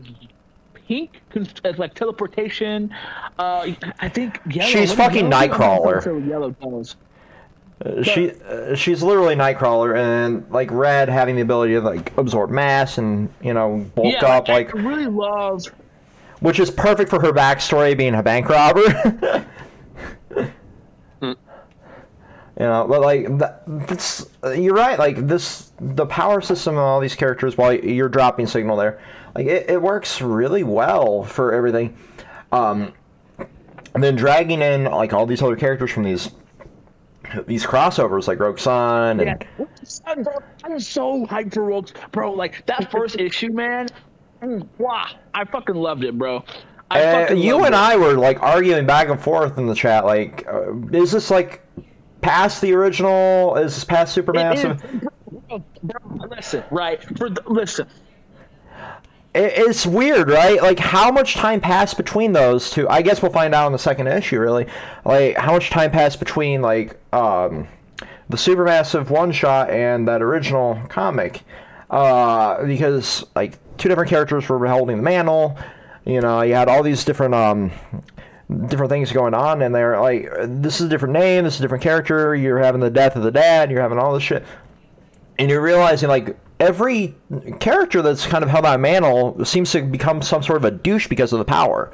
[0.86, 2.94] Pink is like teleportation.
[3.38, 4.68] Uh, I think yellow.
[4.70, 6.28] She's fucking yellow- I'm not Nightcrawler.
[6.28, 6.96] Yellow does.
[8.02, 12.98] She uh, she's literally Nightcrawler, and like Red having the ability to like absorb mass
[12.98, 15.64] and you know bulk Yeah, up, like I really love.
[16.40, 18.80] which is perfect for her backstory being a bank robber.
[21.20, 21.36] you
[22.58, 24.26] know, but like that, that's,
[24.56, 24.98] you're right.
[24.98, 29.00] Like this, the power system of all these characters, while you're dropping signal there,
[29.34, 31.96] like it, it works really well for everything.
[32.52, 32.92] Um,
[33.94, 36.30] and then dragging in like all these other characters from these
[37.46, 39.44] these crossovers, like Rogue Sun and.
[39.56, 40.24] Yeah,
[40.64, 42.32] I'm so hyped for Rogue, bro.
[42.32, 43.88] Like that first issue, man.
[44.42, 46.44] mm, Wow, I fucking loved it, bro.
[46.90, 47.80] I Uh, you and it.
[47.80, 50.04] I were like arguing back and forth in the chat.
[50.04, 51.62] Like, uh, is this like
[52.20, 53.56] past the original?
[53.56, 55.08] Is this past Supermassive?
[55.48, 57.02] bro, bro, listen, right?
[57.18, 57.86] For the, listen,
[59.34, 60.60] it's weird, right?
[60.60, 62.88] Like, how much time passed between those two?
[62.88, 64.38] I guess we'll find out in the second issue.
[64.38, 64.66] Really,
[65.04, 67.66] like how much time passed between like um,
[68.28, 71.42] the Supermassive one shot and that original comic?
[71.90, 75.56] Uh, because like two different characters were holding the mantle.
[76.04, 77.72] You know, you had all these different um,
[78.66, 81.62] different things going on, and they're like, this is a different name, this is a
[81.62, 82.36] different character.
[82.36, 83.70] You're having the death of the dad.
[83.70, 84.44] You're having all this shit
[85.38, 87.14] and you're realizing like every
[87.60, 91.08] character that's kind of held that mantle seems to become some sort of a douche
[91.08, 91.90] because of the power.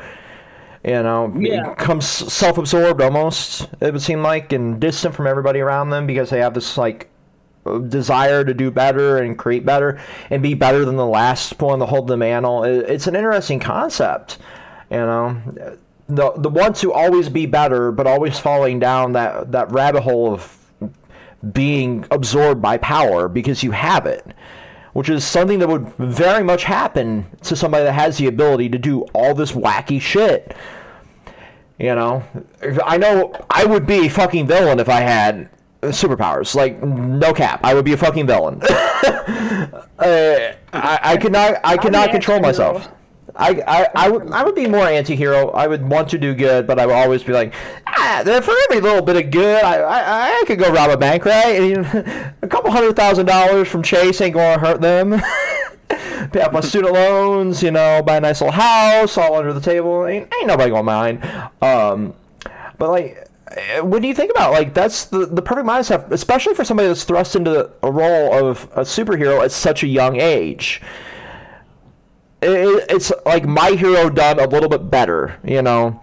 [0.84, 1.70] You know, Yeah.
[1.70, 3.68] becomes self-absorbed almost.
[3.80, 7.08] It would seem like and distant from everybody around them because they have this like
[7.88, 9.98] desire to do better and create better
[10.30, 12.64] and be better than the last one to hold the mantle.
[12.64, 14.38] It's an interesting concept.
[14.90, 15.36] You know,
[16.08, 20.32] the the ones who always be better, but always falling down that that rabbit hole
[20.32, 20.56] of
[21.52, 24.26] being absorbed by power because you have it,
[24.92, 28.78] which is something that would very much happen to somebody that has the ability to
[28.78, 30.56] do all this wacky shit.
[31.78, 32.24] You know,
[32.84, 35.48] I know I would be a fucking villain if I had
[35.82, 36.54] superpowers.
[36.56, 38.60] Like, no cap, I would be a fucking villain.
[38.62, 42.88] uh, I, I could not, I could not control myself.
[43.36, 45.50] I, I, I, would, I would be more anti-hero.
[45.50, 47.54] I would want to do good, but I would always be like,
[47.86, 51.24] ah, for every little bit of good, I, I, I could go rob a bank,
[51.24, 51.60] right?
[51.60, 51.78] Mean,
[52.42, 55.20] a couple hundred thousand dollars from Chase ain't going to hurt them.
[56.32, 59.60] Pay off my student loans, you know, buy a nice little house, all under the
[59.60, 60.06] table.
[60.06, 61.24] Ain't, ain't nobody gonna mind.
[61.62, 62.14] Um,
[62.76, 66.64] but like, eh, when you think about like that's the the perfect mindset, especially for
[66.64, 70.82] somebody that's thrust into a role of a superhero at such a young age
[72.42, 76.00] it, it's like my hero done a little bit better, you know.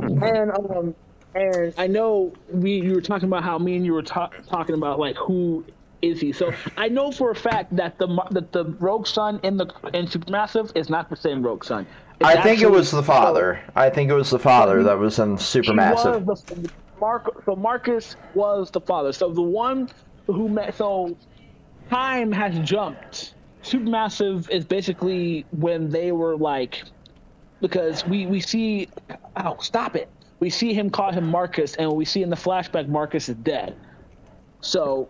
[0.00, 0.94] and um,
[1.34, 4.74] and I know we you were talking about how me and you were ta- talking
[4.74, 5.64] about like who
[6.02, 6.32] is he.
[6.32, 10.06] So I know for a fact that the that the Rogue Sun in the in
[10.06, 11.86] Supermassive is not the same Rogue Sun.
[12.20, 13.60] It's I think it was the father.
[13.74, 16.24] I think it was the father that was in He Supermassive.
[16.24, 16.70] was the
[17.00, 17.42] Mark.
[17.46, 19.12] So Marcus was the father.
[19.12, 19.88] So the one
[20.26, 20.74] who met.
[20.74, 21.16] So
[21.88, 23.34] time has jumped.
[23.62, 26.82] Supermassive is basically when they were like,
[27.60, 28.88] because we we see,
[29.36, 30.08] oh stop it.
[30.38, 33.76] We see him call him Marcus, and we see in the flashback Marcus is dead.
[34.62, 35.08] So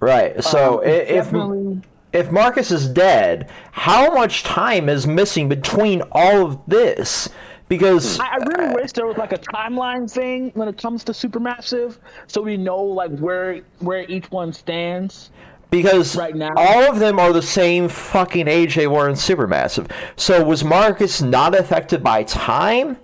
[0.00, 0.42] Right.
[0.42, 6.60] So um, if if Marcus is dead, how much time is missing between all of
[6.66, 7.28] this?
[7.68, 11.12] Because I, I really wish there was like a timeline thing when it comes to
[11.12, 15.30] Supermassive, so we know like where where each one stands.
[15.70, 16.52] Because Right now.
[16.56, 19.90] all of them are the same fucking age they were in Supermassive.
[20.16, 22.96] So was Marcus not affected by time?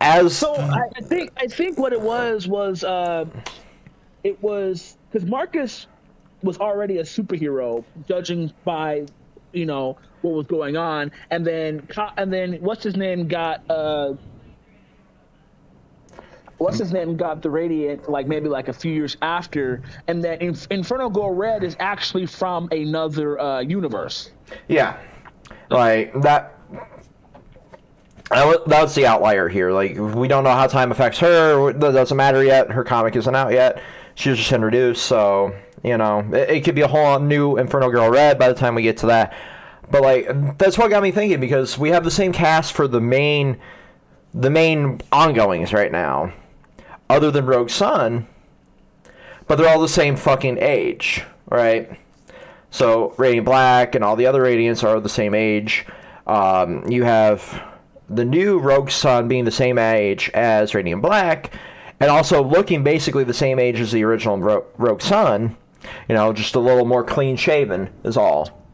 [0.00, 3.24] As So I, I think I think what it was was uh,
[4.24, 5.86] it was because Marcus
[6.42, 9.06] was already a superhero, judging by
[9.52, 11.86] you know what was going on, and then
[12.18, 14.12] and then what's his name got uh,
[16.58, 20.40] what's his name got the radiant like maybe like a few years after, and then
[20.40, 24.30] Inf- Inferno Go Red is actually from another uh, universe.
[24.68, 24.98] Yeah,
[25.70, 26.52] like that.
[28.30, 29.70] That wa- that was the outlier here.
[29.70, 31.72] Like we don't know how time affects her.
[31.72, 32.70] That doesn't matter yet.
[32.70, 33.80] Her comic isn't out yet.
[34.16, 35.54] She was just introduced, so
[35.84, 38.74] you know it, it could be a whole new Inferno Girl Red by the time
[38.74, 39.32] we get to that.
[39.90, 43.00] But like that's what got me thinking because we have the same cast for the
[43.00, 43.58] main,
[44.34, 46.32] the main ongoings right now,
[47.08, 48.26] other than Rogue Sun.
[49.46, 51.98] But they're all the same fucking age, right?
[52.70, 55.86] So Radiant Black and all the other Radiants are the same age.
[56.26, 57.62] Um, you have
[58.08, 61.52] the new Rogue Sun being the same age as Radiant Black,
[62.00, 65.56] and also looking basically the same age as the original Ro- Rogue Sun.
[66.08, 68.65] You know, just a little more clean shaven is all.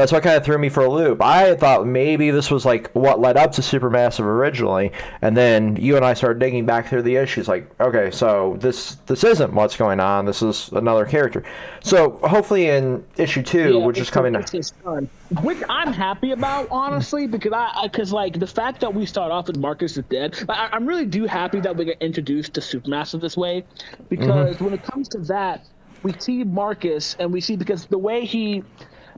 [0.00, 1.20] That's what kind of threw me for a loop.
[1.20, 5.94] I thought maybe this was like what led up to Supermassive originally, and then you
[5.96, 7.48] and I started digging back through the issues.
[7.48, 10.24] Like, okay, so this this isn't what's going on.
[10.24, 11.44] This is another character.
[11.82, 14.34] So hopefully in issue two, Yeah, which is coming.
[14.36, 15.10] it's his son.
[15.42, 19.48] Which I'm happy about, honestly, because I because like the fact that we start off
[19.48, 20.42] with Marcus is dead.
[20.48, 23.64] I, I'm really do happy that we get introduced to Supermassive this way,
[24.08, 24.64] because Mm-hmm.
[24.64, 25.66] when it comes to that,
[26.02, 28.64] we see Marcus and we see because the way he.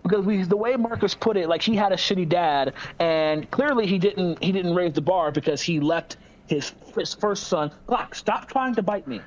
[0.03, 3.87] Because we, the way Marcus put it, like he had a shitty dad, and clearly
[3.87, 4.43] he didn't.
[4.43, 6.17] He didn't raise the bar because he left
[6.49, 7.71] his, his first son.
[7.89, 9.21] Glock, stop trying to bite me.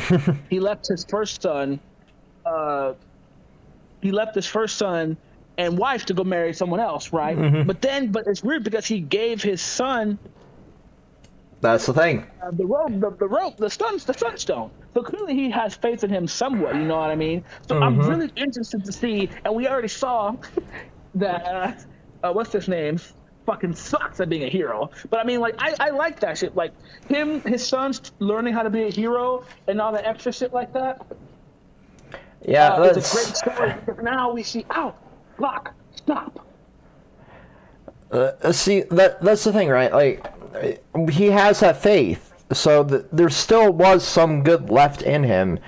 [0.50, 1.80] he left his first son
[2.44, 2.94] uh,
[4.00, 5.16] he left his first son
[5.58, 7.36] and wife to go marry someone else, right?
[7.36, 7.66] Mm-hmm.
[7.66, 10.18] But then, but it's weird because he gave his son
[11.60, 12.26] That's the thing.
[12.42, 14.70] uh, the rope, the, the rope, the stun, the sunstone.
[14.94, 16.76] So clearly he has faith in him somewhat.
[16.76, 17.44] You know what I mean?
[17.68, 18.00] So I'm Mm-hmm.
[18.00, 20.36] really interested to see, and we already saw
[21.14, 21.46] that.
[21.46, 21.72] Uh,
[22.22, 22.98] uh, what's his name?
[23.46, 24.90] Fucking sucks at being a hero.
[25.10, 26.54] But I mean, like, I, I like that shit.
[26.54, 26.74] Like
[27.08, 30.72] him, his son's learning how to be a hero and all the extra shit like
[30.74, 31.00] that.
[32.44, 34.94] Yeah, Uh, it's that's a great story now we see, ow,
[35.38, 36.46] Glock, stop.
[38.10, 39.92] Uh, see that that's the thing, right?
[39.92, 45.58] Like he has that faith, so th- there still was some good left in him.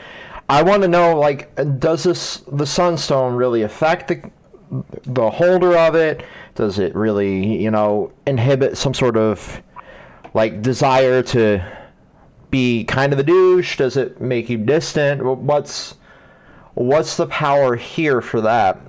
[0.48, 4.30] I want to know, like, does this the Sunstone really affect the
[5.04, 6.24] the holder of it?
[6.54, 9.62] Does it really, you know, inhibit some sort of
[10.34, 11.64] like desire to
[12.50, 13.76] be kind of a douche?
[13.76, 15.24] Does it make you distant?
[15.24, 15.94] What's
[16.74, 18.80] what's the power here for that?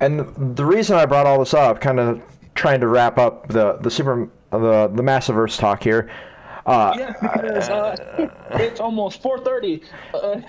[0.00, 2.20] And the reason I brought all this up, kind of
[2.54, 6.10] trying to wrap up the the super the the Massiverse talk here.
[6.66, 7.96] Uh, Yeah, because uh,
[8.52, 9.82] it's almost 4:30.
[10.14, 10.40] Uh,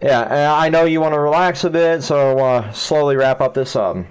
[0.00, 4.06] yeah, I know you want to relax a bit, so slowly wrap up this um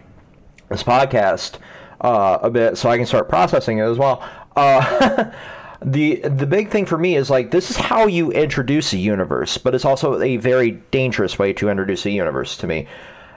[0.70, 1.60] this podcast
[2.02, 4.28] uh, a bit, so I can start processing it as well.
[4.56, 5.32] Uh,
[5.82, 9.58] the the big thing for me is like this is how you introduce a universe,
[9.58, 12.88] but it's also a very dangerous way to introduce a universe to me,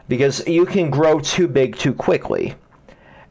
[0.09, 2.55] because you can grow too big too quickly,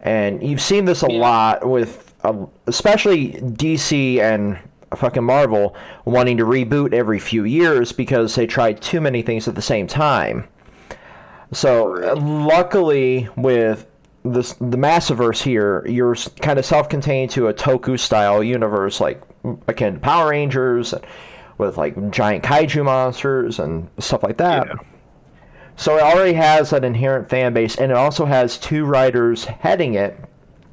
[0.02, 4.58] and you've seen this a lot with uh, especially DC and
[4.96, 5.76] fucking Marvel
[6.06, 9.88] wanting to reboot every few years because they tried too many things at the same
[9.88, 10.48] time.
[11.52, 11.86] So
[12.18, 13.88] luckily with
[14.24, 19.22] this the Massiverse here, you're kind of self-contained to a Toku style universe like
[19.68, 20.94] akin to Power Rangers
[21.58, 24.68] with like giant kaiju monsters and stuff like that.
[24.68, 24.76] Yeah.
[25.78, 29.94] So it already has that inherent fan base, and it also has two writers heading
[29.94, 30.18] it,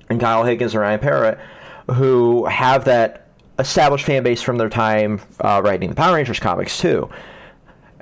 [0.09, 1.39] and Kyle Higgins and Ryan Parrott,
[1.90, 3.26] who have that
[3.58, 7.10] established fan base from their time uh, writing the Power Rangers comics too.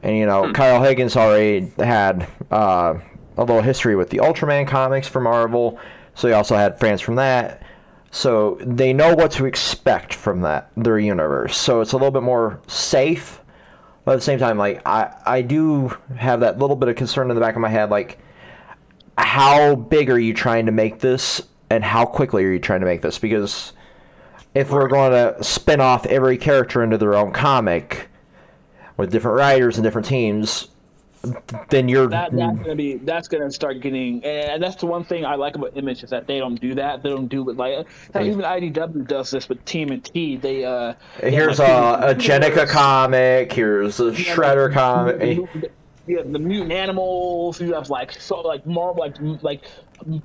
[0.03, 2.95] And you know, Kyle Higgins already had uh,
[3.37, 5.79] a little history with the Ultraman comics for Marvel,
[6.15, 7.63] so he also had fans from that.
[8.11, 11.57] So they know what to expect from that their universe.
[11.57, 13.41] So it's a little bit more safe
[14.05, 17.31] But at the same time, like I, I do have that little bit of concern
[17.31, 18.19] in the back of my head, like
[19.19, 22.87] how big are you trying to make this, and how quickly are you trying to
[22.87, 23.19] make this?
[23.19, 23.73] Because
[24.55, 28.09] if we're going to spin off every character into their own comic
[28.97, 30.69] with different writers and different teams,
[31.69, 35.25] then you're that that's gonna be that's gonna start getting and that's the one thing
[35.27, 37.03] I like about Image is that they don't do that.
[37.03, 40.41] They don't do it like even IDW does this with TMNT.
[40.41, 45.47] They uh here's have, a, a Jennika comic, here's a Shredder comic.
[46.07, 47.61] You have the mutant animals.
[47.61, 49.65] You have like so like Marvel like like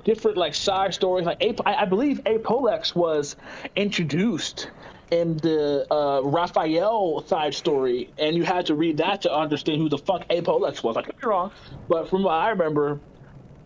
[0.03, 1.25] different like side stories.
[1.25, 3.35] Like I believe Apolex was
[3.75, 4.69] introduced
[5.11, 9.89] in the uh, Raphael side story, and you had to read that to understand who
[9.89, 10.97] the fuck Apolex was.
[10.97, 11.51] I could be wrong,
[11.87, 12.99] but from what I remember,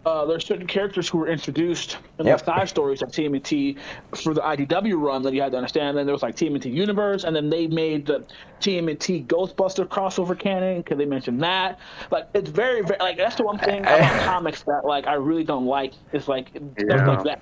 [0.05, 2.39] uh, there's certain characters who were introduced in Yep.
[2.39, 3.77] the side stories of TMNT
[4.15, 5.97] for the IDW run that you had to understand.
[5.97, 8.25] then there was like TMNT Universe, and then they made the
[8.61, 11.79] TMNT Ghostbuster crossover canon because they mentioned that.
[12.11, 15.43] Like it's very, very like that's the one thing about comics that like I really
[15.43, 17.41] don't like is like stuff like that.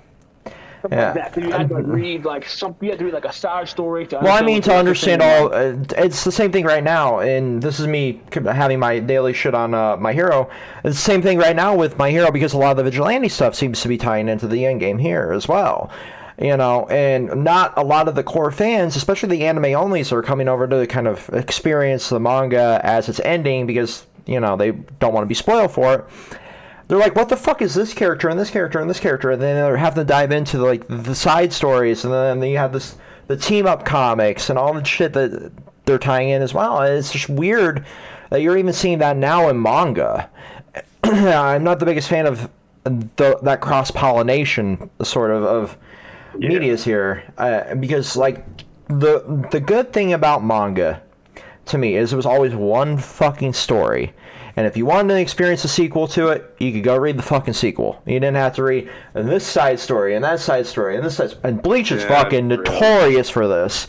[0.90, 1.12] Yeah.
[1.12, 1.42] like that.
[1.42, 4.06] you had to like, read like some, you had to read like a side story.
[4.08, 6.64] To Well, I mean, to understand understand what the all, uh, it's the same thing
[6.64, 10.50] right now, and this is me having my daily shit on uh, my hero.
[10.84, 13.28] It's the same thing right now with my hero because a lot of the vigilante
[13.28, 15.90] stuff seems to be tying into the end game here as well.
[16.40, 20.22] You know, and not a lot of the core fans, especially the anime onlys, are
[20.22, 24.70] coming over to kind of experience the manga as it's ending because you know they
[25.00, 26.04] don't want to be spoiled for it
[26.88, 29.30] they're like, what the fuck is this character and this character and this character?
[29.30, 32.72] And then they're having to dive into like the side stories, and then you have
[32.72, 32.96] this
[33.28, 35.52] the team up comics and all the shit that
[35.84, 36.80] they're tying in as well.
[36.80, 37.84] And it's just weird
[38.30, 40.30] that you're even seeing that now in manga.
[41.04, 42.50] I'm not the biggest fan of
[42.84, 45.76] the, that cross pollination sort of of
[46.36, 48.44] media's here uh, because like
[48.88, 51.02] the the good thing about manga
[51.66, 54.14] to me is it was always one fucking story.
[54.58, 57.22] And if you wanted to experience a sequel to it, you could go read the
[57.22, 58.02] fucking sequel.
[58.04, 61.32] You didn't have to read this side story and that side story and this side.
[61.44, 62.64] And Bleach is Yeah, fucking really.
[62.64, 63.86] notorious for this,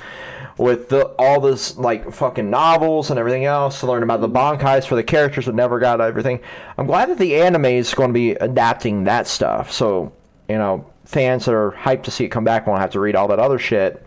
[0.60, 4.86] with the all this like fucking novels and everything else to learn about the bankais
[4.86, 6.40] for the characters that never got everything.
[6.78, 9.72] I'm glad that the anime is going to be adapting that stuff.
[9.72, 10.14] So
[10.48, 13.16] you know, fans that are hyped to see it come back won't have to read
[13.16, 14.06] all that other shit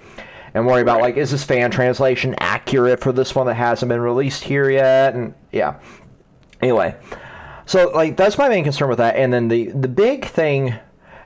[0.55, 4.01] and worry about like is this fan translation accurate for this one that hasn't been
[4.01, 5.75] released here yet and yeah
[6.63, 6.95] anyway
[7.67, 10.75] so like that's my main concern with that and then the the big thing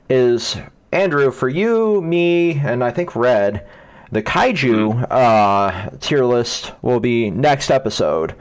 [0.09, 0.57] is
[0.93, 3.67] andrew for you me and i think red
[4.13, 8.35] the kaiju uh, tier list will be next episode.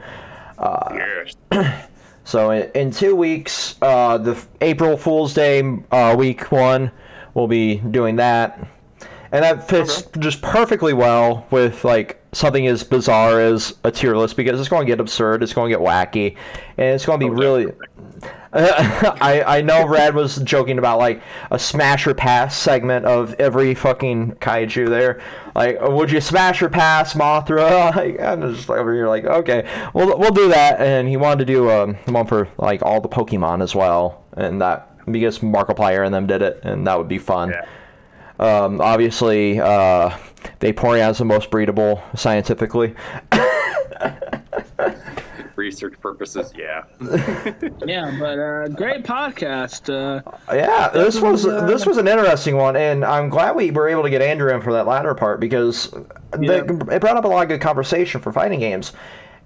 [0.60, 1.36] Yes.
[2.24, 6.90] so in, in two weeks, uh, the April Fool's Day uh, week one,
[7.34, 8.66] we'll be doing that,
[9.32, 14.36] and that fits just perfectly well with like something as bizarre as a tier list
[14.36, 16.36] because it's going to get absurd, it's going to get wacky,
[16.76, 17.72] and it's going to be really.
[18.52, 23.74] I I know Rad was joking about like a smash or pass segment of every
[23.74, 25.20] fucking kaiju there.
[25.54, 27.66] Like, would you smash or pass Mothra?
[27.96, 30.80] Like, I'm just over here like, okay, we'll we'll do that.
[30.80, 34.60] And he wanted to do um, one for like all the Pokemon as well, and
[34.60, 37.50] that because Markiplier and them did it, and that would be fun.
[37.50, 37.66] Yeah.
[38.38, 40.10] Um, obviously, uh,
[40.60, 42.94] Vaporeon's the most breedable scientifically.
[45.56, 46.84] Research purposes, yeah.
[47.86, 49.88] Yeah, but uh, great podcast.
[49.88, 50.20] Uh,
[50.54, 54.02] Yeah, this was uh, this was an interesting one, and I'm glad we were able
[54.02, 55.90] to get Andrew in for that latter part because
[56.38, 56.60] Yeah.
[56.60, 58.92] the, it brought up a lot of good conversation for fighting games,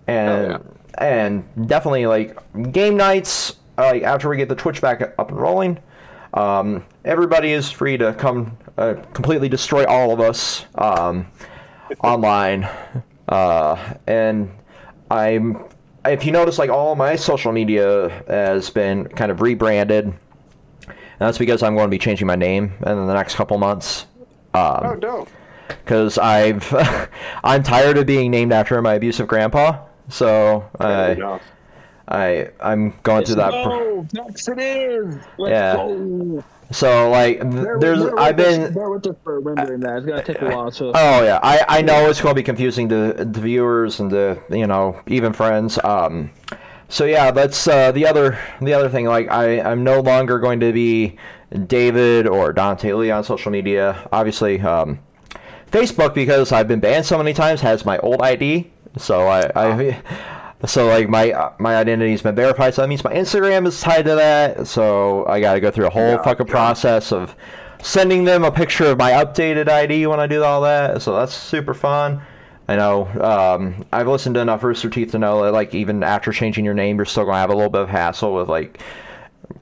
[0.09, 0.67] and Oh,
[0.99, 2.37] and definitely like
[2.73, 3.55] game nights.
[3.79, 5.79] Like after we get the Twitch back up and rolling,
[6.35, 11.27] um, everybody is free to come uh, completely destroy all of us um,
[12.03, 12.65] online,
[13.29, 14.51] uh, and
[15.11, 15.65] I'm.
[16.05, 20.07] If you notice, like all my social media has been kind of rebranded.
[20.07, 24.07] And that's because I'm going to be changing my name in the next couple months.
[24.55, 25.29] Oh, Um, dope.
[25.69, 26.67] because I've
[27.45, 29.85] I'm tired of being named after my abusive grandpa.
[30.09, 31.41] So I go.
[32.09, 33.51] I I'm going through that.
[33.51, 35.17] pr- go, next it is.
[35.37, 35.77] Let's Yeah.
[35.77, 36.43] go.
[36.73, 39.99] So like Bear- there's bear I've been bear with us for remembering that.
[39.99, 40.71] It's gonna take a while.
[40.71, 44.11] So Oh yeah, I, I know it's going to be confusing to, to viewers and
[44.11, 45.79] the you know even friends.
[45.83, 46.31] Um,
[46.89, 49.07] so yeah, that's uh, the other the other thing.
[49.07, 51.17] Like I I'm no longer going to be
[51.67, 54.09] David or Dante Lee on social media.
[54.13, 55.01] Obviously, um,
[55.71, 58.71] Facebook because I've been banned so many times has my old ID.
[58.97, 60.03] So I, I
[60.67, 62.75] so like my uh, my identity's been verified.
[62.75, 64.67] So that means my Instagram is tied to that.
[64.67, 66.53] So I got to go through a whole Yeah, fucking yeah.
[66.53, 67.35] process of
[67.83, 71.01] sending them a picture of my updated ID when I do all that.
[71.03, 72.21] So that's super fun.
[72.69, 76.31] I know um, I've listened to enough Rooster Teeth to know that like even after
[76.31, 78.81] changing your name, you're still gonna have a little bit of hassle with like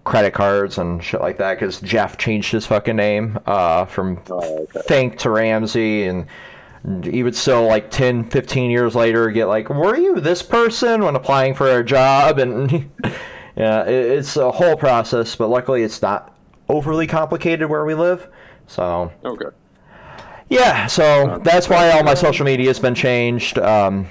[0.04, 4.58] credit cards and shit like that because Geoff changed his fucking name uh, from Oh,
[4.64, 4.80] okay.
[4.86, 6.26] Fink to Ramsey and
[6.84, 11.54] would still like 10 15 years later get like were you this person when applying
[11.54, 12.38] for a job?
[12.38, 12.90] And
[13.56, 16.34] yeah it, it's a whole process but luckily it's not
[16.68, 18.28] overly complicated where we live
[18.66, 19.46] so Okay.
[20.48, 24.06] yeah so that's why all my social media has been changed um,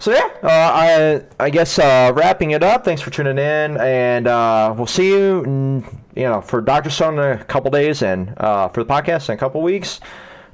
[0.00, 4.26] so yeah uh, I, I guess uh, wrapping it up thanks for tuning in and
[4.26, 5.84] uh, we'll see you
[6.16, 9.34] you know for dr stone in a couple days and uh, for the podcast in
[9.36, 10.00] a couple weeks.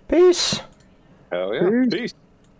[0.06, 0.61] Peace
[1.35, 1.70] Hell yeah.
[1.90, 2.15] Peace.